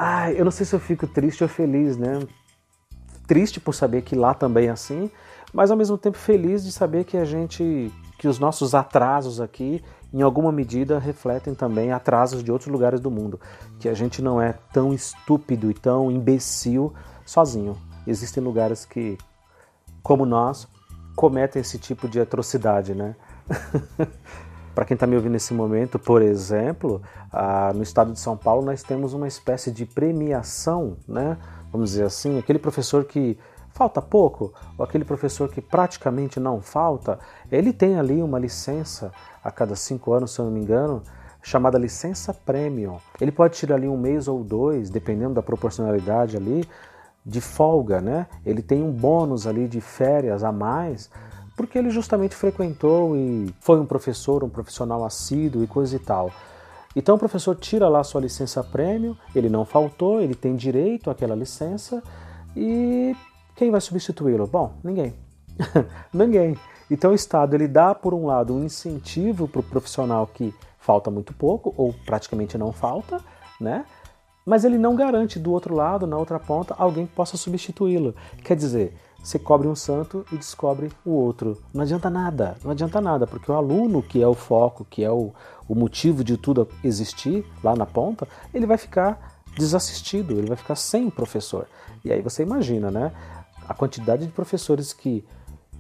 Ai, 0.02 0.40
eu 0.40 0.46
não 0.46 0.52
sei 0.52 0.66
se 0.66 0.74
eu 0.74 0.80
fico 0.80 1.06
triste 1.06 1.44
ou 1.44 1.50
feliz, 1.50 1.98
né? 1.98 2.26
Triste 3.28 3.60
por 3.60 3.76
saber 3.76 4.02
que 4.02 4.16
lá 4.16 4.34
também 4.34 4.68
é 4.68 4.72
assim, 4.72 5.12
mas 5.54 5.72
ao 5.72 5.76
mesmo 5.76 5.98
tempo 5.98 6.18
feliz 6.18 6.64
de 6.64 6.72
saber 6.72 7.04
que 7.04 7.18
a 7.18 7.26
gente, 7.26 7.92
que 8.18 8.26
os 8.26 8.40
nossos 8.40 8.74
atrasos 8.74 9.42
aqui, 9.42 9.84
em 10.14 10.22
alguma 10.22 10.54
medida, 10.54 11.00
refletem 11.00 11.54
também 11.54 11.92
atrasos 11.92 12.42
de 12.42 12.50
outros 12.50 12.72
lugares 12.72 13.02
do 13.02 13.12
mundo. 13.12 13.42
Que 13.78 13.90
a 13.90 13.94
gente 13.94 14.22
não 14.22 14.42
é 14.42 14.54
tão 14.72 14.94
estúpido 14.94 15.70
e 15.70 15.74
tão 15.74 16.10
imbecil 16.10 16.94
sozinho. 17.26 17.76
Existem 18.08 18.42
lugares 18.42 18.86
que, 18.86 19.18
como 20.02 20.26
nós, 20.26 20.66
cometem 21.14 21.60
esse 21.60 21.78
tipo 21.78 22.08
de 22.08 22.22
atrocidade, 22.22 22.96
né? 22.96 23.18
Para 24.80 24.86
quem 24.86 24.96
está 24.96 25.06
me 25.06 25.18
ouvindo 25.18 25.34
nesse 25.34 25.54
momento, 25.54 26.00
por 26.00 26.22
exemplo, 26.22 27.02
ah, 27.34 27.74
no 27.76 27.84
estado 27.84 28.14
de 28.14 28.20
São 28.22 28.38
Paulo 28.38 28.62
nós 28.62 28.82
temos 28.82 29.14
uma 29.14 29.28
espécie 29.28 29.72
de 29.72 29.86
premiação, 29.86 30.96
né? 31.06 31.38
Vamos 31.70 31.90
dizer 31.90 32.06
assim, 32.06 32.40
aquele 32.40 32.58
professor 32.58 33.04
que 33.04 33.38
falta 33.74 34.02
pouco, 34.02 34.54
ou 34.78 34.86
aquele 34.86 35.04
professor 35.04 35.50
que 35.50 35.60
praticamente 35.60 36.40
não 36.40 36.62
falta, 36.62 37.20
ele 37.52 37.74
tem 37.74 38.00
ali 38.00 38.24
uma 38.24 38.40
licença 38.40 39.12
a 39.44 39.52
cada 39.52 39.76
cinco 39.76 40.14
anos, 40.14 40.32
se 40.32 40.40
eu 40.40 40.46
não 40.46 40.52
me 40.54 40.62
engano, 40.62 41.04
chamada 41.44 41.78
licença 41.78 42.34
premium. 42.34 43.00
Ele 43.20 43.34
pode 43.34 43.58
tirar 43.58 43.76
ali 43.76 43.90
um 43.90 43.98
mês 43.98 44.30
ou 44.30 44.46
dois, 44.46 44.90
dependendo 44.90 45.34
da 45.34 45.44
proporcionalidade 45.44 46.38
ali, 46.38 46.66
de 47.26 47.42
folga, 47.42 48.00
né? 48.00 48.28
Ele 48.46 48.62
tem 48.62 48.82
um 48.82 48.94
bônus 48.94 49.46
ali 49.46 49.68
de 49.68 49.82
férias 49.82 50.42
a 50.42 50.54
mais, 50.54 51.10
porque 51.60 51.78
ele 51.78 51.90
justamente 51.90 52.36
frequentou 52.36 53.18
e 53.18 53.54
foi 53.60 53.82
um 53.82 53.86
professor, 53.86 54.46
um 54.46 54.50
profissional 54.50 55.04
assíduo 55.04 55.62
e 55.62 55.68
coisa 55.68 55.94
e 55.94 56.00
tal. 56.00 56.32
Então 56.96 57.18
o 57.18 57.20
professor 57.20 57.54
tira 57.54 57.90
lá 57.90 58.02
sua 58.02 58.22
licença 58.22 58.64
prêmio, 58.64 59.18
ele 59.36 59.50
não 59.50 59.66
faltou, 59.66 60.22
ele 60.22 60.34
tem 60.34 60.56
direito 60.56 61.10
àquela 61.10 61.36
licença 61.36 62.02
e 62.56 63.14
quem 63.58 63.70
vai 63.70 63.82
substituí-lo? 63.82 64.48
Bom, 64.48 64.72
ninguém. 64.82 65.14
ninguém. 66.14 66.58
Então 66.90 67.12
o 67.12 67.16
Estado 67.16 67.56
ele 67.56 67.68
dá 67.68 67.94
por 67.94 68.14
um 68.14 68.26
lado 68.26 68.56
um 68.56 68.64
incentivo 68.64 69.46
para 69.46 69.60
o 69.60 69.64
profissional 69.64 70.28
que 70.28 70.56
falta 70.78 71.12
muito 71.12 71.34
pouco 71.34 71.74
ou 71.76 71.94
praticamente 72.06 72.58
não 72.58 72.72
falta, 72.72 73.20
né? 73.60 73.84
mas 74.46 74.64
ele 74.64 74.78
não 74.78 74.96
garante 74.96 75.38
do 75.38 75.52
outro 75.52 75.76
lado, 75.76 76.08
na 76.08 76.18
outra 76.18 76.40
ponta, 76.40 76.74
alguém 76.78 77.06
que 77.06 77.14
possa 77.14 77.38
substituí-lo. 77.38 78.16
Quer 78.44 78.56
dizer, 78.56 78.96
você 79.24 79.38
cobre 79.38 79.68
um 79.68 79.76
santo 79.76 80.26
e 80.32 80.38
descobre 80.38 80.92
o 81.06 81.12
outro. 81.12 81.62
Não 81.74 81.82
adianta 81.82 82.10
nada, 82.10 82.56
não 82.64 82.72
adianta 82.72 83.02
nada, 83.02 83.28
porque 83.28 83.52
o 83.52 83.56
aluno, 83.56 84.02
que 84.02 84.22
é 84.22 84.28
o 84.28 84.34
foco, 84.34 84.86
que 84.90 85.04
é 85.04 85.12
o, 85.12 85.34
o 85.68 85.76
motivo 85.76 86.24
de 86.24 86.38
tudo 86.38 86.68
existir 86.84 87.46
lá 87.64 87.76
na 87.76 87.86
ponta, 87.86 88.28
ele 88.54 88.66
vai 88.66 88.78
ficar 88.78 89.42
desassistido, 89.58 90.38
ele 90.38 90.48
vai 90.48 90.58
ficar 90.58 90.76
sem 90.76 91.10
professor. 91.10 91.68
E 92.04 92.12
aí 92.12 92.22
você 92.22 92.44
imagina, 92.44 92.90
né? 92.90 93.12
A 93.68 93.74
quantidade 93.74 94.26
de 94.26 94.32
professores 94.32 94.94
que 94.94 95.24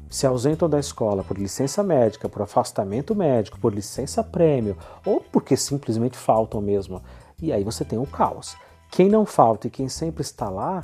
se 0.09 0.25
ausentam 0.25 0.67
da 0.67 0.79
escola 0.79 1.23
por 1.23 1.37
licença 1.37 1.83
médica, 1.83 2.27
por 2.27 2.41
afastamento 2.41 3.15
médico, 3.15 3.59
por 3.59 3.73
licença 3.73 4.23
prêmio, 4.23 4.75
ou 5.05 5.21
porque 5.21 5.55
simplesmente 5.55 6.17
faltam 6.17 6.61
mesmo. 6.61 7.01
E 7.41 7.53
aí 7.53 7.63
você 7.63 7.85
tem 7.85 7.97
o 7.97 8.07
caos. 8.07 8.55
Quem 8.91 9.07
não 9.07 9.25
falta 9.25 9.67
e 9.67 9.69
quem 9.69 9.87
sempre 9.87 10.21
está 10.21 10.49
lá 10.49 10.83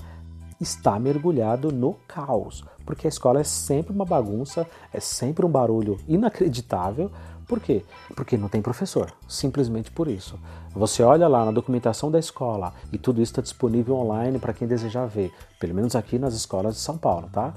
está 0.59 0.97
mergulhado 0.99 1.71
no 1.71 1.95
caos, 2.07 2.63
porque 2.85 3.07
a 3.07 3.09
escola 3.09 3.41
é 3.41 3.43
sempre 3.43 3.93
uma 3.93 4.05
bagunça, 4.05 4.67
é 4.93 4.99
sempre 4.99 5.45
um 5.45 5.49
barulho 5.49 5.99
inacreditável. 6.07 7.11
Por 7.47 7.59
quê? 7.59 7.83
Porque 8.15 8.37
não 8.37 8.49
tem 8.49 8.61
professor, 8.61 9.13
simplesmente 9.27 9.91
por 9.91 10.07
isso. 10.07 10.39
Você 10.73 11.03
olha 11.03 11.27
lá 11.27 11.45
na 11.45 11.51
documentação 11.51 12.09
da 12.09 12.17
escola 12.17 12.73
e 12.91 12.97
tudo 12.97 13.21
isso 13.21 13.31
está 13.31 13.41
disponível 13.41 13.95
online 13.95 14.39
para 14.39 14.53
quem 14.53 14.67
desejar 14.67 15.05
ver, 15.05 15.31
pelo 15.59 15.75
menos 15.75 15.95
aqui 15.95 16.17
nas 16.17 16.33
escolas 16.33 16.75
de 16.75 16.81
São 16.81 16.97
Paulo, 16.97 17.29
tá? 17.31 17.53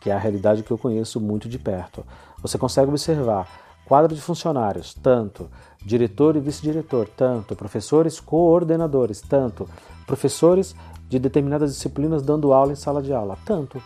Que 0.00 0.10
é 0.10 0.14
a 0.14 0.18
realidade 0.18 0.62
que 0.62 0.70
eu 0.70 0.78
conheço 0.78 1.20
muito 1.20 1.48
de 1.48 1.58
perto. 1.58 2.04
Você 2.40 2.56
consegue 2.56 2.88
observar 2.88 3.48
quadro 3.84 4.14
de 4.14 4.20
funcionários, 4.20 4.94
tanto 4.94 5.48
diretor 5.84 6.36
e 6.36 6.40
vice-diretor, 6.40 7.08
tanto, 7.08 7.56
professores 7.56 8.20
coordenadores, 8.20 9.20
tanto, 9.20 9.68
professores 10.06 10.74
de 11.08 11.18
determinadas 11.18 11.72
disciplinas 11.74 12.22
dando 12.22 12.52
aula 12.52 12.72
em 12.72 12.76
sala 12.76 13.02
de 13.02 13.12
aula, 13.12 13.38
tanto. 13.44 13.82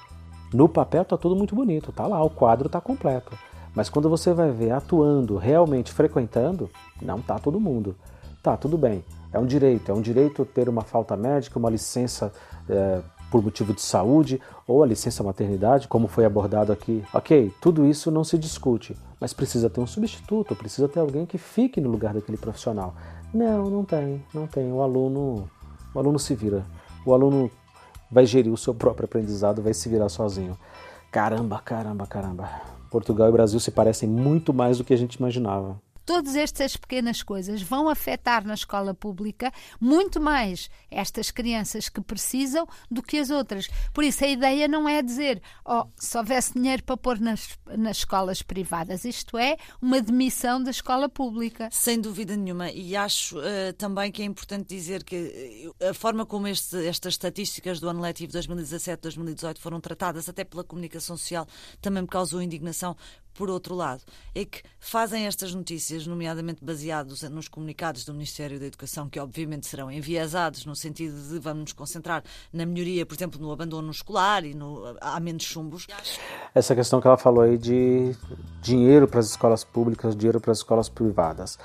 No 0.52 0.68
papel 0.68 1.02
está 1.02 1.16
tudo 1.16 1.36
muito 1.36 1.54
bonito, 1.54 1.92
tá 1.92 2.06
lá, 2.06 2.22
o 2.22 2.28
quadro 2.28 2.66
está 2.66 2.80
completo. 2.80 3.32
Mas 3.74 3.88
quando 3.88 4.08
você 4.08 4.34
vai 4.34 4.50
ver 4.50 4.72
atuando, 4.72 5.36
realmente 5.36 5.92
frequentando, 5.92 6.68
não 7.00 7.20
tá 7.20 7.38
todo 7.38 7.58
mundo. 7.58 7.96
Tá, 8.42 8.56
tudo 8.56 8.76
bem. 8.76 9.04
É 9.32 9.38
um 9.38 9.46
direito, 9.46 9.90
é 9.90 9.94
um 9.94 10.00
direito 10.00 10.44
ter 10.44 10.68
uma 10.68 10.82
falta 10.82 11.16
médica, 11.16 11.58
uma 11.58 11.70
licença 11.70 12.32
é, 12.68 13.00
por 13.30 13.42
motivo 13.42 13.72
de 13.72 13.80
saúde 13.80 14.38
ou 14.68 14.82
a 14.82 14.86
licença 14.86 15.22
maternidade, 15.22 15.88
como 15.88 16.06
foi 16.06 16.26
abordado 16.26 16.70
aqui. 16.70 17.02
Ok, 17.14 17.50
tudo 17.62 17.86
isso 17.86 18.10
não 18.10 18.24
se 18.24 18.36
discute, 18.36 18.94
mas 19.18 19.32
precisa 19.32 19.70
ter 19.70 19.80
um 19.80 19.86
substituto, 19.86 20.54
precisa 20.54 20.86
ter 20.86 21.00
alguém 21.00 21.24
que 21.24 21.38
fique 21.38 21.80
no 21.80 21.88
lugar 21.88 22.12
daquele 22.12 22.36
profissional. 22.36 22.94
Não, 23.32 23.70
não 23.70 23.84
tem, 23.84 24.22
não 24.34 24.46
tem. 24.46 24.70
O 24.70 24.82
aluno, 24.82 25.48
o 25.94 25.98
aluno 25.98 26.18
se 26.18 26.34
vira. 26.34 26.62
O 27.04 27.12
aluno 27.12 27.50
vai 28.10 28.26
gerir 28.26 28.52
o 28.52 28.56
seu 28.56 28.74
próprio 28.74 29.06
aprendizado, 29.06 29.62
vai 29.62 29.74
se 29.74 29.88
virar 29.88 30.08
sozinho. 30.08 30.56
Caramba, 31.10 31.60
caramba, 31.60 32.06
caramba. 32.06 32.48
Portugal 32.90 33.28
e 33.28 33.32
Brasil 33.32 33.58
se 33.58 33.70
parecem 33.70 34.08
muito 34.08 34.52
mais 34.52 34.78
do 34.78 34.84
que 34.84 34.92
a 34.92 34.96
gente 34.96 35.14
imaginava. 35.14 35.80
Todas 36.04 36.36
estas 36.36 36.76
pequenas 36.76 37.22
coisas 37.22 37.62
vão 37.62 37.88
afetar 37.88 38.44
na 38.46 38.54
escola 38.54 38.94
pública 38.94 39.52
muito 39.80 40.20
mais 40.20 40.68
estas 40.90 41.30
crianças 41.30 41.88
que 41.88 42.00
precisam 42.00 42.66
do 42.90 43.02
que 43.02 43.18
as 43.18 43.30
outras. 43.30 43.68
Por 43.92 44.04
isso, 44.04 44.24
a 44.24 44.28
ideia 44.28 44.66
não 44.68 44.88
é 44.88 45.02
dizer, 45.02 45.42
oh, 45.64 45.86
se 45.96 46.16
houvesse 46.16 46.54
dinheiro 46.54 46.82
para 46.82 46.96
pôr 46.96 47.20
nas, 47.20 47.58
nas 47.76 47.98
escolas 47.98 48.42
privadas. 48.42 49.04
Isto 49.04 49.38
é 49.38 49.56
uma 49.80 50.00
demissão 50.00 50.62
da 50.62 50.70
escola 50.70 51.08
pública. 51.08 51.68
Sem 51.70 52.00
dúvida 52.00 52.36
nenhuma. 52.36 52.70
E 52.70 52.96
acho 52.96 53.38
uh, 53.38 53.72
também 53.78 54.10
que 54.10 54.22
é 54.22 54.24
importante 54.24 54.68
dizer 54.68 55.04
que 55.04 55.72
eh, 55.80 55.88
a 55.88 55.94
forma 55.94 56.26
como 56.26 56.46
este, 56.46 56.86
estas 56.86 57.14
estatísticas 57.14 57.80
do 57.80 57.88
ano 57.88 58.00
letivo 58.00 58.32
2017-2018 58.32 59.58
foram 59.58 59.80
tratadas, 59.80 60.28
até 60.28 60.44
pela 60.44 60.64
comunicação 60.64 61.16
social, 61.16 61.46
também 61.80 62.02
me 62.02 62.08
causou 62.08 62.42
indignação, 62.42 62.96
por 63.34 63.50
outro 63.50 63.74
lado, 63.74 64.02
é 64.34 64.44
que 64.44 64.62
fazem 64.78 65.26
estas 65.26 65.54
notícias, 65.54 66.06
nomeadamente 66.06 66.64
baseados 66.64 67.22
nos 67.22 67.48
comunicados 67.48 68.04
do 68.04 68.12
Ministério 68.12 68.58
da 68.58 68.66
Educação, 68.66 69.08
que 69.08 69.18
obviamente 69.18 69.66
serão 69.66 69.90
enviesados 69.90 70.66
no 70.66 70.76
sentido 70.76 71.16
de 71.28 71.38
vamos 71.38 71.62
nos 71.62 71.72
concentrar 71.72 72.22
na 72.52 72.66
melhoria, 72.66 73.06
por 73.06 73.14
exemplo, 73.14 73.40
no 73.40 73.52
abandono 73.52 73.90
escolar 73.90 74.44
e 74.44 74.54
no, 74.54 74.96
há 75.00 75.18
menos 75.20 75.44
chumbos. 75.44 75.86
Essa 76.54 76.74
questão 76.74 77.00
que 77.00 77.06
ela 77.06 77.16
falou 77.16 77.42
aí 77.42 77.56
de 77.56 78.14
dinheiro 78.60 79.08
para 79.08 79.20
as 79.20 79.30
escolas 79.30 79.64
públicas, 79.64 80.16
dinheiro 80.16 80.40
para 80.40 80.52
as 80.52 80.58
escolas 80.58 80.88
privadas. 80.88 81.58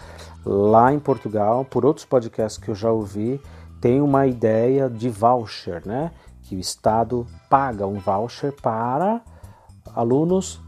Lá 0.45 0.93
em 0.93 0.99
Portugal, 0.99 1.65
por 1.65 1.86
outros 1.86 2.05
podcasts 2.05 2.61
que 2.61 2.70
eu 2.70 2.76
já 2.76 2.91
ouvi, 2.91 3.41
tem 3.82 4.01
uma 4.01 4.26
ideia 4.26 4.89
de 4.89 5.09
voucher, 5.09 5.86
né? 5.86 6.11
Que 6.43 6.55
o 6.55 6.59
Estado 6.59 7.28
paga 7.49 7.86
um 7.86 7.99
voucher 7.99 8.53
para 8.53 9.22
alunos 9.93 10.61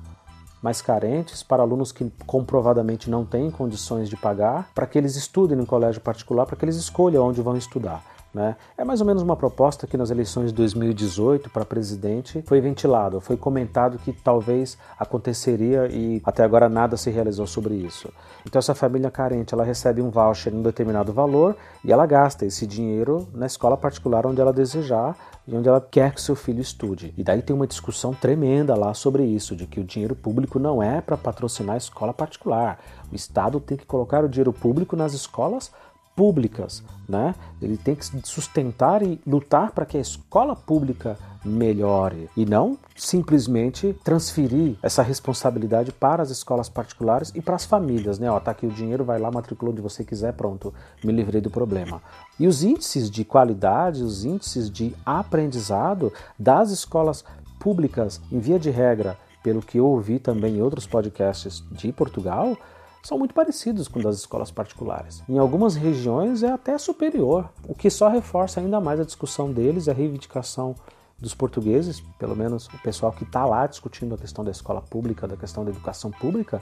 mais 0.62 0.82
carentes, 0.82 1.42
para 1.44 1.64
alunos 1.64 1.92
que 1.92 2.12
comprovadamente 2.26 3.10
não 3.10 3.26
têm 3.26 3.50
condições 3.50 4.10
de 4.10 4.18
pagar, 4.18 4.70
para 4.74 4.86
que 4.86 4.98
eles 4.98 5.16
estudem 5.16 5.58
no 5.58 5.66
colégio 5.66 6.02
particular, 6.02 6.46
para 6.46 6.56
que 6.56 6.66
eles 6.66 6.76
escolham 6.76 7.28
onde 7.28 7.42
vão 7.42 7.56
estudar. 7.56 8.04
Né? 8.32 8.56
É 8.78 8.84
mais 8.86 9.02
ou 9.02 9.08
menos 9.08 9.24
uma 9.24 9.36
proposta 9.36 9.88
que 9.88 9.98
nas 9.98 10.12
eleições 10.12 10.48
de 10.50 10.54
2018 10.54 11.50
para 11.50 11.66
presidente 11.66 12.44
foi 12.46 12.62
ventilado, 12.62 13.20
foi 13.20 13.36
comentado 13.36 13.98
que 13.98 14.14
talvez 14.14 14.78
aconteceria 15.00 15.88
e 15.88 16.22
até 16.24 16.44
agora 16.44 16.70
nada 16.70 16.96
se 16.96 17.10
realizou 17.10 17.48
sobre 17.48 17.74
isso. 17.74 18.08
Então 18.46 18.60
essa 18.60 18.76
família 18.76 19.10
carente 19.10 19.54
ela 19.54 19.64
recebe 19.64 20.00
um 20.00 20.12
voucher 20.12 20.54
em 20.54 20.58
um 20.58 20.62
determinado 20.62 21.12
valor 21.12 21.56
e 21.84 21.92
ela 21.92 22.06
gasta 22.06 22.46
esse 22.46 22.68
dinheiro 22.68 23.28
na 23.34 23.48
escola 23.48 23.76
particular 23.76 24.28
onde 24.28 24.40
ela 24.40 24.54
desejar 24.54 25.18
e 25.48 25.56
onde 25.56 25.68
ela 25.68 25.82
quer 25.82 26.14
que 26.14 26.22
seu 26.22 26.36
filho 26.36 26.62
estude. 26.62 27.12
E 27.18 27.24
daí 27.24 27.42
tem 27.42 27.56
uma 27.56 27.66
discussão 27.66 28.14
tremenda 28.14 28.76
lá 28.76 28.94
sobre 28.94 29.24
isso, 29.24 29.56
de 29.56 29.66
que 29.66 29.80
o 29.80 29.84
dinheiro 29.84 30.16
público 30.16 30.60
não 30.60 30.84
é 30.84 31.02
para 31.02 31.18
patrocinar 31.18 31.74
a 31.74 31.78
escola 31.78 32.14
particular. 32.14 32.80
O 33.12 33.16
Estado 33.16 33.60
tem 33.60 33.76
que 33.76 33.86
colocar 33.86 34.24
o 34.24 34.30
dinheiro 34.30 34.54
público 34.54 34.96
nas 34.96 35.14
escolas 35.14 35.72
públicas, 36.20 36.84
né? 37.08 37.34
Ele 37.62 37.78
tem 37.78 37.96
que 37.96 38.06
sustentar 38.28 39.02
e 39.02 39.22
lutar 39.26 39.72
para 39.72 39.86
que 39.86 39.96
a 39.96 40.02
escola 40.02 40.54
pública 40.54 41.18
melhore 41.46 42.30
e 42.36 42.46
não 42.46 42.78
simplesmente 42.94 43.98
transferir 44.04 44.76
essa 44.84 45.02
responsabilidade 45.02 45.94
para 45.94 46.22
as 46.22 46.30
escolas 46.30 46.68
particulares 46.68 47.32
e 47.34 47.42
para 47.42 47.56
as 47.56 47.64
famílias, 47.64 48.20
né? 48.20 48.30
Ó, 48.30 48.38
tá 48.38 48.52
aqui 48.52 48.68
o 48.68 48.70
dinheiro, 48.70 49.06
vai 49.06 49.18
lá, 49.18 49.32
matricula 49.32 49.72
onde 49.72 49.82
você 49.82 50.04
quiser, 50.04 50.34
pronto, 50.34 50.74
me 51.02 51.14
livrei 51.14 51.40
do 51.40 51.50
problema. 51.50 52.02
E 52.38 52.48
os 52.48 52.64
índices 52.64 53.10
de 53.10 53.24
qualidade, 53.24 54.04
os 54.04 54.26
índices 54.26 54.70
de 54.70 54.94
aprendizado 55.06 56.12
das 56.38 56.70
escolas 56.70 57.24
públicas, 57.62 58.20
em 58.30 58.40
via 58.40 58.60
de 58.60 58.70
regra, 58.70 59.18
pelo 59.42 59.62
que 59.62 59.78
eu 59.78 59.86
ouvi 59.86 60.20
também 60.20 60.58
em 60.58 60.62
outros 60.62 60.86
podcasts 60.86 61.64
de 61.72 61.94
Portugal, 61.94 62.58
são 63.04 63.18
muito 63.18 63.34
parecidos 63.34 63.88
com 63.88 64.00
das 64.00 64.18
escolas 64.18 64.52
particulares. 64.52 65.24
Em 65.28 65.38
algumas 65.38 65.76
regiões 65.76 66.44
é 66.44 66.52
até 66.52 66.78
superior, 66.78 67.50
o 67.68 67.74
que 67.74 67.90
só 67.90 68.10
reforça 68.10 68.60
ainda 68.60 68.80
mais 68.80 69.00
a 69.00 69.06
discussão 69.06 69.52
deles 69.52 69.88
a 69.88 69.94
reivindicação 69.94 70.76
dos 71.18 71.34
portugueses, 71.34 72.02
pelo 72.18 72.36
menos 72.36 72.68
o 72.68 72.78
pessoal 72.82 73.12
que 73.12 73.24
está 73.24 73.46
lá 73.46 73.68
discutindo 73.68 74.16
a 74.16 74.18
questão 74.18 74.44
da 74.44 74.52
escola 74.52 74.82
pública, 74.82 75.28
da 75.28 75.36
questão 75.36 75.66
da 75.66 75.72
educação 75.72 76.12
pública, 76.12 76.62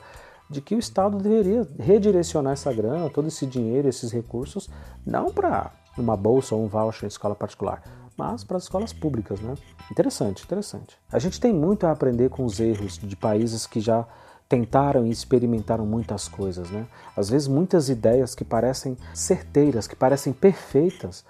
de 0.50 0.62
que 0.62 0.76
o 0.76 0.80
Estado 0.80 1.18
deveria 1.18 1.68
redirecionar 1.78 2.54
essa 2.54 2.72
grana, 2.74 3.10
todo 3.10 3.28
esse 3.28 3.46
dinheiro, 3.46 3.88
esses 3.88 4.12
recursos, 4.12 4.70
não 5.06 5.32
para 5.32 5.72
uma 5.98 6.16
bolsa 6.16 6.56
ou 6.56 6.64
um 6.64 6.68
voucher 6.68 7.06
em 7.06 7.08
escola 7.08 7.36
particular, 7.36 7.84
mas 8.16 8.44
para 8.44 8.58
as 8.58 8.64
escolas 8.64 8.94
públicas, 8.94 9.40
né? 9.42 9.56
Interessante, 9.92 10.44
interessante. 10.44 10.98
A 11.12 11.20
gente 11.20 11.40
tem 11.40 11.54
muito 11.54 11.86
a 11.86 11.92
aprender 11.92 12.30
com 12.30 12.46
os 12.46 12.60
erros 12.60 12.98
de 12.98 13.16
países 13.16 13.68
que 13.68 13.80
já 13.80 14.06
tentaram 14.48 15.06
e 15.06 15.10
experimentaram 15.10 15.86
muitas 15.86 16.28
coisas, 16.28 16.70
né? 16.70 16.86
Às 17.16 17.30
vezes 17.30 17.48
muitas 17.48 17.90
ideias 17.90 18.34
que 18.34 18.46
parecem 18.46 18.98
certeiras, 19.14 19.88
que 19.88 19.96
parecem 19.96 20.34
perfeitas, 20.34 21.26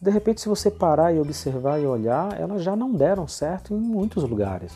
de 0.00 0.10
repente 0.10 0.40
se 0.40 0.48
você 0.48 0.70
parar 0.70 1.12
e 1.12 1.20
observar 1.20 1.80
e 1.80 1.86
olhar, 1.86 2.38
elas 2.38 2.62
já 2.62 2.76
não 2.76 2.92
deram 2.92 3.26
certo 3.26 3.72
em 3.72 3.78
muitos 3.78 4.22
lugares. 4.22 4.72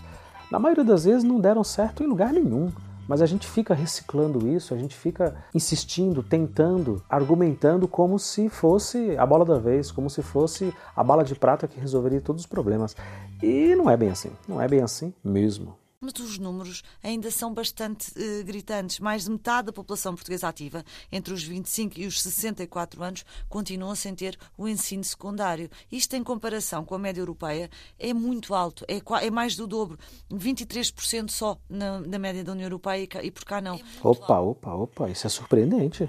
Na 0.51 0.59
maioria 0.59 0.85
das 0.85 1.05
vezes 1.05 1.23
não 1.23 1.39
deram 1.39 1.63
certo 1.63 2.03
em 2.03 2.07
lugar 2.07 2.33
nenhum. 2.33 2.71
Mas 3.09 3.23
a 3.23 3.27
gente 3.27 3.47
fica 3.47 3.73
reciclando 3.73 4.47
isso, 4.47 4.75
a 4.75 4.77
gente 4.77 4.95
fica 4.95 5.35
insistindo, 5.55 6.23
tentando, 6.23 7.03
argumentando 7.09 7.89
como 7.89 8.19
se 8.19 8.51
fosse 8.51 9.17
a 9.17 9.25
bola 9.25 9.47
da 9.47 9.59
vez, 9.59 9.91
como 9.91 10.11
se 10.11 10.21
fosse 10.21 10.75
a 10.95 11.03
bala 11.03 11.25
de 11.25 11.35
prata 11.35 11.67
que 11.67 11.81
resolveria 11.81 12.21
todos 12.21 12.43
os 12.43 12.47
problemas. 12.47 12.95
E 13.43 13.75
não 13.75 13.89
é 13.89 13.97
bem 13.97 14.11
assim, 14.11 14.31
não 14.47 14.61
é 14.61 14.69
bem 14.69 14.83
assim 14.83 15.15
mesmo. 15.25 15.78
Mas 16.01 16.13
os 16.21 16.39
números 16.39 16.85
ainda 17.03 17.29
são 17.29 17.53
bastante 17.53 18.13
uh, 18.13 18.45
gritantes. 18.45 19.01
Mais 19.01 19.25
de 19.25 19.33
metade 19.33 19.67
da 19.67 19.73
população 19.73 20.15
portuguesa 20.15 20.47
ativa, 20.47 20.85
entre 21.11 21.35
os 21.35 21.43
25 21.43 21.99
e 21.99 22.07
os 22.07 22.23
64 22.23 23.03
anos, 23.03 23.25
continua 23.49 23.97
sem 23.97 24.15
ter 24.15 24.39
o 24.57 24.69
ensino 24.69 25.03
secundário. 25.03 25.69
Isto, 25.91 26.15
em 26.15 26.23
comparação 26.23 26.85
com 26.85 26.95
a 26.95 27.01
média 27.01 27.21
europeia, 27.21 27.69
é 27.99 28.15
muito 28.15 28.55
alto. 28.55 28.85
É, 28.87 29.03
é 29.27 29.31
mais 29.31 29.57
do 29.57 29.67
dobro. 29.67 29.99
23% 30.31 31.31
só 31.31 31.59
na, 31.69 31.99
na, 31.99 32.19
média 32.19 32.45
da 32.45 32.53
União 32.53 32.67
Europeia 32.67 33.09
e, 33.21 33.31
por 33.33 33.45
cá 33.45 33.61
não. 33.61 33.75
É 33.75 33.81
opa, 34.01 34.37
alto. 34.37 34.51
opa, 34.51 34.75
opa. 34.75 35.11
Isso 35.11 35.27
é 35.27 35.31
surpreendente. 35.31 36.09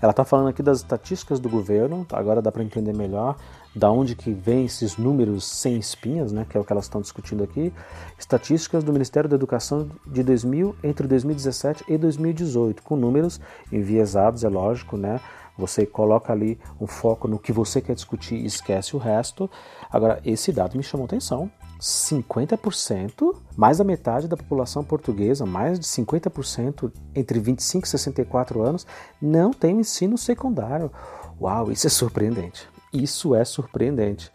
Ela 0.00 0.10
está 0.12 0.24
falando 0.24 0.48
aqui 0.48 0.62
das 0.62 0.78
estatísticas 0.78 1.40
do 1.40 1.48
governo, 1.48 2.06
agora 2.12 2.40
dá 2.40 2.52
para 2.52 2.62
entender 2.62 2.94
melhor 2.94 3.36
da 3.74 3.90
onde 3.90 4.14
que 4.14 4.32
vem 4.32 4.64
esses 4.64 4.96
números 4.96 5.44
sem 5.44 5.76
espinhas, 5.76 6.32
né, 6.32 6.46
que 6.48 6.56
é 6.56 6.60
o 6.60 6.64
que 6.64 6.72
elas 6.72 6.84
estão 6.84 7.00
discutindo 7.00 7.44
aqui, 7.44 7.72
estatísticas 8.18 8.82
do 8.82 8.92
Ministério 8.92 9.28
da 9.28 9.36
Educação 9.36 9.88
de 10.06 10.22
2000 10.22 10.74
entre 10.82 11.06
2017 11.06 11.84
e 11.88 11.98
2018, 11.98 12.82
com 12.82 12.96
números 12.96 13.40
enviesados, 13.72 14.44
é 14.44 14.48
lógico, 14.48 14.96
né? 14.96 15.20
Você 15.56 15.84
coloca 15.84 16.32
ali 16.32 16.56
um 16.80 16.86
foco 16.86 17.26
no 17.26 17.36
que 17.36 17.52
você 17.52 17.80
quer 17.80 17.94
discutir 17.94 18.36
e 18.36 18.46
esquece 18.46 18.94
o 18.94 18.98
resto. 18.98 19.50
Agora, 19.90 20.20
esse 20.24 20.52
dado 20.52 20.76
me 20.76 20.84
chamou 20.84 21.06
atenção. 21.06 21.50
50%, 21.80 23.36
mais 23.56 23.78
da 23.78 23.84
metade 23.84 24.26
da 24.26 24.36
população 24.36 24.82
portuguesa, 24.82 25.46
mais 25.46 25.78
de 25.78 25.86
50% 25.86 26.92
entre 27.14 27.38
25 27.38 27.86
e 27.86 27.88
64 27.88 28.62
anos, 28.62 28.86
não 29.20 29.52
tem 29.52 29.80
ensino 29.80 30.18
secundário. 30.18 30.90
Uau, 31.40 31.70
isso 31.70 31.86
é 31.86 31.90
surpreendente. 31.90 32.68
Isso 32.92 33.34
é 33.34 33.44
surpreendente. 33.44 34.32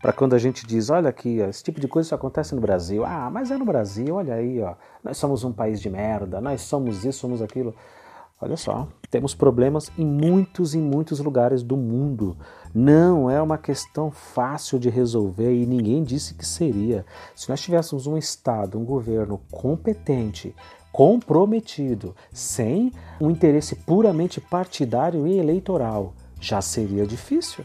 Para 0.00 0.12
quando 0.12 0.34
a 0.34 0.38
gente 0.38 0.66
diz, 0.66 0.88
olha 0.88 1.08
aqui, 1.08 1.38
esse 1.40 1.62
tipo 1.62 1.80
de 1.80 1.88
coisa 1.88 2.10
só 2.10 2.14
acontece 2.14 2.54
no 2.54 2.60
Brasil. 2.60 3.04
Ah, 3.04 3.28
mas 3.30 3.50
é 3.50 3.58
no 3.58 3.64
Brasil, 3.64 4.14
olha 4.14 4.34
aí, 4.34 4.60
ó. 4.62 4.74
Nós 5.02 5.16
somos 5.16 5.42
um 5.44 5.52
país 5.52 5.80
de 5.80 5.90
merda, 5.90 6.40
nós 6.40 6.62
somos 6.62 7.04
isso, 7.04 7.18
somos 7.18 7.42
aquilo. 7.42 7.74
Olha 8.40 8.56
só, 8.56 8.86
temos 9.10 9.34
problemas 9.34 9.90
em 9.96 10.04
muitos 10.04 10.74
e 10.74 10.78
muitos 10.78 11.20
lugares 11.20 11.62
do 11.62 11.76
mundo. 11.76 12.36
Não 12.74 13.30
é 13.30 13.40
uma 13.40 13.56
questão 13.56 14.10
fácil 14.10 14.78
de 14.78 14.90
resolver 14.90 15.54
e 15.54 15.64
ninguém 15.64 16.04
disse 16.04 16.34
que 16.34 16.46
seria. 16.46 17.06
Se 17.34 17.48
nós 17.48 17.60
tivéssemos 17.60 18.06
um 18.06 18.16
Estado, 18.18 18.78
um 18.78 18.84
governo 18.84 19.40
competente, 19.50 20.54
comprometido, 20.92 22.14
sem 22.30 22.92
um 23.20 23.30
interesse 23.30 23.74
puramente 23.74 24.40
partidário 24.40 25.26
e 25.26 25.38
eleitoral, 25.38 26.12
já 26.38 26.60
seria 26.60 27.06
difícil 27.06 27.64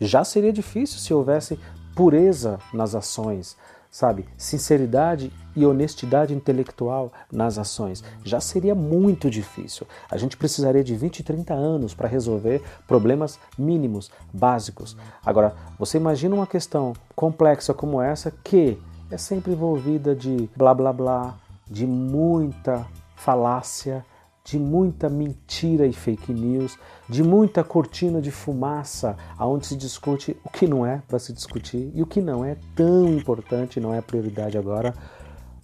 já 0.00 0.24
seria 0.24 0.52
difícil 0.52 0.98
se 0.98 1.12
houvesse 1.12 1.58
pureza 1.94 2.58
nas 2.72 2.94
ações, 2.94 3.56
sabe? 3.90 4.24
Sinceridade 4.36 5.32
e 5.56 5.66
honestidade 5.66 6.32
intelectual 6.32 7.12
nas 7.30 7.58
ações. 7.58 8.04
Já 8.24 8.40
seria 8.40 8.74
muito 8.74 9.28
difícil. 9.28 9.86
A 10.10 10.16
gente 10.16 10.36
precisaria 10.36 10.84
de 10.84 10.94
20, 10.94 11.22
30 11.22 11.52
anos 11.52 11.92
para 11.92 12.08
resolver 12.08 12.62
problemas 12.86 13.38
mínimos, 13.58 14.10
básicos. 14.32 14.96
Agora, 15.24 15.54
você 15.78 15.98
imagina 15.98 16.34
uma 16.34 16.46
questão 16.46 16.92
complexa 17.16 17.74
como 17.74 18.00
essa 18.00 18.30
que 18.30 18.78
é 19.10 19.18
sempre 19.18 19.52
envolvida 19.52 20.14
de 20.14 20.48
blá 20.56 20.72
blá 20.72 20.92
blá, 20.92 21.36
de 21.68 21.86
muita 21.86 22.86
falácia, 23.16 24.04
de 24.44 24.58
muita 24.58 25.08
mentira 25.08 25.86
e 25.86 25.92
fake 25.92 26.32
news, 26.32 26.78
de 27.08 27.22
muita 27.22 27.62
cortina 27.62 28.20
de 28.20 28.30
fumaça, 28.30 29.16
aonde 29.36 29.66
se 29.66 29.76
discute 29.76 30.36
o 30.44 30.50
que 30.50 30.66
não 30.66 30.84
é 30.84 31.02
para 31.06 31.18
se 31.18 31.32
discutir 31.32 31.90
e 31.94 32.02
o 32.02 32.06
que 32.06 32.20
não 32.20 32.44
é 32.44 32.56
tão 32.74 33.06
importante, 33.08 33.80
não 33.80 33.94
é 33.94 34.00
prioridade 34.00 34.56
agora. 34.56 34.94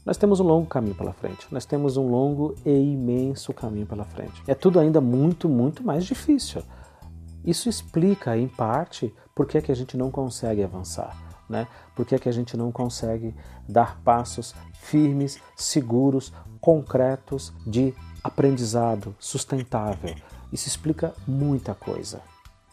Nós 0.04 0.16
temos 0.16 0.38
um 0.38 0.44
longo 0.44 0.68
caminho 0.68 0.94
pela 0.94 1.12
frente. 1.12 1.48
Nós 1.50 1.64
temos 1.64 1.96
um 1.96 2.08
longo 2.08 2.54
e 2.64 2.70
imenso 2.70 3.52
caminho 3.52 3.86
pela 3.86 4.04
frente. 4.04 4.40
É 4.46 4.54
tudo 4.54 4.78
ainda 4.78 5.00
muito, 5.00 5.48
muito 5.48 5.82
mais 5.82 6.04
difícil. 6.04 6.62
Isso 7.44 7.68
explica, 7.68 8.36
em 8.36 8.46
parte, 8.46 9.12
por 9.34 9.46
que, 9.46 9.58
é 9.58 9.60
que 9.60 9.72
a 9.72 9.74
gente 9.74 9.96
não 9.96 10.10
consegue 10.10 10.62
avançar. 10.62 11.16
Né? 11.48 11.66
Por 11.94 12.04
que, 12.04 12.14
é 12.14 12.18
que 12.18 12.28
a 12.28 12.32
gente 12.32 12.56
não 12.56 12.70
consegue 12.70 13.34
dar 13.68 14.00
passos 14.02 14.54
firmes, 14.74 15.40
seguros, 15.56 16.32
concretos 16.60 17.52
de 17.66 17.94
aprendizado 18.26 19.14
sustentável. 19.18 20.14
Isso 20.52 20.68
explica 20.68 21.14
muita 21.26 21.74
coisa. 21.74 22.20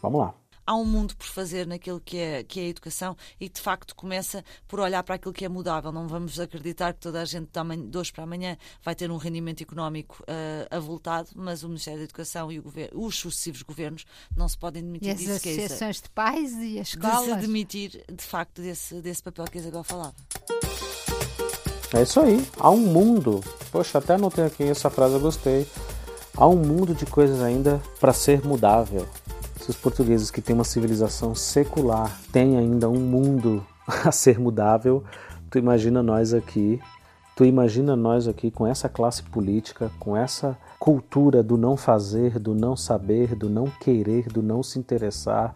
Vamos 0.02 0.20
lá 0.20 0.34
há 0.66 0.76
um 0.76 0.86
mundo 0.86 1.16
por 1.16 1.28
fazer 1.28 1.68
naquilo 1.68 2.00
que 2.00 2.18
é, 2.18 2.44
que 2.44 2.60
é 2.60 2.64
a 2.64 2.68
educação 2.68 3.16
e 3.40 3.50
de 3.50 3.60
facto 3.60 3.96
começa 3.96 4.44
por 4.68 4.80
olhar 4.80 5.04
para 5.04 5.16
aquilo 5.16 5.34
que 5.34 5.46
é 5.46 5.50
mudável. 5.50 5.92
Não 5.92 6.08
vamos 6.08 6.40
acreditar 6.40 6.94
que 6.94 7.02
toda 7.02 7.22
a 7.22 7.26
gente 7.26 7.50
de 7.90 7.98
hoje 7.98 8.12
para 8.12 8.24
amanhã 8.24 8.58
vai 8.82 8.96
ter 8.96 9.12
um 9.12 9.18
rendimento 9.18 9.62
económico 9.62 10.24
uh, 10.24 10.76
avultado, 10.76 11.30
mas 11.36 11.64
o 11.64 11.68
Ministério 11.68 12.00
da 12.00 12.06
Educação 12.06 12.52
e 12.52 12.62
os 12.94 13.16
sucessivos 13.16 13.62
governos 13.62 14.06
não 14.36 14.48
se 14.48 14.58
podem 14.58 14.84
demitir 14.84 15.10
e 15.10 15.12
as 15.12 15.20
disso. 15.20 15.32
associações 15.32 16.02
de 16.02 16.10
pais 16.10 16.54
e 16.54 16.80
as 16.80 16.90
escolas. 16.90 17.26
De 17.26 17.42
se 17.42 17.48
demitir 17.48 18.04
de 18.12 18.24
facto 18.24 18.62
desse, 18.62 19.02
desse 19.02 19.22
papel 19.22 19.46
que 19.46 19.58
a 19.58 19.62
Isabel 19.62 19.84
falava. 19.84 20.16
É 21.94 22.02
isso 22.02 22.20
aí. 22.20 22.44
Há 22.60 22.72
um 22.72 22.78
mundo. 22.80 23.40
Poxa, 23.72 24.00
até 24.00 24.16
anotei 24.16 24.44
aqui 24.44 24.64
essa 24.64 24.90
frase, 24.90 25.14
eu 25.14 25.20
gostei. 25.20 25.68
Há 26.36 26.48
um 26.48 26.56
mundo 26.56 26.96
de 26.96 27.06
coisas 27.06 27.40
ainda 27.40 27.80
para 28.00 28.12
ser 28.12 28.44
mudável. 28.44 29.06
Se 29.62 29.70
os 29.70 29.78
portugueses 29.78 30.32
que 30.32 30.42
têm 30.42 30.56
uma 30.56 30.64
civilização 30.64 31.36
secular 31.36 32.20
têm 32.32 32.58
ainda 32.58 32.90
um 32.90 33.00
mundo 33.00 33.64
a 33.88 34.12
ser 34.12 34.40
mudável, 34.40 35.04
tu 35.52 35.60
imagina 35.60 36.02
nós 36.02 36.34
aqui, 36.34 36.82
tu 37.36 37.46
imagina 37.46 37.96
nós 37.96 38.28
aqui 38.28 38.50
com 38.50 38.66
essa 38.66 38.90
classe 38.90 39.22
política, 39.22 39.92
com 40.00 40.18
essa 40.18 40.58
cultura 40.80 41.44
do 41.44 41.58
não 41.58 41.78
fazer, 41.78 42.40
do 42.40 42.56
não 42.56 42.76
saber, 42.76 43.36
do 43.36 43.48
não 43.48 43.68
querer, 43.80 44.28
do 44.30 44.42
não 44.42 44.64
se 44.64 44.80
interessar. 44.80 45.54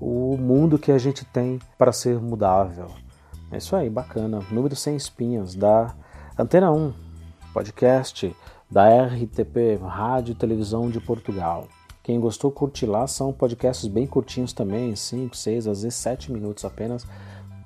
o 0.00 0.36
mundo 0.36 0.78
que 0.78 0.90
a 0.90 0.98
gente 0.98 1.24
tem 1.24 1.58
para 1.76 1.92
ser 1.92 2.20
mudável. 2.20 3.01
É 3.52 3.58
isso 3.58 3.76
aí, 3.76 3.90
bacana. 3.90 4.40
Número 4.50 4.74
sem 4.74 4.96
espinhas 4.96 5.54
da 5.54 5.94
Antena 6.38 6.72
1, 6.72 6.92
podcast 7.52 8.34
da 8.70 8.88
RTP, 9.04 9.78
Rádio 9.86 10.32
e 10.32 10.34
Televisão 10.34 10.88
de 10.88 10.98
Portugal. 10.98 11.68
Quem 12.02 12.18
gostou, 12.18 12.50
curte 12.50 12.86
lá. 12.86 13.06
São 13.06 13.30
podcasts 13.30 13.86
bem 13.86 14.06
curtinhos 14.06 14.54
também, 14.54 14.96
5, 14.96 15.36
6, 15.36 15.66
às 15.68 15.82
vezes 15.82 15.98
7 15.98 16.32
minutos 16.32 16.64
apenas, 16.64 17.06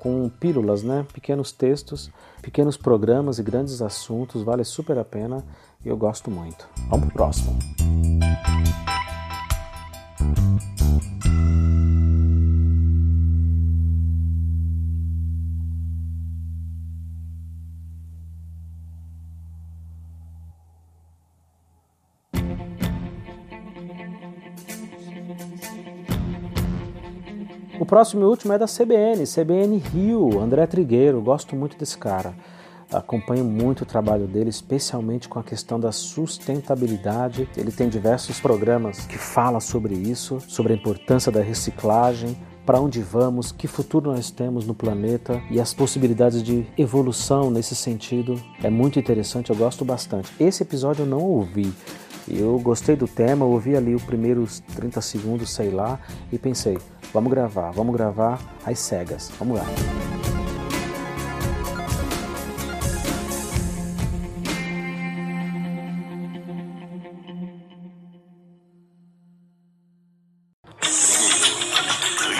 com 0.01 0.28
pílulas, 0.28 0.82
né? 0.82 1.07
Pequenos 1.12 1.53
textos, 1.53 2.11
pequenos 2.43 2.76
programas 2.76 3.39
e 3.39 3.43
grandes 3.45 3.80
assuntos. 3.80 4.43
Vale 4.43 4.64
super 4.64 4.99
a 4.99 5.05
pena 5.05 5.45
e 5.84 5.89
eu 5.89 5.97
gosto 5.97 6.32
muito. 6.32 6.68
Vamos 6.91 7.07
pro 7.07 7.14
próximo. 7.14 7.57
O 27.78 27.84
próximo 27.84 28.22
e 28.22 28.24
último 28.24 28.54
é 28.54 28.58
da 28.58 28.64
CBN, 28.66 29.24
CBN 29.26 29.76
Rio, 29.76 30.40
André 30.40 30.66
Trigueiro. 30.66 31.20
Gosto 31.20 31.54
muito 31.54 31.76
desse 31.76 31.98
cara. 31.98 32.34
Acompanho 32.90 33.44
muito 33.44 33.82
o 33.82 33.86
trabalho 33.86 34.26
dele, 34.26 34.48
especialmente 34.48 35.28
com 35.28 35.38
a 35.38 35.42
questão 35.42 35.78
da 35.78 35.92
sustentabilidade. 35.92 37.46
Ele 37.54 37.70
tem 37.70 37.90
diversos 37.90 38.40
programas 38.40 39.04
que 39.04 39.18
falam 39.18 39.60
sobre 39.60 39.94
isso, 39.94 40.40
sobre 40.48 40.72
a 40.72 40.76
importância 40.76 41.30
da 41.30 41.42
reciclagem, 41.42 42.34
para 42.64 42.80
onde 42.80 43.02
vamos, 43.02 43.52
que 43.52 43.68
futuro 43.68 44.10
nós 44.10 44.30
temos 44.30 44.66
no 44.66 44.74
planeta 44.74 45.42
e 45.50 45.60
as 45.60 45.74
possibilidades 45.74 46.42
de 46.42 46.66
evolução 46.78 47.50
nesse 47.50 47.76
sentido. 47.76 48.40
É 48.62 48.70
muito 48.70 48.98
interessante, 48.98 49.50
eu 49.50 49.56
gosto 49.56 49.84
bastante. 49.84 50.32
Esse 50.40 50.62
episódio 50.62 51.02
eu 51.02 51.06
não 51.06 51.20
ouvi. 51.20 51.74
Eu 52.28 52.58
gostei 52.58 52.96
do 52.96 53.06
tema, 53.06 53.44
ouvi 53.44 53.76
ali 53.76 53.94
os 53.94 54.02
primeiros 54.02 54.60
30 54.74 55.00
segundos, 55.00 55.50
sei 55.50 55.70
lá, 55.70 55.98
e 56.32 56.38
pensei, 56.38 56.76
vamos 57.12 57.30
gravar, 57.30 57.70
vamos 57.70 57.94
gravar 57.94 58.40
às 58.64 58.78
cegas. 58.80 59.30
Vamos 59.38 59.58
lá. 59.58 59.66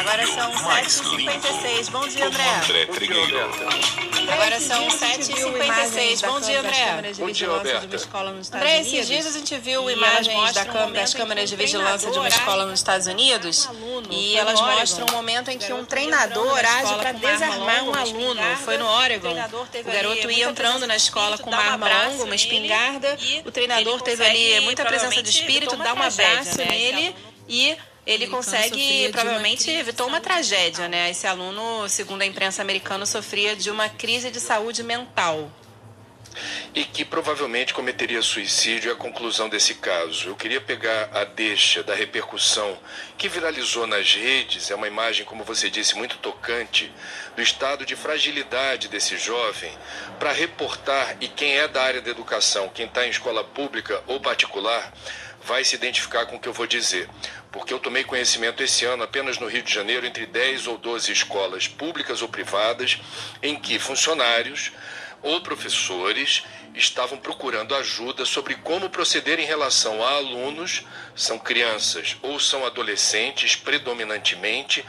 Agora 0.01 0.27
são 0.27 0.53
7h56. 0.53 1.91
Bom 1.91 2.09
dia, 2.09 2.27
André. 2.27 2.45
André 2.65 2.87
Trigueiro. 2.87 3.76
São 4.67 4.89
7h56. 4.89 6.27
Bom 6.27 6.41
dia, 6.41 6.61
André. 6.61 7.13
Bom 7.19 7.31
dia, 7.31 7.49
Roberta. 7.49 8.57
André, 8.57 8.81
esses 8.81 9.07
dias 9.07 9.27
a 9.27 9.31
gente 9.31 9.57
viu 9.59 9.89
imagens 9.89 10.53
da 10.53 10.65
câmera, 10.65 11.01
das 11.01 11.15
câmeras 11.15 11.49
de 11.49 11.57
vigilância 11.57 12.11
de 12.11 12.19
uma 12.19 12.29
escola 12.29 12.67
nos 12.67 12.81
Estados 12.81 13.07
Unidos 13.07 13.69
e 14.11 14.37
elas 14.37 14.61
mostram 14.61 15.07
um 15.09 15.13
momento 15.13 15.51
em 15.51 15.59
que 15.59 15.73
um 15.73 15.85
treinador 15.85 16.59
age 16.59 16.95
para 16.97 17.13
desarmar 17.13 17.85
um 17.85 17.95
aluno. 17.95 18.41
Foi 18.65 18.77
no 18.77 18.87
Oregon. 18.87 19.33
O 19.33 19.93
garoto 19.93 20.31
ia 20.31 20.49
entrando 20.49 20.87
na 20.87 20.97
escola 20.97 21.39
com 21.39 21.51
uma 21.51 21.59
arma 21.59 21.89
longa, 21.89 22.25
uma 22.25 22.35
espingarda. 22.35 23.17
O 23.45 23.51
treinador 23.51 24.01
teve 24.03 24.25
ali 24.25 24.61
muita 24.61 24.85
presença 24.85 25.23
de 25.23 25.31
espírito, 25.31 25.77
dá 25.77 25.95
um 25.95 26.03
abraço 26.03 26.59
nele 26.59 27.15
e 27.49 27.77
ele 28.07 28.29
consegue, 28.29 29.09
provavelmente, 29.11 29.69
evitou 29.71 30.07
uma 30.07 30.21
tragédia, 30.21 30.89
né? 30.89 31.11
Esse 31.11 31.27
aluno, 31.27 31.89
segundo 31.89 32.23
a 32.23 32.27
imprensa 32.27 32.63
americana, 32.63 33.05
sofria 33.05 33.57
de 33.57 33.69
uma 33.69 33.89
crise 33.89 34.31
de 34.31 34.39
saúde 34.39 34.85
mental. 34.85 35.51
E 36.75 36.85
que 36.85 37.05
provavelmente 37.05 37.73
cometeria 37.73 38.21
suicídio 38.21 38.91
é 38.91 38.93
a 38.93 38.97
conclusão 38.97 39.49
desse 39.49 39.77
caso. 39.77 40.29
Eu 40.29 40.37
queria 40.37 40.61
pegar 40.61 41.09
a 41.13 41.25
deixa 41.25 41.83
da 41.83 41.95
repercussão 41.95 42.79
que 43.17 43.29
viralizou 43.29 43.87
nas 43.87 44.15
redes, 44.15 44.71
é 44.71 44.75
uma 44.75 44.87
imagem, 44.87 45.25
como 45.25 45.43
você 45.43 45.71
disse, 45.71 45.97
muito 45.97 46.19
tocante, 46.19 46.93
do 47.35 47.43
estado 47.43 47.87
de 47.87 47.97
fragilidade 47.97 48.87
desse 48.89 49.17
jovem, 49.17 49.73
para 50.19 50.31
reportar, 50.31 51.17
e 51.21 51.27
quem 51.27 51.57
é 51.57 51.67
da 51.67 51.83
área 51.83 52.03
da 52.03 52.11
educação, 52.11 52.69
quem 52.69 52.87
está 52.87 53.07
em 53.07 53.11
escola 53.11 53.43
pública 53.43 54.03
ou 54.07 54.21
particular, 54.21 54.93
vai 55.43 55.65
se 55.65 55.75
identificar 55.75 56.27
com 56.27 56.37
o 56.37 56.41
que 56.41 56.49
eu 56.49 56.53
vou 56.53 56.67
dizer. 56.67 57.09
Porque 57.57 57.73
eu 57.73 57.79
tomei 57.79 58.05
conhecimento 58.05 58.63
esse 58.63 58.85
ano, 58.85 59.03
apenas 59.03 59.39
no 59.39 59.47
Rio 59.47 59.63
de 59.63 59.73
Janeiro, 59.73 60.07
entre 60.07 60.27
10 60.27 60.67
ou 60.67 60.77
12 60.77 61.11
escolas 61.11 61.67
públicas 61.67 62.21
ou 62.21 62.29
privadas, 62.29 62.99
em 63.43 63.59
que 63.59 63.79
funcionários 63.79 64.73
ou 65.23 65.41
professores 65.41 66.45
estavam 66.75 67.17
procurando 67.17 67.75
ajuda 67.75 68.27
sobre 68.27 68.57
como 68.57 68.91
proceder 68.91 69.41
em 69.41 69.47
relação 69.47 70.05
a 70.05 70.11
alunos, 70.17 70.85
são 71.15 71.39
crianças 71.39 72.19
ou 72.21 72.39
são 72.39 72.67
adolescentes, 72.67 73.57
predominantemente, 73.57 74.85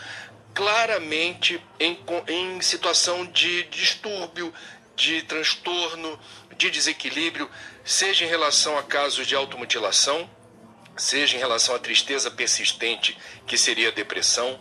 claramente 0.53 1.63
em, 1.79 1.97
em 2.27 2.59
situação 2.59 3.25
de 3.27 3.63
distúrbio, 3.63 4.53
de 4.93 5.21
transtorno, 5.21 6.19
de 6.57 6.69
desequilíbrio, 6.69 7.49
seja 7.85 8.25
em 8.25 8.27
relação 8.27 8.77
a 8.77 8.83
casos 8.83 9.25
de 9.25 9.35
automutilação, 9.35 10.29
seja 10.97 11.37
em 11.37 11.39
relação 11.39 11.75
à 11.75 11.79
tristeza 11.79 12.29
persistente, 12.29 13.17
que 13.45 13.57
seria 13.57 13.89
a 13.89 13.91
depressão, 13.91 14.59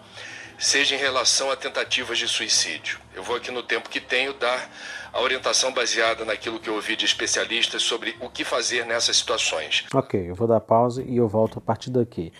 seja 0.58 0.94
em 0.94 0.98
relação 0.98 1.50
a 1.50 1.56
tentativas 1.56 2.18
de 2.18 2.28
suicídio. 2.28 2.98
Eu 3.14 3.22
vou 3.22 3.36
aqui 3.36 3.50
no 3.50 3.62
tempo 3.62 3.88
que 3.88 4.00
tenho 4.00 4.32
dar 4.34 4.70
a 5.12 5.20
orientação 5.20 5.72
baseada 5.72 6.24
naquilo 6.24 6.60
que 6.60 6.68
eu 6.68 6.74
ouvi 6.74 6.96
de 6.96 7.04
especialistas 7.04 7.82
sobre 7.82 8.16
o 8.20 8.28
que 8.28 8.44
fazer 8.44 8.84
nessas 8.84 9.16
situações. 9.16 9.84
Ok, 9.94 10.30
eu 10.30 10.34
vou 10.34 10.46
dar 10.46 10.60
pausa 10.60 11.02
e 11.02 11.16
eu 11.16 11.26
volto 11.28 11.58
a 11.58 11.62
partir 11.62 11.90
daqui. 11.90 12.32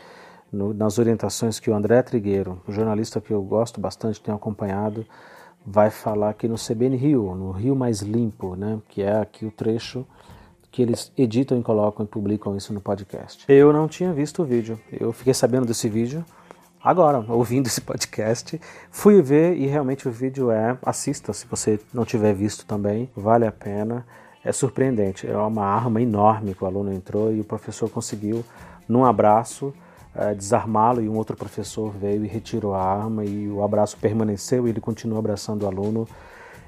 No, 0.53 0.73
nas 0.73 0.99
orientações 0.99 1.59
que 1.59 1.71
o 1.71 1.75
André 1.75 2.03
Trigueiro, 2.03 2.63
jornalista 2.69 3.21
que 3.21 3.33
eu 3.33 3.43
gosto 3.43 3.81
bastante, 3.81 4.21
tem 4.21 4.35
acompanhado, 4.35 5.07
vai 5.65 5.91
falar 5.91 6.31
aqui 6.31 6.47
no 6.47 6.57
CBN 6.57 6.97
Rio, 6.97 7.35
no 7.35 7.51
Rio 7.51 7.75
Mais 7.75 8.01
Limpo, 8.01 8.55
né, 8.55 8.79
que 8.89 9.03
é 9.03 9.21
aqui 9.21 9.45
o 9.45 9.51
trecho 9.51 10.07
que 10.77 10.83
eles 10.83 11.11
editam 11.17 11.59
e 11.59 11.63
colocam 11.63 12.05
e 12.05 12.07
publicam 12.07 12.55
isso 12.55 12.71
no 12.71 12.83
podcast. 12.83 13.47
Eu 13.49 13.73
não 13.73 13.89
tinha 13.89 14.13
visto 14.13 14.43
o 14.43 14.45
vídeo, 14.45 14.79
eu 14.93 15.11
fiquei 15.11 15.33
sabendo 15.33 15.65
desse 15.65 15.89
vídeo 15.89 16.23
agora, 16.85 17.25
ouvindo 17.31 17.65
esse 17.67 17.81
podcast. 17.81 18.61
Fui 18.91 19.23
ver 19.23 19.57
e 19.57 19.67
realmente 19.67 20.07
o 20.07 20.11
vídeo 20.11 20.51
é. 20.51 20.77
Assista 20.85 21.33
se 21.33 21.47
você 21.47 21.81
não 21.95 22.05
tiver 22.05 22.35
visto 22.35 22.67
também, 22.67 23.09
vale 23.17 23.47
a 23.47 23.53
pena. 23.53 24.07
É 24.45 24.53
surpreendente, 24.53 25.27
é 25.27 25.35
uma 25.39 25.65
arma 25.65 26.03
enorme 26.03 26.55
que 26.55 26.63
o 26.63 26.67
aluno 26.67 26.93
entrou 26.93 27.33
e 27.33 27.41
o 27.41 27.45
professor 27.45 27.89
conseguiu, 27.89 28.45
num 28.87 29.03
abraço, 29.03 29.73
é, 30.15 30.35
desarmá-lo 30.35 31.01
e 31.01 31.09
um 31.09 31.17
outro 31.17 31.39
professor 31.39 31.91
veio 31.91 32.23
e 32.23 32.29
retirou 32.29 32.75
a 32.75 32.85
arma 32.85 33.25
e 33.25 33.49
o 33.49 33.63
abraço 33.63 33.97
permaneceu 33.97 34.67
e 34.67 34.71
ele 34.71 34.81
continua 34.81 35.21
abraçando 35.21 35.63
o 35.63 35.67
aluno. 35.67 36.07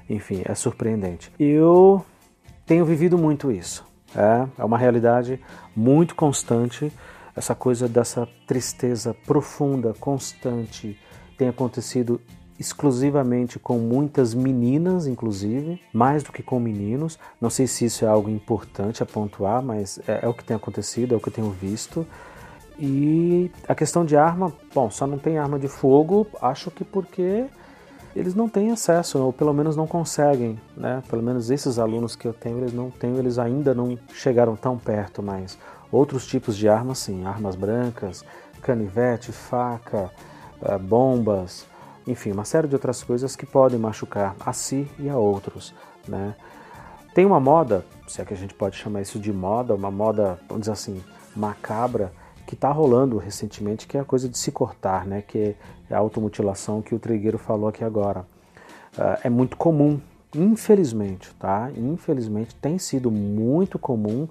Enfim, 0.09 0.41
é 0.45 0.55
surpreendente. 0.55 1.31
Eu 1.39 2.03
tenho 2.65 2.83
vivido 2.83 3.15
muito 3.15 3.51
isso. 3.51 3.87
É, 4.15 4.47
é 4.57 4.65
uma 4.65 4.77
realidade 4.77 5.39
muito 5.75 6.15
constante. 6.15 6.91
Essa 7.35 7.55
coisa 7.55 7.87
dessa 7.87 8.27
tristeza 8.47 9.15
profunda, 9.25 9.93
constante, 9.99 10.99
tem 11.37 11.47
acontecido 11.47 12.19
exclusivamente 12.59 13.57
com 13.57 13.77
muitas 13.77 14.33
meninas, 14.33 15.07
inclusive, 15.07 15.81
mais 15.93 16.23
do 16.23 16.31
que 16.31 16.43
com 16.43 16.59
meninos. 16.59 17.17
Não 17.39 17.49
sei 17.49 17.65
se 17.65 17.85
isso 17.85 18.03
é 18.03 18.07
algo 18.07 18.29
importante 18.29 19.01
a 19.01 19.05
pontuar, 19.05 19.63
mas 19.63 19.99
é, 20.05 20.19
é 20.23 20.27
o 20.27 20.33
que 20.33 20.43
tem 20.43 20.57
acontecido, 20.57 21.13
é 21.13 21.17
o 21.17 21.21
que 21.21 21.29
eu 21.29 21.33
tenho 21.33 21.51
visto. 21.51 22.05
E 22.77 23.49
a 23.67 23.73
questão 23.73 24.03
de 24.03 24.17
arma, 24.17 24.51
bom, 24.73 24.89
só 24.89 25.07
não 25.07 25.17
tem 25.17 25.37
arma 25.37 25.57
de 25.57 25.69
fogo, 25.69 26.27
acho 26.41 26.69
que 26.69 26.83
porque 26.83 27.45
eles 28.15 28.35
não 28.35 28.49
têm 28.49 28.71
acesso, 28.71 29.19
ou 29.19 29.31
pelo 29.31 29.53
menos 29.53 29.75
não 29.75 29.87
conseguem, 29.87 30.59
né? 30.75 31.03
Pelo 31.09 31.21
menos 31.21 31.49
esses 31.51 31.77
alunos 31.77 32.15
que 32.15 32.27
eu 32.27 32.33
tenho, 32.33 32.57
eles 32.57 32.73
não 32.73 32.89
têm, 32.89 33.17
eles 33.17 33.37
ainda 33.37 33.73
não 33.73 33.97
chegaram 34.13 34.55
tão 34.55 34.77
perto, 34.77 35.21
mas 35.21 35.57
outros 35.91 36.25
tipos 36.25 36.57
de 36.57 36.67
armas 36.67 36.99
sim, 36.99 37.25
armas 37.25 37.55
brancas, 37.55 38.23
canivete, 38.61 39.31
faca, 39.31 40.11
eh, 40.61 40.77
bombas, 40.77 41.65
enfim, 42.05 42.31
uma 42.31 42.45
série 42.45 42.67
de 42.67 42.75
outras 42.75 43.03
coisas 43.03 43.35
que 43.35 43.45
podem 43.45 43.79
machucar 43.79 44.35
a 44.39 44.51
si 44.53 44.89
e 44.97 45.09
a 45.09 45.17
outros, 45.17 45.73
né? 46.07 46.35
Tem 47.13 47.25
uma 47.25 47.39
moda, 47.39 47.85
se 48.07 48.21
é 48.21 48.25
que 48.25 48.33
a 48.33 48.37
gente 48.37 48.53
pode 48.53 48.75
chamar 48.77 49.01
isso 49.01 49.19
de 49.19 49.31
moda, 49.31 49.73
uma 49.73 49.91
moda, 49.91 50.39
vamos 50.47 50.61
dizer 50.61 50.71
assim, 50.71 51.03
macabra, 51.35 52.11
que 52.49 52.55
está 52.55 52.71
rolando 52.71 53.19
recentemente, 53.19 53.85
que 53.85 53.95
é 53.95 53.99
a 53.99 54.03
coisa 54.03 54.27
de 54.27 54.35
se 54.35 54.51
cortar, 54.51 55.05
né? 55.05 55.21
que 55.21 55.55
é 55.87 55.93
a 55.93 55.99
automutilação 55.99 56.81
que 56.81 56.95
o 56.95 56.99
Trigueiro 56.99 57.37
falou 57.37 57.69
aqui 57.69 57.83
agora. 57.83 58.21
Uh, 58.97 59.21
é 59.23 59.29
muito 59.29 59.55
comum, 59.55 60.01
infelizmente, 60.35 61.31
tá? 61.35 61.69
Infelizmente 61.77 62.55
tem 62.55 62.79
sido 62.79 63.11
muito 63.11 63.77
comum 63.77 64.27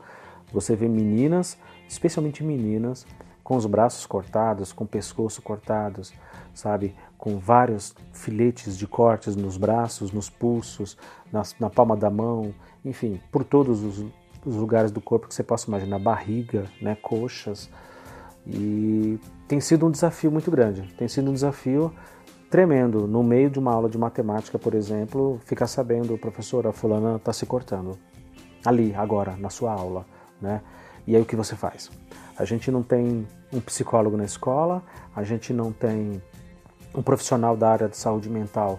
você 0.53 0.75
ver 0.75 0.89
meninas, 0.89 1.57
especialmente 1.89 2.43
meninas, 2.43 3.07
com 3.45 3.55
os 3.55 3.67
braços 3.67 4.05
cortados, 4.05 4.73
com 4.73 4.83
o 4.83 4.89
pescoço 4.89 5.41
cortados, 5.41 6.13
sabe? 6.53 6.97
Com 7.17 7.39
vários 7.39 7.95
filetes 8.13 8.77
de 8.77 8.89
cortes 8.89 9.37
nos 9.37 9.57
braços, 9.57 10.11
nos 10.11 10.29
pulsos, 10.29 10.99
na, 11.33 11.45
na 11.61 11.71
palma 11.71 11.97
da 11.97 12.11
mão, 12.11 12.53
enfim, 12.85 13.21
por 13.31 13.45
todos 13.45 13.85
os, 13.85 14.05
os, 14.45 14.57
lugares 14.57 14.91
do 14.91 15.01
corpo 15.01 15.29
que 15.29 15.35
você 15.37 15.45
possa 15.45 15.69
imaginar, 15.69 16.01
barriga, 16.01 16.65
né, 16.83 16.97
coxas. 17.01 17.71
E 18.49 19.19
tem 19.47 19.61
sido 19.61 19.87
um 19.87 19.91
desafio 19.91 20.31
muito 20.31 20.51
grande, 20.51 20.83
tem 20.97 21.07
sido 21.07 21.31
um 21.31 21.35
desafio 21.35 21.93
tremendo. 22.51 23.07
No 23.07 23.23
meio 23.23 23.51
de 23.51 23.59
uma 23.59 23.73
aula 23.73 23.89
de 23.89 23.99
matemática, 23.99 24.59
por 24.59 24.75
exemplo, 24.75 25.39
ficar 25.45 25.67
sabendo, 25.67 26.17
professora, 26.17 26.73
fulana 26.73 27.17
está 27.17 27.33
se 27.33 27.45
cortando. 27.45 27.99
Ali, 28.65 28.95
agora, 28.95 29.37
na 29.37 29.51
sua 29.51 29.73
aula, 29.73 30.07
né? 30.41 30.63
E 31.07 31.15
aí 31.15 31.23
o 31.23 31.25
que 31.25 31.37
você 31.37 31.55
faz? 31.55 31.91
A 32.39 32.45
gente 32.45 32.71
não 32.71 32.83
tem 32.83 33.27
um 33.53 33.61
psicólogo 33.61 34.17
na 34.17 34.25
escola, 34.25 34.83
a 35.15 35.23
gente 35.23 35.53
não 35.53 35.73
tem 35.73 36.23
um 36.95 37.03
profissional 37.03 37.57
da 37.57 37.71
área 37.71 37.89
de 37.89 37.97
saúde 37.97 38.29
mental 38.29 38.79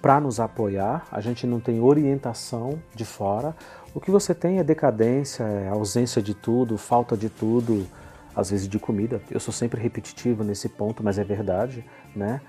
para 0.00 0.20
nos 0.20 0.40
apoiar, 0.40 1.06
a 1.12 1.20
gente 1.20 1.46
não 1.46 1.60
tem 1.60 1.80
orientação 1.80 2.78
de 2.94 3.04
fora. 3.04 3.54
O 3.94 4.00
que 4.00 4.10
você 4.10 4.34
tem 4.34 4.58
é 4.58 4.64
decadência, 4.64 5.44
é 5.44 5.68
ausência 5.68 6.20
de 6.20 6.34
tudo, 6.34 6.76
falta 6.76 7.16
de 7.16 7.28
tudo, 7.28 7.86
às 8.34 8.50
vezes 8.50 8.68
de 8.68 8.78
comida. 8.78 9.20
Eu 9.30 9.40
sou 9.40 9.52
sempre 9.52 9.80
repetitivo 9.80 10.44
nesse 10.44 10.68
ponto, 10.68 11.02
mas 11.02 11.18
é 11.18 11.24
verdade, 11.24 11.84
né? 12.14 12.40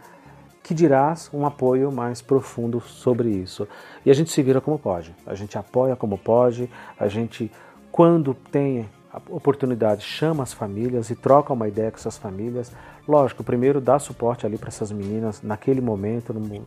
Que 0.61 0.73
dirás 0.73 1.29
um 1.33 1.45
apoio 1.45 1.91
mais 1.91 2.21
profundo 2.21 2.79
sobre 2.79 3.29
isso. 3.29 3.67
E 4.05 4.11
a 4.11 4.13
gente 4.13 4.31
se 4.31 4.41
vira 4.41 4.61
como 4.61 4.79
pode. 4.79 5.13
A 5.25 5.35
gente 5.35 5.57
apoia 5.57 5.95
como 5.95 6.17
pode, 6.17 6.69
a 6.97 7.07
gente, 7.07 7.51
quando 7.91 8.33
tem 8.33 8.87
oportunidade, 9.29 10.03
chama 10.03 10.43
as 10.43 10.53
famílias 10.53 11.09
e 11.09 11.15
troca 11.15 11.53
uma 11.53 11.67
ideia 11.67 11.91
com 11.91 11.97
essas 11.97 12.17
famílias. 12.17 12.71
Lógico, 13.07 13.43
primeiro 13.43 13.79
dá 13.81 13.99
suporte 13.99 14.45
ali 14.45 14.57
para 14.57 14.69
essas 14.69 14.91
meninas 14.91 15.41
naquele 15.41 15.81
momento, 15.81 16.33
num, 16.33 16.63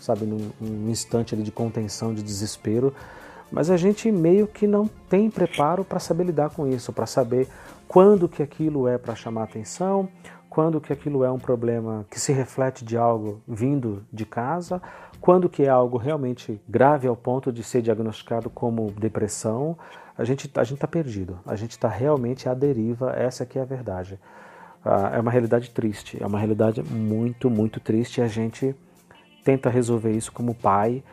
sabe, 0.00 0.24
num, 0.24 0.50
num 0.60 0.90
instante 0.90 1.34
ali 1.34 1.42
de 1.42 1.50
contenção, 1.50 2.14
de 2.14 2.22
desespero. 2.22 2.94
Mas 3.50 3.68
a 3.68 3.76
gente 3.76 4.10
meio 4.10 4.46
que 4.46 4.66
não 4.66 4.88
tem 5.10 5.28
preparo 5.28 5.84
para 5.84 5.98
saber 5.98 6.24
lidar 6.24 6.50
com 6.50 6.66
isso, 6.66 6.92
para 6.92 7.04
saber 7.04 7.46
quando 7.92 8.26
que 8.26 8.42
aquilo 8.42 8.88
é 8.88 8.96
para 8.96 9.14
chamar 9.14 9.42
atenção, 9.42 10.08
quando 10.48 10.80
que 10.80 10.94
aquilo 10.94 11.24
é 11.24 11.30
um 11.30 11.38
problema 11.38 12.06
que 12.10 12.18
se 12.18 12.32
reflete 12.32 12.86
de 12.86 12.96
algo 12.96 13.42
vindo 13.46 14.02
de 14.10 14.24
casa, 14.24 14.80
quando 15.20 15.46
que 15.46 15.64
é 15.64 15.68
algo 15.68 15.98
realmente 15.98 16.58
grave 16.66 17.06
ao 17.06 17.14
ponto 17.14 17.52
de 17.52 17.62
ser 17.62 17.82
diagnosticado 17.82 18.48
como 18.48 18.90
depressão, 18.92 19.76
a 20.16 20.24
gente 20.24 20.50
a 20.56 20.64
gente 20.64 20.78
está 20.78 20.88
perdido, 20.88 21.38
a 21.44 21.54
gente 21.54 21.72
está 21.72 21.86
realmente 21.86 22.48
à 22.48 22.54
deriva. 22.54 23.10
Essa 23.10 23.42
aqui 23.42 23.58
é 23.58 23.62
a 23.62 23.66
verdade. 23.66 24.18
Ah, 24.82 25.10
é 25.14 25.20
uma 25.20 25.30
realidade 25.30 25.68
triste, 25.68 26.16
é 26.18 26.26
uma 26.26 26.38
realidade 26.38 26.82
muito 26.82 27.50
muito 27.50 27.78
triste. 27.78 28.22
E 28.22 28.24
a 28.24 28.26
gente 28.26 28.74
tenta 29.44 29.68
resolver 29.68 30.12
isso 30.12 30.32
como 30.32 30.54
pai, 30.54 31.04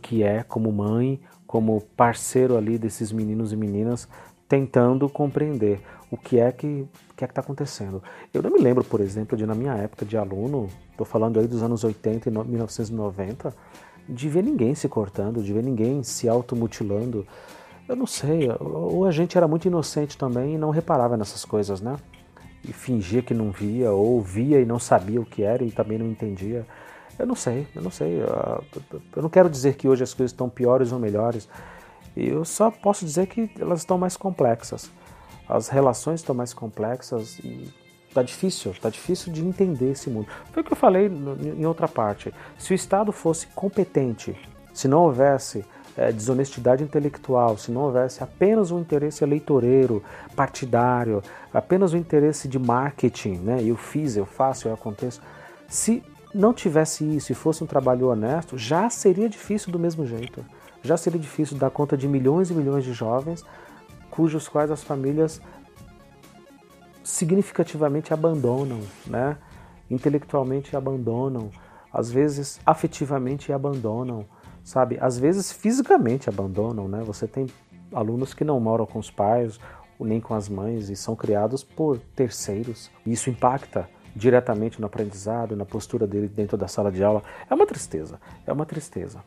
que 0.00 0.22
é, 0.22 0.44
como 0.44 0.70
mãe, 0.70 1.20
como 1.48 1.80
parceiro 1.96 2.56
ali 2.56 2.78
desses 2.78 3.10
meninos 3.10 3.52
e 3.52 3.56
meninas, 3.56 4.08
tentando 4.48 5.08
compreender 5.08 5.80
o 6.10 6.16
que 6.16 6.38
é 6.38 6.52
que 6.52 6.86
que 7.16 7.24
é 7.24 7.26
está 7.26 7.40
acontecendo. 7.40 8.02
Eu 8.32 8.42
não 8.42 8.50
me 8.50 8.60
lembro, 8.60 8.84
por 8.84 9.00
exemplo, 9.00 9.36
de 9.36 9.46
na 9.46 9.54
minha 9.54 9.72
época 9.74 10.04
de 10.04 10.16
aluno, 10.16 10.68
estou 10.90 11.06
falando 11.06 11.40
aí 11.40 11.46
dos 11.46 11.62
anos 11.62 11.82
80 11.82 12.28
e 12.28 12.32
1990, 12.32 13.54
de 14.06 14.28
ver 14.28 14.44
ninguém 14.44 14.74
se 14.74 14.88
cortando, 14.88 15.42
de 15.42 15.52
ver 15.52 15.64
ninguém 15.64 16.02
se 16.02 16.28
automutilando. 16.28 17.26
Eu 17.88 17.96
não 17.96 18.06
sei, 18.06 18.48
ou 18.60 19.06
a 19.06 19.10
gente 19.10 19.36
era 19.36 19.48
muito 19.48 19.66
inocente 19.66 20.18
também 20.18 20.54
e 20.54 20.58
não 20.58 20.70
reparava 20.70 21.16
nessas 21.16 21.44
coisas, 21.44 21.80
né? 21.80 21.96
E 22.62 22.72
fingia 22.72 23.22
que 23.22 23.32
não 23.32 23.50
via, 23.50 23.90
ou 23.92 24.20
via 24.20 24.60
e 24.60 24.66
não 24.66 24.78
sabia 24.78 25.20
o 25.20 25.24
que 25.24 25.42
era 25.42 25.64
e 25.64 25.70
também 25.70 25.96
não 25.96 26.06
entendia. 26.06 26.66
Eu 27.18 27.26
não 27.26 27.34
sei, 27.34 27.66
eu 27.74 27.80
não 27.80 27.90
sei. 27.90 28.20
Eu 29.14 29.22
não 29.22 29.30
quero 29.30 29.48
dizer 29.48 29.76
que 29.76 29.88
hoje 29.88 30.02
as 30.02 30.12
coisas 30.12 30.32
estão 30.32 30.50
piores 30.50 30.92
ou 30.92 30.98
melhores. 30.98 31.48
Eu 32.16 32.44
só 32.44 32.70
posso 32.70 33.04
dizer 33.04 33.26
que 33.26 33.50
elas 33.60 33.80
estão 33.80 33.98
mais 33.98 34.16
complexas. 34.16 34.90
As 35.48 35.68
relações 35.68 36.20
estão 36.20 36.34
mais 36.34 36.54
complexas 36.54 37.38
e 37.40 37.72
tá 38.14 38.22
difícil, 38.22 38.74
tá 38.80 38.88
difícil 38.88 39.32
de 39.32 39.44
entender 39.44 39.92
esse 39.92 40.08
mundo. 40.08 40.26
Foi 40.50 40.62
o 40.62 40.64
que 40.64 40.72
eu 40.72 40.76
falei 40.76 41.06
em 41.06 41.66
outra 41.66 41.86
parte. 41.86 42.32
Se 42.58 42.72
o 42.72 42.74
Estado 42.74 43.12
fosse 43.12 43.46
competente, 43.48 44.34
se 44.72 44.88
não 44.88 45.02
houvesse 45.02 45.64
é, 45.96 46.10
desonestidade 46.10 46.82
intelectual, 46.82 47.56
se 47.56 47.70
não 47.70 47.82
houvesse 47.82 48.22
apenas 48.22 48.70
um 48.70 48.78
interesse 48.78 49.22
eleitoreiro, 49.22 50.02
partidário, 50.34 51.22
apenas 51.52 51.94
um 51.94 51.96
interesse 51.96 52.48
de 52.48 52.58
marketing, 52.58 53.36
né? 53.36 53.62
Eu 53.62 53.76
fiz, 53.76 54.16
eu 54.16 54.26
faço, 54.26 54.68
eu 54.68 54.74
aconteço. 54.74 55.20
Se 55.68 56.02
não 56.34 56.52
tivesse 56.52 57.04
isso 57.16 57.32
e 57.32 57.34
fosse 57.34 57.64
um 57.64 57.66
trabalho 57.66 58.08
honesto, 58.08 58.58
já 58.58 58.90
seria 58.90 59.28
difícil 59.28 59.72
do 59.72 59.78
mesmo 59.78 60.06
jeito. 60.06 60.44
Já 60.86 60.96
seria 60.96 61.20
difícil 61.20 61.58
dar 61.58 61.70
conta 61.70 61.96
de 61.96 62.08
milhões 62.08 62.50
e 62.50 62.54
milhões 62.54 62.84
de 62.84 62.92
jovens 62.92 63.44
cujos 64.10 64.48
quais 64.48 64.70
as 64.70 64.82
famílias 64.82 65.42
significativamente 67.04 68.14
abandonam, 68.14 68.80
né? 69.06 69.36
intelectualmente 69.90 70.74
abandonam, 70.74 71.50
às 71.92 72.10
vezes 72.10 72.58
afetivamente 72.64 73.52
abandonam, 73.52 74.24
sabe? 74.64 74.98
Às 75.00 75.18
vezes 75.18 75.52
fisicamente 75.52 76.28
abandonam, 76.28 76.88
né? 76.88 77.02
Você 77.04 77.26
tem 77.26 77.46
alunos 77.92 78.34
que 78.34 78.42
não 78.42 78.58
moram 78.58 78.86
com 78.86 78.98
os 78.98 79.10
pais 79.10 79.60
nem 80.00 80.20
com 80.20 80.34
as 80.34 80.48
mães 80.48 80.90
e 80.90 80.96
são 80.96 81.14
criados 81.14 81.62
por 81.62 81.98
terceiros. 82.14 82.90
Isso 83.06 83.30
impacta 83.30 83.88
diretamente 84.14 84.80
no 84.80 84.86
aprendizado, 84.86 85.56
na 85.56 85.64
postura 85.64 86.06
dele 86.06 86.28
dentro 86.28 86.56
da 86.56 86.68
sala 86.68 86.90
de 86.90 87.02
aula. 87.02 87.22
É 87.48 87.54
uma 87.54 87.66
tristeza, 87.66 88.20
é 88.46 88.52
uma 88.52 88.66
tristeza. 88.66 89.20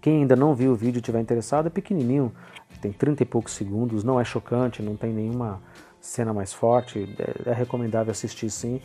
Quem 0.00 0.22
ainda 0.22 0.36
não 0.36 0.54
viu 0.54 0.72
o 0.72 0.76
vídeo 0.76 0.98
e 0.98 1.00
estiver 1.00 1.20
interessado, 1.20 1.66
é 1.66 1.70
pequenininho, 1.70 2.32
tem 2.80 2.92
30 2.92 3.22
e 3.22 3.26
poucos 3.26 3.52
segundos, 3.54 4.04
não 4.04 4.20
é 4.20 4.24
chocante, 4.24 4.82
não 4.82 4.96
tem 4.96 5.12
nenhuma 5.12 5.60
cena 6.00 6.32
mais 6.32 6.52
forte, 6.52 7.14
é, 7.18 7.50
é 7.50 7.52
recomendável 7.52 8.10
assistir 8.10 8.50
sim, 8.50 8.80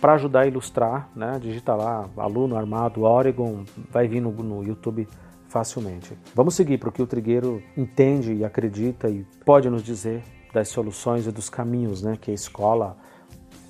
para 0.00 0.14
ajudar 0.14 0.40
a 0.40 0.46
ilustrar, 0.46 1.10
né? 1.14 1.38
Digita 1.40 1.74
lá, 1.74 2.08
aluno 2.16 2.56
armado 2.56 3.02
Oregon, 3.02 3.64
vai 3.90 4.08
vir 4.08 4.20
no, 4.20 4.30
no 4.32 4.64
YouTube 4.64 5.06
facilmente. 5.48 6.16
Vamos 6.34 6.54
seguir 6.54 6.78
para 6.78 6.88
o 6.88 6.92
que 6.92 7.02
o 7.02 7.06
Trigueiro 7.06 7.62
entende 7.76 8.32
e 8.32 8.44
acredita 8.44 9.10
e 9.10 9.26
pode 9.44 9.68
nos 9.68 9.82
dizer 9.82 10.22
das 10.54 10.68
soluções 10.68 11.26
e 11.26 11.32
dos 11.32 11.50
caminhos, 11.50 12.02
né? 12.02 12.16
Que 12.18 12.30
a 12.30 12.34
escola, 12.34 12.96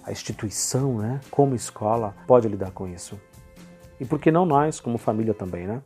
a 0.04 0.12
instituição, 0.12 0.98
né? 0.98 1.20
Como 1.30 1.54
escola 1.54 2.14
pode 2.26 2.46
lidar 2.46 2.70
com 2.70 2.86
isso. 2.86 3.20
E 3.98 4.04
por 4.04 4.18
que 4.20 4.30
não 4.30 4.46
nós, 4.46 4.78
como 4.78 4.98
família 4.98 5.34
também, 5.34 5.66
né? 5.66 5.82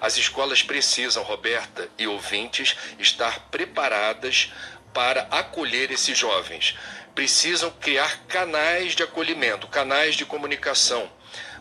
As 0.00 0.16
escolas 0.16 0.62
precisam, 0.62 1.22
Roberta 1.22 1.88
e 1.98 2.06
ouvintes, 2.06 2.74
estar 2.98 3.48
preparadas 3.50 4.50
para 4.94 5.22
acolher 5.30 5.90
esses 5.90 6.16
jovens. 6.16 6.74
Precisam 7.14 7.70
criar 7.78 8.24
canais 8.26 8.94
de 8.94 9.02
acolhimento, 9.02 9.68
canais 9.68 10.14
de 10.14 10.24
comunicação, 10.24 11.10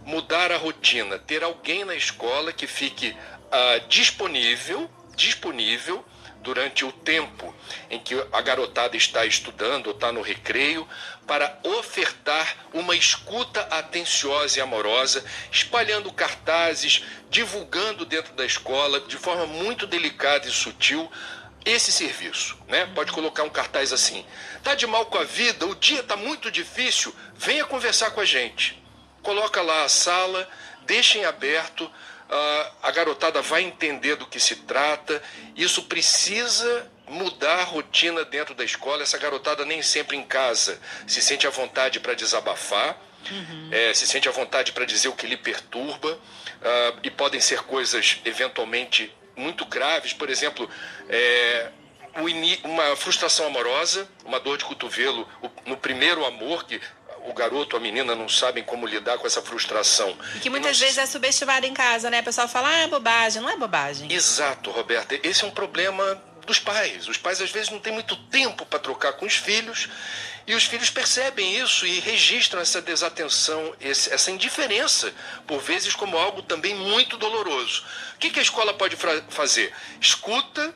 mudar 0.06 0.54
a 0.54 0.58
rotina, 0.58 1.20
ter 1.20 1.44
alguém 1.44 1.84
na 1.84 1.96
escola 1.96 2.54
que 2.54 2.66
fique 2.66 3.10
uh, 3.10 3.88
disponível, 3.90 4.90
disponível 5.16 6.06
durante 6.42 6.86
o 6.86 6.92
tempo 6.92 7.54
em 7.90 8.00
que 8.00 8.16
a 8.32 8.42
garotada 8.42 8.96
está 8.96 9.26
estudando 9.26 9.88
ou 9.88 9.94
está 9.94 10.12
no 10.12 10.22
recreio, 10.22 10.88
para 11.28 11.60
ofertar 11.64 12.56
uma 12.74 12.96
escuta 12.96 13.62
atenciosa 13.70 14.58
e 14.58 14.62
amorosa, 14.62 15.24
espalhando 15.52 16.12
cartazes, 16.12 17.04
divulgando 17.30 18.06
dentro 18.06 18.34
da 18.34 18.46
escola 18.46 19.00
de 19.02 19.18
forma 19.18 19.46
muito 19.46 19.86
delicada 19.86 20.48
e 20.48 20.52
sutil 20.52 21.10
esse 21.66 21.92
serviço, 21.92 22.58
né? 22.68 22.90
Pode 22.96 23.12
colocar 23.12 23.44
um 23.44 23.50
cartaz 23.50 23.92
assim: 23.94 24.26
tá 24.64 24.76
de 24.76 24.88
mal 24.88 25.06
com 25.06 25.18
a 25.18 25.24
vida, 25.24 25.66
o 25.66 25.76
dia 25.76 26.02
tá 26.02 26.16
muito 26.16 26.50
difícil, 26.50 27.14
venha 27.36 27.66
conversar 27.66 28.12
com 28.12 28.22
a 28.22 28.26
gente. 28.26 28.82
Coloca 29.22 29.62
lá 29.62 29.84
a 29.84 29.90
sala, 29.90 30.50
deixem 30.86 31.26
aberto, 31.26 31.92
a 32.84 32.92
garotada 32.92 33.42
vai 33.42 33.64
entender 33.64 34.16
do 34.16 34.26
que 34.26 34.40
se 34.40 34.58
trata. 34.58 35.22
Isso 35.56 35.84
precisa 35.84 36.90
mudar 37.08 37.60
a 37.60 37.64
rotina 37.64 38.24
dentro 38.24 38.54
da 38.54 38.64
escola. 38.64 39.04
Essa 39.04 39.18
garotada 39.18 39.66
nem 39.66 39.82
sempre 39.82 40.16
em 40.16 40.24
casa 40.24 40.80
se 41.08 41.22
sente 41.22 41.48
à 41.48 41.50
vontade 41.50 42.00
para 42.00 42.14
desabafar. 42.14 42.98
Uhum. 43.30 43.70
É, 43.72 43.94
se 43.94 44.08
sente 44.08 44.30
à 44.30 44.32
vontade 44.32 44.72
para 44.72 44.86
dizer 44.86 45.10
o 45.10 45.14
que 45.14 45.28
lhe 45.28 45.36
perturba, 45.36 46.14
uh, 46.14 47.00
e 47.04 47.12
podem 47.12 47.42
ser 47.42 47.64
coisas 47.64 48.20
eventualmente 48.24 49.14
muito 49.36 49.66
graves, 49.66 50.14
por 50.14 50.30
exemplo, 50.30 50.70
é, 51.10 51.70
uma 52.64 52.96
frustração 52.96 53.48
amorosa, 53.48 54.08
uma 54.26 54.40
dor 54.40 54.58
de 54.58 54.66
cotovelo 54.66 55.28
no 55.66 55.78
primeiro 55.78 56.26
amor, 56.26 56.66
que 56.66 56.82
o 57.30 57.34
garoto, 57.34 57.76
a 57.78 57.80
menina 57.80 58.16
não 58.16 58.28
sabem 58.28 58.64
como 58.64 58.86
lidar 58.86 59.18
com 59.18 59.28
essa 59.28 59.42
frustração. 59.42 60.18
E 60.36 60.40
que 60.40 60.50
muitas 60.50 60.80
vezes 60.80 60.98
é 60.98 61.06
subestimado 61.06 61.66
em 61.66 61.74
casa, 61.74 62.10
né? 62.10 62.22
O 62.22 62.24
pessoal 62.24 62.48
fala, 62.48 62.70
ah, 62.70 62.80
é 62.80 62.88
bobagem. 62.88 63.42
Não 63.42 63.50
é 63.50 63.58
bobagem. 63.58 64.12
Exato, 64.12 64.72
Roberta. 64.72 65.20
Esse 65.24 65.44
é 65.44 65.48
um 65.48 65.52
problema 65.52 66.22
dos 66.46 66.60
pais. 66.60 67.08
Os 67.08 67.18
pais 67.18 67.40
às 67.42 67.52
vezes 67.52 67.70
não 67.70 67.80
têm 67.80 67.94
muito 67.94 68.16
tempo 68.16 68.66
para 68.66 68.80
trocar 68.80 69.14
com 69.14 69.26
os 69.26 69.36
filhos 69.36 69.88
e 70.48 70.56
os 70.56 70.64
filhos 70.64 70.90
percebem 70.90 71.60
isso 71.62 71.86
e 71.86 72.00
registram 72.00 72.60
essa 72.60 72.82
desatenção, 72.82 73.76
essa 73.80 74.32
indiferença, 74.32 75.14
por 75.46 75.60
vezes 75.62 75.94
como 75.94 76.18
algo 76.18 76.42
também 76.42 76.74
muito 76.74 77.18
doloroso. 77.18 77.86
O 78.16 78.18
que, 78.18 78.40
a 78.40 78.42
escola 78.42 78.74
pode 78.74 78.98
fazer? 79.30 79.72
Escuta 80.02 80.74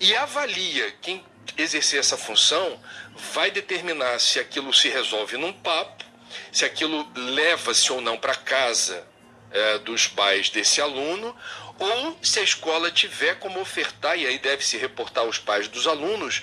e 0.00 0.16
avalia 0.16 0.90
quem 1.00 1.24
exercer 1.56 2.00
essa 2.00 2.16
função 2.16 2.80
vai 3.16 3.50
determinar 3.50 4.18
se 4.18 4.38
aquilo 4.38 4.72
se 4.72 4.88
resolve 4.88 5.36
num 5.36 5.52
papo, 5.52 6.04
se 6.52 6.64
aquilo 6.64 7.08
leva-se 7.14 7.92
ou 7.92 8.00
não 8.00 8.16
para 8.16 8.34
casa 8.34 9.06
é, 9.50 9.78
dos 9.78 10.06
pais 10.06 10.50
desse 10.50 10.80
aluno, 10.80 11.34
ou 11.78 12.18
se 12.22 12.40
a 12.40 12.42
escola 12.42 12.90
tiver 12.90 13.38
como 13.38 13.60
ofertar, 13.60 14.18
e 14.18 14.26
aí 14.26 14.38
deve 14.38 14.64
se 14.64 14.76
reportar 14.76 15.24
aos 15.24 15.38
pais 15.38 15.68
dos 15.68 15.86
alunos, 15.86 16.42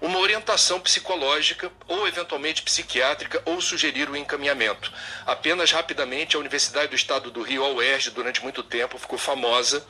uma 0.00 0.18
orientação 0.18 0.80
psicológica 0.80 1.70
ou 1.86 2.06
eventualmente 2.06 2.62
psiquiátrica 2.62 3.42
ou 3.44 3.60
sugerir 3.60 4.08
o 4.08 4.16
encaminhamento. 4.16 4.92
Apenas 5.26 5.72
rapidamente, 5.72 6.36
a 6.36 6.38
Universidade 6.38 6.88
do 6.88 6.96
Estado 6.96 7.30
do 7.30 7.42
Rio, 7.42 7.64
a 7.64 7.70
UERJ, 7.70 8.10
durante 8.10 8.42
muito 8.42 8.62
tempo 8.62 8.98
ficou 8.98 9.18
famosa 9.18 9.84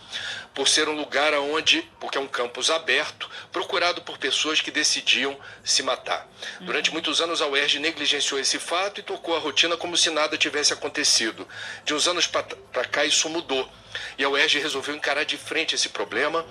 por 0.55 0.67
ser 0.67 0.89
um 0.89 0.97
lugar 0.97 1.35
onde, 1.35 1.83
porque 2.01 2.19
é 2.19 2.21
um 2.21 2.27
campus 2.27 2.71
aberto, 2.71 3.31
procurado 3.53 4.03
por 4.03 4.19
pessoas 4.19 4.61
que 4.61 4.71
decidiam 4.71 5.39
se 5.63 5.83
matar. 5.83 6.27
Durante 6.61 6.91
muitos 6.91 7.21
anos, 7.21 7.43
a 7.43 7.47
UERJ 7.47 7.79
negligenciou 7.79 8.41
esse 8.41 8.59
fato 8.59 9.01
e 9.01 9.03
tocou 9.03 9.37
a 9.37 9.39
rotina 9.39 9.77
como 9.77 9.97
se 9.97 10.11
nada 10.11 10.37
tivesse 10.37 10.73
acontecido. 10.73 11.47
De 11.85 11.95
uns 11.95 12.09
anos 12.09 12.27
para 12.27 12.85
cá, 12.85 13.05
isso 13.05 13.29
mudou. 13.29 13.69
E 14.17 14.25
a 14.25 14.29
UERJ 14.29 14.59
resolveu 14.59 14.95
encarar 14.95 15.25
de 15.25 15.37
frente 15.37 15.75
esse 15.75 15.89
problema, 15.89 16.45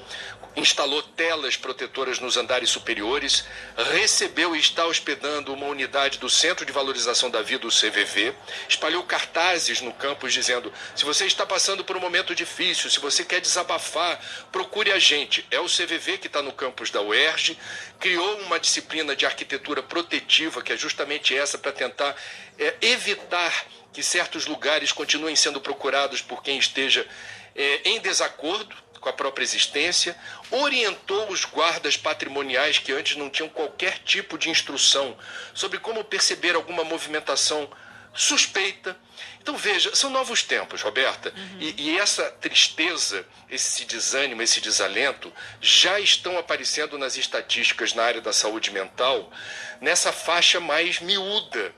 instalou 0.57 1.03
telas 1.03 1.55
protetoras 1.55 2.19
nos 2.19 2.35
andares 2.35 2.69
superiores, 2.69 3.45
recebeu 3.93 4.55
e 4.55 4.59
está 4.59 4.85
hospedando 4.85 5.53
uma 5.53 5.67
unidade 5.67 6.17
do 6.17 6.29
Centro 6.29 6.65
de 6.65 6.71
Valorização 6.71 7.29
da 7.29 7.43
Vida, 7.43 7.67
o 7.67 7.69
CVV, 7.69 8.33
espalhou 8.67 9.03
cartazes 9.03 9.81
no 9.81 9.93
campus 9.93 10.33
dizendo: 10.33 10.73
se 10.95 11.05
você 11.05 11.25
está 11.25 11.45
passando 11.45 11.85
por 11.85 11.95
um 11.95 11.99
momento 11.99 12.33
difícil, 12.33 12.89
se 12.89 12.99
você 12.99 13.23
quer 13.23 13.39
desabafar, 13.39 14.19
procure 14.51 14.91
a 14.91 14.99
gente. 14.99 15.45
É 15.51 15.59
o 15.59 15.65
CVV 15.65 16.17
que 16.17 16.27
está 16.27 16.41
no 16.41 16.51
campus 16.51 16.89
da 16.89 17.01
UERJ, 17.01 17.57
criou 17.99 18.39
uma 18.41 18.59
disciplina 18.59 19.15
de 19.15 19.25
arquitetura 19.25 19.83
protetiva, 19.83 20.61
que 20.63 20.73
é 20.73 20.77
justamente 20.77 21.37
essa, 21.37 21.57
para 21.57 21.71
tentar 21.71 22.15
é, 22.57 22.75
evitar 22.81 23.65
que 23.93 24.01
certos 24.01 24.47
lugares 24.47 24.91
continuem 24.91 25.35
sendo 25.35 25.61
procurados 25.61 26.21
por 26.21 26.41
quem 26.41 26.57
esteja 26.57 27.07
é, 27.55 27.81
em 27.85 27.99
desacordo 27.99 28.75
com 28.99 29.09
a 29.09 29.13
própria 29.13 29.43
existência, 29.43 30.15
orientou 30.51 31.29
os 31.29 31.45
guardas 31.45 31.97
patrimoniais 31.97 32.77
que 32.77 32.91
antes 32.91 33.17
não 33.17 33.29
tinham 33.29 33.49
qualquer 33.49 33.99
tipo 33.99 34.37
de 34.37 34.49
instrução 34.49 35.17
sobre 35.53 35.79
como 35.79 36.03
perceber 36.03 36.55
alguma 36.55 36.83
movimentação 36.83 37.69
suspeita. 38.13 38.97
Então 39.39 39.55
veja, 39.55 39.95
são 39.95 40.09
novos 40.09 40.43
tempos, 40.43 40.81
Roberta, 40.81 41.33
uhum. 41.35 41.57
e, 41.59 41.91
e, 41.91 41.99
essa 41.99 42.29
tristeza, 42.31 43.25
esse 43.49 43.85
desânimo, 43.85 44.41
esse 44.41 44.59
desalento 44.59 45.31
já 45.61 45.99
estão 45.99 46.37
aparecendo 46.37 46.97
nas 46.97 47.15
estatísticas 47.15 47.93
na 47.93 48.03
área 48.03 48.19
da 48.19 48.33
saúde 48.33 48.71
mental 48.71 49.31
nessa 49.79 50.11
faixa 50.11 50.59
mais 50.59 50.99
miúda 50.99 51.73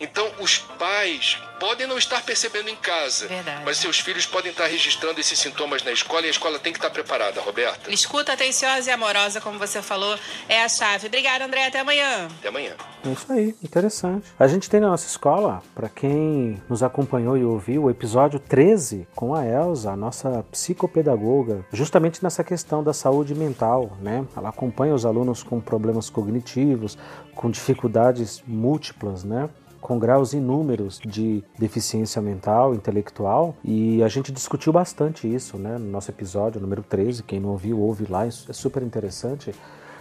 então, 0.00 0.28
os 0.40 0.58
pais 0.58 1.38
podem 1.58 1.86
não 1.86 1.96
estar 1.96 2.22
percebendo 2.22 2.68
em 2.68 2.76
casa, 2.76 3.26
Verdade. 3.26 3.62
mas 3.64 3.78
seus 3.78 4.00
filhos 4.00 4.26
podem 4.26 4.50
estar 4.50 4.66
registrando 4.66 5.20
esses 5.20 5.38
sintomas 5.38 5.82
na 5.82 5.92
escola 5.92 6.22
e 6.22 6.26
a 6.26 6.30
escola 6.30 6.58
tem 6.58 6.72
que 6.72 6.78
estar 6.78 6.90
preparada, 6.90 7.40
Roberta. 7.40 7.90
Escuta 7.90 8.32
atenciosa 8.32 8.90
e 8.90 8.92
amorosa, 8.92 9.40
como 9.40 9.58
você 9.58 9.80
falou, 9.80 10.18
é 10.48 10.62
a 10.62 10.68
chave. 10.68 11.06
Obrigada, 11.06 11.44
André. 11.44 11.66
Até 11.66 11.80
amanhã. 11.80 12.28
Até 12.38 12.48
amanhã. 12.48 12.74
É 13.04 13.08
isso 13.08 13.32
aí, 13.32 13.54
interessante. 13.62 14.26
A 14.38 14.46
gente 14.46 14.68
tem 14.68 14.80
na 14.80 14.88
nossa 14.88 15.06
escola, 15.06 15.62
para 15.74 15.88
quem 15.88 16.62
nos 16.68 16.82
acompanhou 16.82 17.36
e 17.36 17.44
ouviu, 17.44 17.84
o 17.84 17.90
episódio 17.90 18.38
13 18.38 19.06
com 19.14 19.34
a 19.34 19.44
Elsa, 19.46 19.92
a 19.92 19.96
nossa 19.96 20.44
psicopedagoga, 20.50 21.64
justamente 21.72 22.22
nessa 22.22 22.42
questão 22.42 22.82
da 22.82 22.92
saúde 22.92 23.34
mental, 23.34 23.96
né? 24.00 24.24
Ela 24.36 24.48
acompanha 24.48 24.94
os 24.94 25.06
alunos 25.06 25.42
com 25.42 25.60
problemas 25.60 26.10
cognitivos, 26.10 26.98
com 27.34 27.50
dificuldades 27.50 28.42
múltiplas, 28.46 29.24
né? 29.24 29.48
Com 29.84 29.98
graus 29.98 30.32
inúmeros 30.32 30.98
de 30.98 31.44
deficiência 31.58 32.22
mental, 32.22 32.74
intelectual, 32.74 33.54
e 33.62 34.02
a 34.02 34.08
gente 34.08 34.32
discutiu 34.32 34.72
bastante 34.72 35.32
isso 35.32 35.58
né, 35.58 35.76
no 35.76 35.90
nosso 35.90 36.10
episódio 36.10 36.58
número 36.58 36.82
13. 36.82 37.22
Quem 37.22 37.38
não 37.38 37.50
ouviu, 37.50 37.78
ouve 37.78 38.06
lá, 38.08 38.26
é 38.26 38.30
super 38.30 38.82
interessante. 38.82 39.54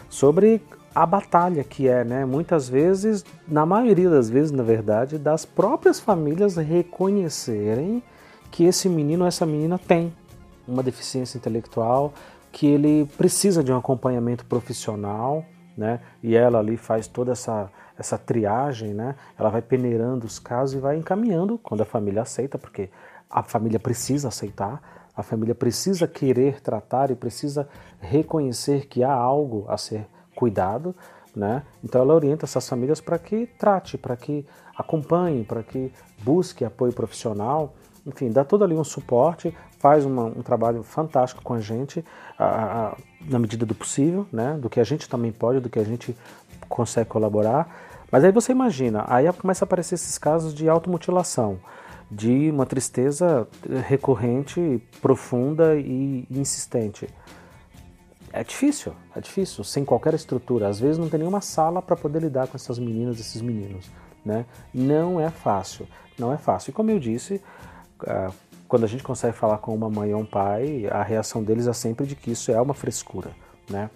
Sobre 0.08 0.62
a 0.96 1.06
batalha 1.06 1.66
que 1.66 1.90
é, 1.90 2.06
né? 2.06 2.24
Muitas 2.24 2.70
vezes, 2.70 3.26
na 3.46 3.66
maioria 3.66 4.10
das 4.10 4.30
vezes, 4.30 4.52
na 4.52 4.64
verdade, 4.64 5.18
das 5.18 5.44
próprias 5.44 6.00
famílias 6.00 6.56
reconhecerem 6.56 8.02
que 8.50 8.64
esse 8.64 8.88
menino 8.88 9.24
ou 9.24 9.28
essa 9.28 9.46
menina 9.46 9.78
tem 9.78 10.14
uma 10.66 10.82
deficiência 10.82 11.38
intelectual, 11.38 12.14
que 12.54 12.68
ele 12.68 13.06
precisa 13.18 13.62
de 13.62 13.74
um 13.74 13.78
acompanhamento 13.78 14.46
profissional, 14.46 15.44
né? 15.76 16.00
E 16.22 16.38
ela 16.38 16.60
ali 16.60 16.78
faz 16.78 17.06
toda 17.06 17.34
essa 17.34 17.70
essa 18.04 18.18
triagem, 18.18 18.94
né? 18.94 19.16
Ela 19.38 19.50
vai 19.50 19.62
peneirando 19.62 20.26
os 20.26 20.38
casos 20.38 20.76
e 20.76 20.80
vai 20.80 20.98
encaminhando 20.98 21.58
quando 21.58 21.82
a 21.82 21.86
família 21.86 22.22
aceita, 22.22 22.58
porque 22.58 22.90
a 23.30 23.42
família 23.42 23.80
precisa 23.80 24.28
aceitar, 24.28 25.08
a 25.16 25.24
família 25.24 25.56
precisa 25.56 26.08
querer 26.08 26.62
tratar 26.62 27.10
e 27.12 27.16
precisa 27.16 27.68
reconhecer 28.00 28.88
que 28.88 29.04
há 29.04 29.12
algo 29.12 29.66
a 29.70 29.78
ser 29.78 30.06
cuidado, 30.36 30.94
né? 31.36 31.64
Então 31.84 32.02
ela 32.02 32.14
orienta 32.14 32.46
essas 32.46 32.68
famílias 32.68 33.00
para 33.00 33.18
que 33.18 33.48
trate, 33.58 33.98
para 33.98 34.16
que 34.16 34.46
acompanhe, 34.78 35.44
para 35.44 35.64
que 35.64 35.92
busque 36.22 36.66
apoio 36.66 36.92
profissional, 36.94 37.74
enfim, 38.06 38.30
dá 38.30 38.44
todo 38.44 38.64
ali 38.64 38.76
um 38.76 38.84
suporte, 38.84 39.56
faz 39.80 40.06
uma, 40.06 40.26
um 40.26 40.42
trabalho 40.42 40.84
fantástico 40.84 41.42
com 41.42 41.54
a 41.54 41.62
gente, 41.62 42.04
a, 42.38 42.88
a, 42.88 42.98
na 43.22 43.40
medida 43.40 43.66
do 43.66 43.74
possível, 43.74 44.28
né? 44.32 44.58
Do 44.60 44.70
que 44.70 44.80
a 44.80 44.84
gente 44.84 45.08
também 45.08 45.32
pode, 45.32 45.60
do 45.62 45.70
que 45.70 45.80
a 45.80 45.84
gente 45.84 46.16
consegue 46.68 47.10
colaborar. 47.10 47.93
Mas 48.14 48.24
aí 48.24 48.32
você 48.32 48.52
imagina, 48.52 49.04
aí 49.08 49.26
começa 49.34 49.64
a 49.64 49.66
aparecer 49.66 49.96
esses 49.96 50.20
casos 50.20 50.54
de 50.54 50.70
automutilação, 50.70 51.60
de 52.12 52.52
uma 52.52 52.64
tristeza 52.64 53.48
recorrente, 53.88 54.80
profunda 55.02 55.76
e 55.76 56.28
insistente. 56.30 57.10
É 58.32 58.44
difícil, 58.44 58.94
é 59.16 59.20
difícil, 59.20 59.64
sem 59.64 59.84
qualquer 59.84 60.14
estrutura. 60.14 60.68
Às 60.68 60.80
vezes 60.80 61.00
não 61.00 61.10
tem 61.10 61.22
nenhuma 61.22 61.42
sala 61.42 61.82
para 61.82 61.96
poder 61.96 62.22
lidar 62.22 62.46
com 62.46 62.56
essas 62.56 62.78
meninas, 62.78 63.20
esses 63.20 63.42
meninos. 63.42 63.90
Né? 64.24 64.46
Não 64.72 65.20
é 65.20 65.32
fácil, 65.32 65.88
não 66.16 66.32
é 66.32 66.38
fácil. 66.38 66.70
E 66.70 66.74
como 66.76 66.92
eu 66.92 67.00
disse, 67.00 67.42
ah, 68.06 68.30
quando 68.68 68.84
a 68.84 68.88
gente 68.88 69.02
consegue 69.02 69.36
falar 69.36 69.58
com 69.58 69.74
uma 69.74 69.90
mãe 69.90 70.14
ou 70.14 70.22
um 70.22 70.26
pai, 70.26 70.86
a 70.92 71.02
reação 71.02 71.44
deles 71.44 71.66
é 71.66 71.74
sempre 71.74 72.06
de 72.06 72.16
que 72.16 72.30
isso 72.30 72.52
é 72.52 72.62
uma 72.62 72.76
frescura, 72.76 73.32
né? 73.68 73.90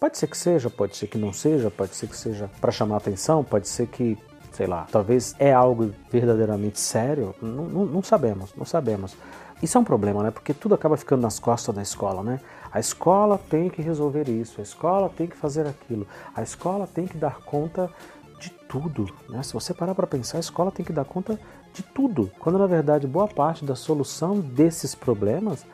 Pode 0.00 0.16
ser 0.16 0.28
que 0.28 0.38
seja, 0.38 0.70
pode 0.70 0.96
ser 0.96 1.08
que 1.08 1.18
não 1.18 1.30
seja, 1.30 1.70
pode 1.70 1.94
ser 1.94 2.06
que 2.06 2.16
seja 2.16 2.50
para 2.58 2.72
chamar 2.72 2.96
atenção, 2.96 3.44
pode 3.44 3.68
ser 3.68 3.86
que, 3.86 4.16
sei 4.50 4.66
lá, 4.66 4.86
talvez 4.90 5.36
é 5.38 5.52
algo 5.52 5.92
verdadeiramente 6.10 6.80
sério. 6.80 7.34
Não, 7.42 7.66
não, 7.66 7.84
não, 7.84 8.02
sabemos, 8.02 8.54
não 8.56 8.64
sabemos. 8.64 9.14
Isso 9.62 9.76
é 9.76 9.80
um 9.82 9.84
problema, 9.84 10.22
né? 10.22 10.30
Porque 10.30 10.54
tudo 10.54 10.74
acaba 10.74 10.96
ficando 10.96 11.20
nas 11.20 11.38
costas 11.38 11.74
da 11.74 11.82
escola, 11.82 12.22
né? 12.22 12.40
A 12.72 12.80
escola 12.80 13.38
tem 13.50 13.68
que 13.68 13.82
resolver 13.82 14.26
isso, 14.30 14.58
a 14.58 14.62
escola 14.62 15.10
tem 15.14 15.26
que 15.26 15.36
fazer 15.36 15.66
aquilo, 15.66 16.06
a 16.34 16.42
escola 16.42 16.86
tem 16.86 17.06
que 17.06 17.18
dar 17.18 17.38
conta 17.42 17.90
de 18.38 18.48
tudo, 18.48 19.06
né? 19.28 19.42
Se 19.42 19.52
você 19.52 19.74
parar 19.74 19.94
para 19.94 20.06
pensar, 20.06 20.38
a 20.38 20.40
escola 20.40 20.72
tem 20.72 20.82
que 20.82 20.94
dar 20.94 21.04
conta 21.04 21.38
de 21.74 21.82
tudo, 21.82 22.32
quando 22.38 22.58
na 22.58 22.66
verdade 22.66 23.06
boa 23.06 23.28
parte 23.28 23.66
da 23.66 23.76
solução 23.76 24.40
desses 24.40 24.94
problemas 24.94 25.66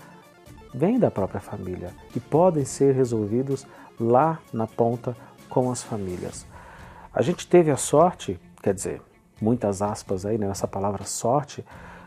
vem 0.75 0.99
da 0.99 1.13
própria 1.13 1.41
família 1.41 1.95
e 2.15 2.19
podem 2.19 2.65
ser 2.65 2.93
resolvidos 2.93 3.65
lá 3.99 4.39
na 4.53 4.67
ponta 4.67 5.17
com 5.49 5.71
as 5.71 5.83
famílias. 5.83 6.47
A 7.13 7.23
gente 7.23 7.47
teve 7.47 7.71
a 7.71 7.77
sorte, 7.77 8.39
quer 8.63 8.75
dizer, 8.75 9.01
muitas 9.41 9.83
aspas 9.83 10.27
aí 10.27 10.39
né, 10.39 10.47
nessa 10.47 10.69
palavra 10.69 11.05
sorte, 11.05 11.65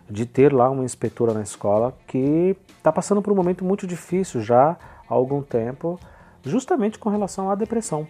de 0.10 0.26
ter 0.26 0.54
lá 0.54 0.70
uma 0.70 0.84
inspetora 0.84 1.34
na 1.34 1.42
escola 1.42 1.96
que 2.08 2.56
está 2.78 2.92
passando 2.92 3.22
por 3.22 3.32
um 3.32 3.36
momento 3.36 3.64
muito 3.64 3.86
difícil 3.86 4.42
já 4.42 4.72
há 4.72 5.14
algum 5.14 5.42
tempo, 5.42 6.00
justamente 6.44 6.98
com 6.98 7.10
relação 7.10 7.50
à 7.50 7.56
depressão, 7.56 8.08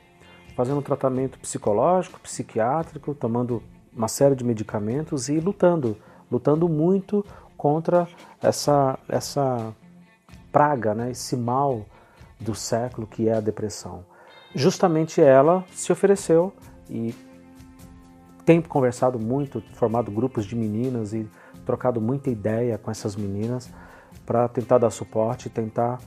fazendo 0.55 0.81
tratamento 0.81 1.37
psicológico, 1.39 2.19
psiquiátrico, 2.19 3.13
tomando 3.13 3.61
uma 3.93 4.07
série 4.07 4.35
de 4.35 4.43
medicamentos 4.43 5.27
e 5.27 5.39
lutando, 5.39 5.97
lutando 6.31 6.69
muito 6.69 7.25
contra 7.57 8.07
essa 8.41 8.97
essa 9.09 9.73
praga, 10.51 10.95
né, 10.95 11.11
esse 11.11 11.35
mal 11.35 11.85
do 12.39 12.55
século, 12.55 13.05
que 13.05 13.27
é 13.27 13.33
a 13.33 13.39
depressão. 13.39 14.05
Justamente 14.55 15.21
ela 15.21 15.63
se 15.71 15.91
ofereceu 15.91 16.53
e 16.89 17.13
tem 18.45 18.61
conversado 18.61 19.19
muito, 19.19 19.61
formado 19.73 20.09
grupos 20.09 20.45
de 20.45 20.55
meninas 20.55 21.13
e 21.13 21.29
trocado 21.65 22.01
muita 22.01 22.29
ideia 22.31 22.77
com 22.77 22.89
essas 22.89 23.15
meninas 23.15 23.69
para 24.25 24.47
tentar 24.47 24.79
dar 24.79 24.89
suporte, 24.89 25.49
tentar 25.49 25.99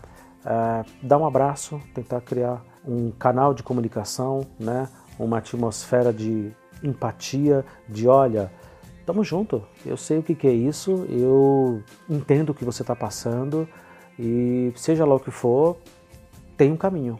é, 0.44 0.84
dar 1.02 1.18
um 1.18 1.26
abraço, 1.26 1.80
tentar 1.94 2.20
criar 2.20 2.60
um 2.84 3.12
canal 3.12 3.54
de 3.54 3.62
comunicação, 3.62 4.44
né? 4.58 4.88
uma 5.18 5.38
atmosfera 5.38 6.12
de 6.12 6.50
empatia, 6.82 7.64
de 7.88 8.08
olha, 8.08 8.50
tamo 9.06 9.22
junto, 9.22 9.62
eu 9.86 9.96
sei 9.96 10.18
o 10.18 10.22
que, 10.22 10.34
que 10.34 10.48
é 10.48 10.52
isso, 10.52 11.06
eu 11.08 11.82
entendo 12.08 12.50
o 12.50 12.54
que 12.54 12.64
você 12.64 12.82
está 12.82 12.96
passando 12.96 13.68
e 14.18 14.72
seja 14.74 15.04
lá 15.04 15.14
o 15.14 15.20
que 15.20 15.30
for, 15.30 15.76
tem 16.56 16.72
um 16.72 16.76
caminho, 16.76 17.18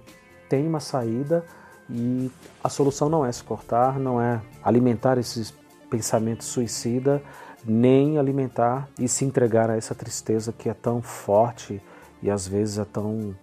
tem 0.49 0.67
uma 0.67 0.81
saída 0.81 1.45
e 1.89 2.31
a 2.63 2.69
solução 2.69 3.09
não 3.09 3.25
é 3.25 3.33
se 3.33 3.43
cortar, 3.43 3.99
não 3.99 4.21
é 4.21 4.41
alimentar 4.63 5.19
esses 5.19 5.53
pensamentos 5.91 6.47
suicida, 6.47 7.23
nem 7.65 8.19
alimentar 8.19 8.89
e 8.99 9.07
se 9.07 9.25
entregar 9.25 9.71
a 9.71 9.77
essa 9.77 9.95
tristeza 9.95 10.53
que 10.53 10.69
é 10.69 10.75
tão 10.75 11.03
forte 11.03 11.83
e 12.23 12.31
às 12.31 12.47
vezes 12.47 12.79
é 12.79 12.85
tão 12.85 13.35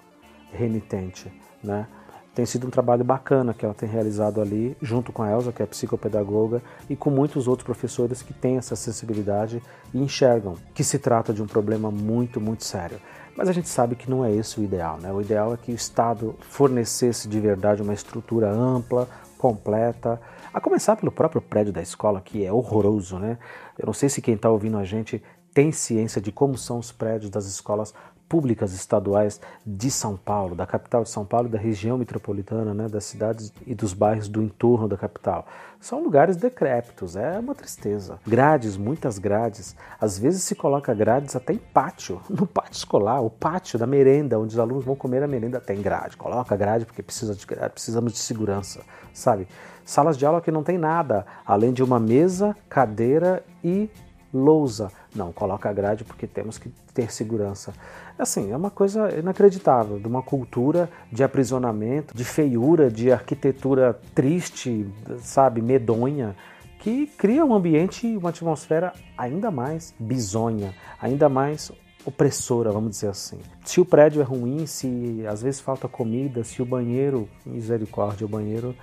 renitente, 0.52 1.32
né? 1.64 1.88
Tem 2.34 2.46
sido 2.46 2.68
um 2.68 2.70
trabalho 2.70 3.04
bacana 3.04 3.54
que 3.54 3.66
ela 3.66 3.74
tem 3.74 3.90
realizado 3.90 4.40
ali, 4.40 4.78
junto 4.82 5.12
com 5.12 5.22
a 5.22 5.30
Elsa, 5.30 5.52
que 5.52 5.62
é 5.62 5.66
psicopedagoga, 5.66 6.62
e 6.90 6.96
com 6.96 7.10
muitos 7.10 7.48
outros 7.48 7.66
professores 7.66 8.22
que 8.22 8.34
têm 8.34 8.58
essa 8.58 8.76
sensibilidade 8.78 9.62
e 9.94 10.00
enxergam 10.02 10.56
que 10.74 10.84
se 10.84 10.98
trata 11.00 11.34
de 11.34 11.44
um 11.44 11.48
problema 11.48 11.92
muito, 11.92 12.40
muito 12.40 12.64
sério. 12.64 12.98
Mas 13.40 13.48
a 13.48 13.54
gente 13.54 13.70
sabe 13.70 13.96
que 13.96 14.10
não 14.10 14.26
é 14.26 14.36
esse 14.36 14.60
o 14.60 14.64
ideal, 14.66 14.98
né? 14.98 15.14
O 15.14 15.22
ideal 15.22 15.54
é 15.54 15.58
que 15.58 15.72
o 15.72 15.76
Estado 15.76 16.36
fornecesse 16.42 17.26
de 17.26 17.40
verdade 17.40 17.82
uma 17.82 17.94
estrutura 17.94 18.52
ampla, 18.52 19.08
completa, 19.38 20.20
a 20.54 20.60
começar 20.60 20.98
pelo 20.98 21.10
próprio 21.10 21.42
prédio 21.42 21.72
da 21.72 21.82
escola, 21.82 22.20
que 22.20 22.44
é 22.44 22.52
horroroso, 22.52 23.18
né? 23.18 23.38
Eu 23.78 23.86
não 23.86 23.94
sei 23.94 24.10
se 24.10 24.22
quem 24.22 24.34
está 24.34 24.50
ouvindo 24.50 24.78
a 24.78 24.84
gente 24.84 25.24
tem 25.54 25.72
ciência 25.72 26.20
de 26.20 26.34
como 26.34 26.58
são 26.58 26.80
os 26.80 26.92
prédios 26.92 27.32
das 27.32 27.46
escolas 27.46 27.94
públicas 28.30 28.74
estaduais 28.74 29.42
de 29.66 29.90
São 29.90 30.16
Paulo, 30.16 30.56
da 30.56 30.68
capital 30.68 31.02
de 31.04 31.10
São 31.10 31.26
Paulo 31.26 31.50
da 31.50 31.58
região 31.58 31.98
metropolitana, 31.98 32.76
né, 32.76 32.88
das 32.88 33.04
cidades 33.06 33.52
e 33.66 33.74
dos 33.74 33.92
bairros 33.92 34.30
do 34.30 34.44
entorno 34.44 34.88
da 34.88 34.96
capital. 34.96 35.48
São 35.82 36.04
lugares 36.04 36.38
decrépitos, 36.38 37.16
é 37.16 37.40
uma 37.40 37.56
tristeza. 37.56 38.20
Grades, 38.28 38.78
muitas 38.78 39.18
grades. 39.18 39.76
Às 40.00 40.20
vezes 40.20 40.44
se 40.44 40.54
coloca 40.54 40.94
grades 40.94 41.36
até 41.36 41.54
em 41.54 41.58
pátio, 41.58 42.22
no 42.30 42.46
pátio 42.46 42.78
escolar, 42.78 43.22
o 43.22 43.30
pátio 43.30 43.80
da 43.80 43.88
merenda, 43.88 44.38
onde 44.38 44.54
os 44.54 44.60
alunos 44.60 44.86
vão 44.86 44.96
comer 44.96 45.24
a 45.24 45.28
merenda, 45.28 45.60
tem 45.60 45.82
grade. 45.82 46.16
Coloca 46.16 46.56
grade 46.56 46.86
porque 46.86 47.02
precisa 47.02 47.34
de 47.34 47.46
grade, 47.46 47.74
precisamos 47.74 48.14
de 48.14 48.20
segurança, 48.20 48.82
sabe? 49.12 49.48
Salas 49.84 50.16
de 50.16 50.24
aula 50.24 50.40
que 50.40 50.52
não 50.52 50.62
tem 50.62 50.78
nada, 50.78 51.26
além 51.44 51.74
de 51.74 51.82
uma 51.82 52.00
mesa, 52.00 52.56
cadeira 52.70 53.44
e 53.64 53.90
lousa. 54.32 54.92
Não, 55.16 55.32
coloca 55.32 55.68
a 55.70 55.74
grade 55.74 56.04
porque 56.04 56.28
temos 56.28 56.58
que 56.58 56.70
ter 56.94 57.12
segurança. 57.12 57.74
Assim, 58.18 58.52
é 58.52 58.56
uma 58.56 58.70
coisa 58.70 59.10
inacreditável, 59.18 60.00
de 60.00 60.08
uma 60.08 60.22
cultura 60.22 60.90
de 61.12 61.24
aprisionamento, 61.24 62.16
de 62.16 62.24
feiura, 62.24 62.92
de 62.92 63.12
arquitetura 63.12 64.00
triste, 64.14 64.88
sabe, 65.20 65.62
medonha, 65.62 66.36
que 66.80 67.08
cria 67.08 67.44
um 67.44 67.54
ambiente, 67.54 68.08
uma 68.16 68.30
atmosfera 68.30 68.94
ainda 69.18 69.50
mais 69.50 69.94
bizonha, 70.00 70.76
ainda 71.02 71.28
mais 71.28 71.72
opressora, 72.06 72.72
vamos 72.72 72.92
dizer 72.92 73.10
assim. 73.10 73.40
Se 73.66 73.82
o 73.82 73.86
prédio 73.86 74.22
é 74.22 74.26
ruim, 74.26 74.66
se 74.66 75.26
às 75.28 75.42
vezes 75.42 75.60
falta 75.60 75.88
comida, 75.88 76.44
se 76.44 76.62
o 76.62 76.66
banheiro, 76.66 77.28
misericórdia, 77.46 78.26
o 78.26 78.30
banheiro, 78.30 78.76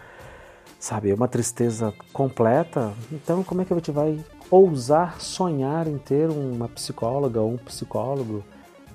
sabe, 0.78 1.10
é 1.10 1.14
uma 1.14 1.28
tristeza 1.28 1.94
completa, 2.12 2.92
então 3.10 3.42
como 3.42 3.62
é 3.62 3.64
que 3.64 3.72
a 3.72 3.76
gente 3.76 3.90
vai 3.90 4.18
ousar 4.50 5.20
sonhar 5.20 5.86
em 5.86 5.98
ter 5.98 6.28
uma 6.30 6.68
psicóloga 6.68 7.40
ou 7.40 7.52
um 7.52 7.56
psicólogo, 7.56 8.44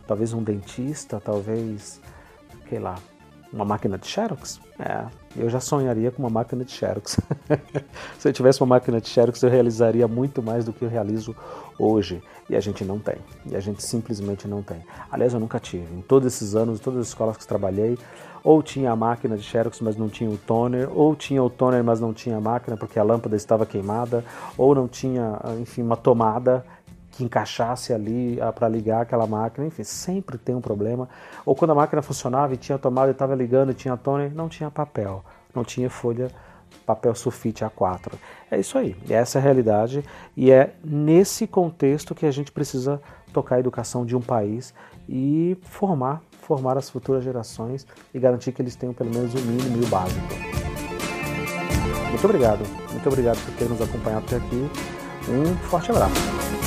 talvez 0.08 0.34
um 0.34 0.44
dentista, 0.44 1.20
talvez, 1.20 2.00
sei 2.70 2.80
lá, 2.80 2.96
uma 3.52 3.66
máquina 3.66 3.98
de 3.98 4.08
Xerox? 4.08 4.60
É, 4.80 5.06
eu 5.36 5.50
já 5.50 5.60
sonharia 5.60 6.12
com 6.12 6.24
uma 6.24 6.30
máquina 6.30 6.64
de 6.64 6.72
Xerox. 6.72 7.20
Se 8.18 8.28
eu 8.28 8.34
tivesse 8.34 8.62
uma 8.62 8.68
máquina 8.76 9.02
de 9.02 9.10
Xerox, 9.10 9.42
eu 9.44 9.50
realizaria 9.50 10.08
muito 10.08 10.42
mais 10.42 10.66
do 10.66 10.74
que 10.74 10.84
eu 10.84 10.90
realizo 10.90 11.36
hoje. 11.78 12.22
E 12.50 12.56
a 12.56 12.60
gente 12.60 12.84
não 12.84 13.00
tem. 13.00 13.16
E 13.46 13.56
a 13.56 13.60
gente 13.60 13.84
simplesmente 13.84 14.48
não 14.48 14.62
tem. 14.62 14.82
Aliás, 15.12 15.34
eu 15.34 15.40
nunca 15.40 15.60
tive. 15.60 15.94
Em 15.94 16.02
todos 16.02 16.34
esses 16.34 16.56
anos, 16.56 16.80
em 16.80 16.84
todas 16.84 17.02
as 17.02 17.08
escolas 17.08 17.38
que 17.38 17.46
trabalhei, 17.46 17.98
ou 18.44 18.62
tinha 18.64 18.92
a 18.92 18.96
máquina 18.96 19.38
de 19.38 19.44
Xerox, 19.44 19.80
mas 19.82 19.96
não 19.96 20.10
tinha 20.10 20.30
o 20.30 20.38
toner, 20.38 20.90
ou 20.92 21.16
tinha 21.16 21.44
o 21.44 21.50
toner, 21.50 21.84
mas 21.84 22.00
não 22.00 22.14
tinha 22.14 22.38
a 22.38 22.42
máquina 22.42 22.76
porque 22.76 23.00
a 23.00 23.04
lâmpada 23.04 23.36
estava 23.36 23.66
queimada, 23.66 24.24
ou 24.58 24.74
não 24.74 24.88
tinha, 24.88 25.40
enfim, 25.60 25.82
uma 25.84 25.98
tomada 25.98 26.66
que 27.12 27.24
encaixasse 27.24 27.94
ali 27.94 28.40
ah, 28.42 28.52
para 28.52 28.68
ligar 28.70 29.02
aquela 29.02 29.28
máquina, 29.28 29.68
enfim, 29.68 29.84
sempre 29.84 30.38
tem 30.38 30.56
um 30.56 30.62
problema. 30.62 31.10
Ou 31.46 31.56
quando 31.56 31.72
a 31.72 31.76
máquina 31.76 32.02
funcionava 32.02 32.54
e 32.54 32.58
tinha 32.58 32.78
tomada 32.78 33.10
e 33.10 33.12
estava 33.12 33.36
ligando 33.36 33.72
e 33.72 33.74
tinha 33.74 33.96
toner, 33.98 34.34
não 34.34 34.48
tinha 34.48 34.72
papel, 34.72 35.24
não 35.54 35.64
tinha 35.64 35.90
folha 35.90 36.30
papel 36.86 37.14
sulfite 37.14 37.64
A4. 37.64 38.14
É 38.50 38.60
isso 38.60 38.78
aí, 38.78 38.96
essa 39.10 39.38
é 39.38 39.42
a 39.42 39.44
realidade. 39.44 40.04
E 40.36 40.52
é 40.52 40.74
nesse 40.84 41.46
contexto 41.46 42.16
que 42.16 42.26
a 42.26 42.32
gente 42.32 42.52
precisa 42.52 43.02
tocar 43.34 43.56
a 43.56 43.60
educação 43.60 44.06
de 44.06 44.16
um 44.16 44.22
país 44.22 44.74
e 45.08 45.58
formar 45.64 46.22
formar 46.52 46.78
as 46.78 46.90
futuras 46.90 47.24
gerações 47.24 47.88
e 48.14 48.20
garantir 48.20 48.52
que 48.52 48.62
eles 48.62 48.76
tenham 48.76 48.94
pelo 48.94 49.10
menos 49.10 49.34
o 49.34 49.40
mínimo 49.40 49.82
e 49.82 49.86
o 49.86 49.88
básico. 49.88 50.20
Muito 52.10 52.26
obrigado, 52.26 52.68
muito 52.92 53.08
obrigado 53.08 53.40
por 53.46 53.54
ter 53.54 53.70
nos 53.70 53.82
acompanhado 53.82 54.26
até 54.26 54.36
aqui. 54.36 54.70
Um 55.30 55.56
forte 55.70 55.92
abraço. 55.92 56.61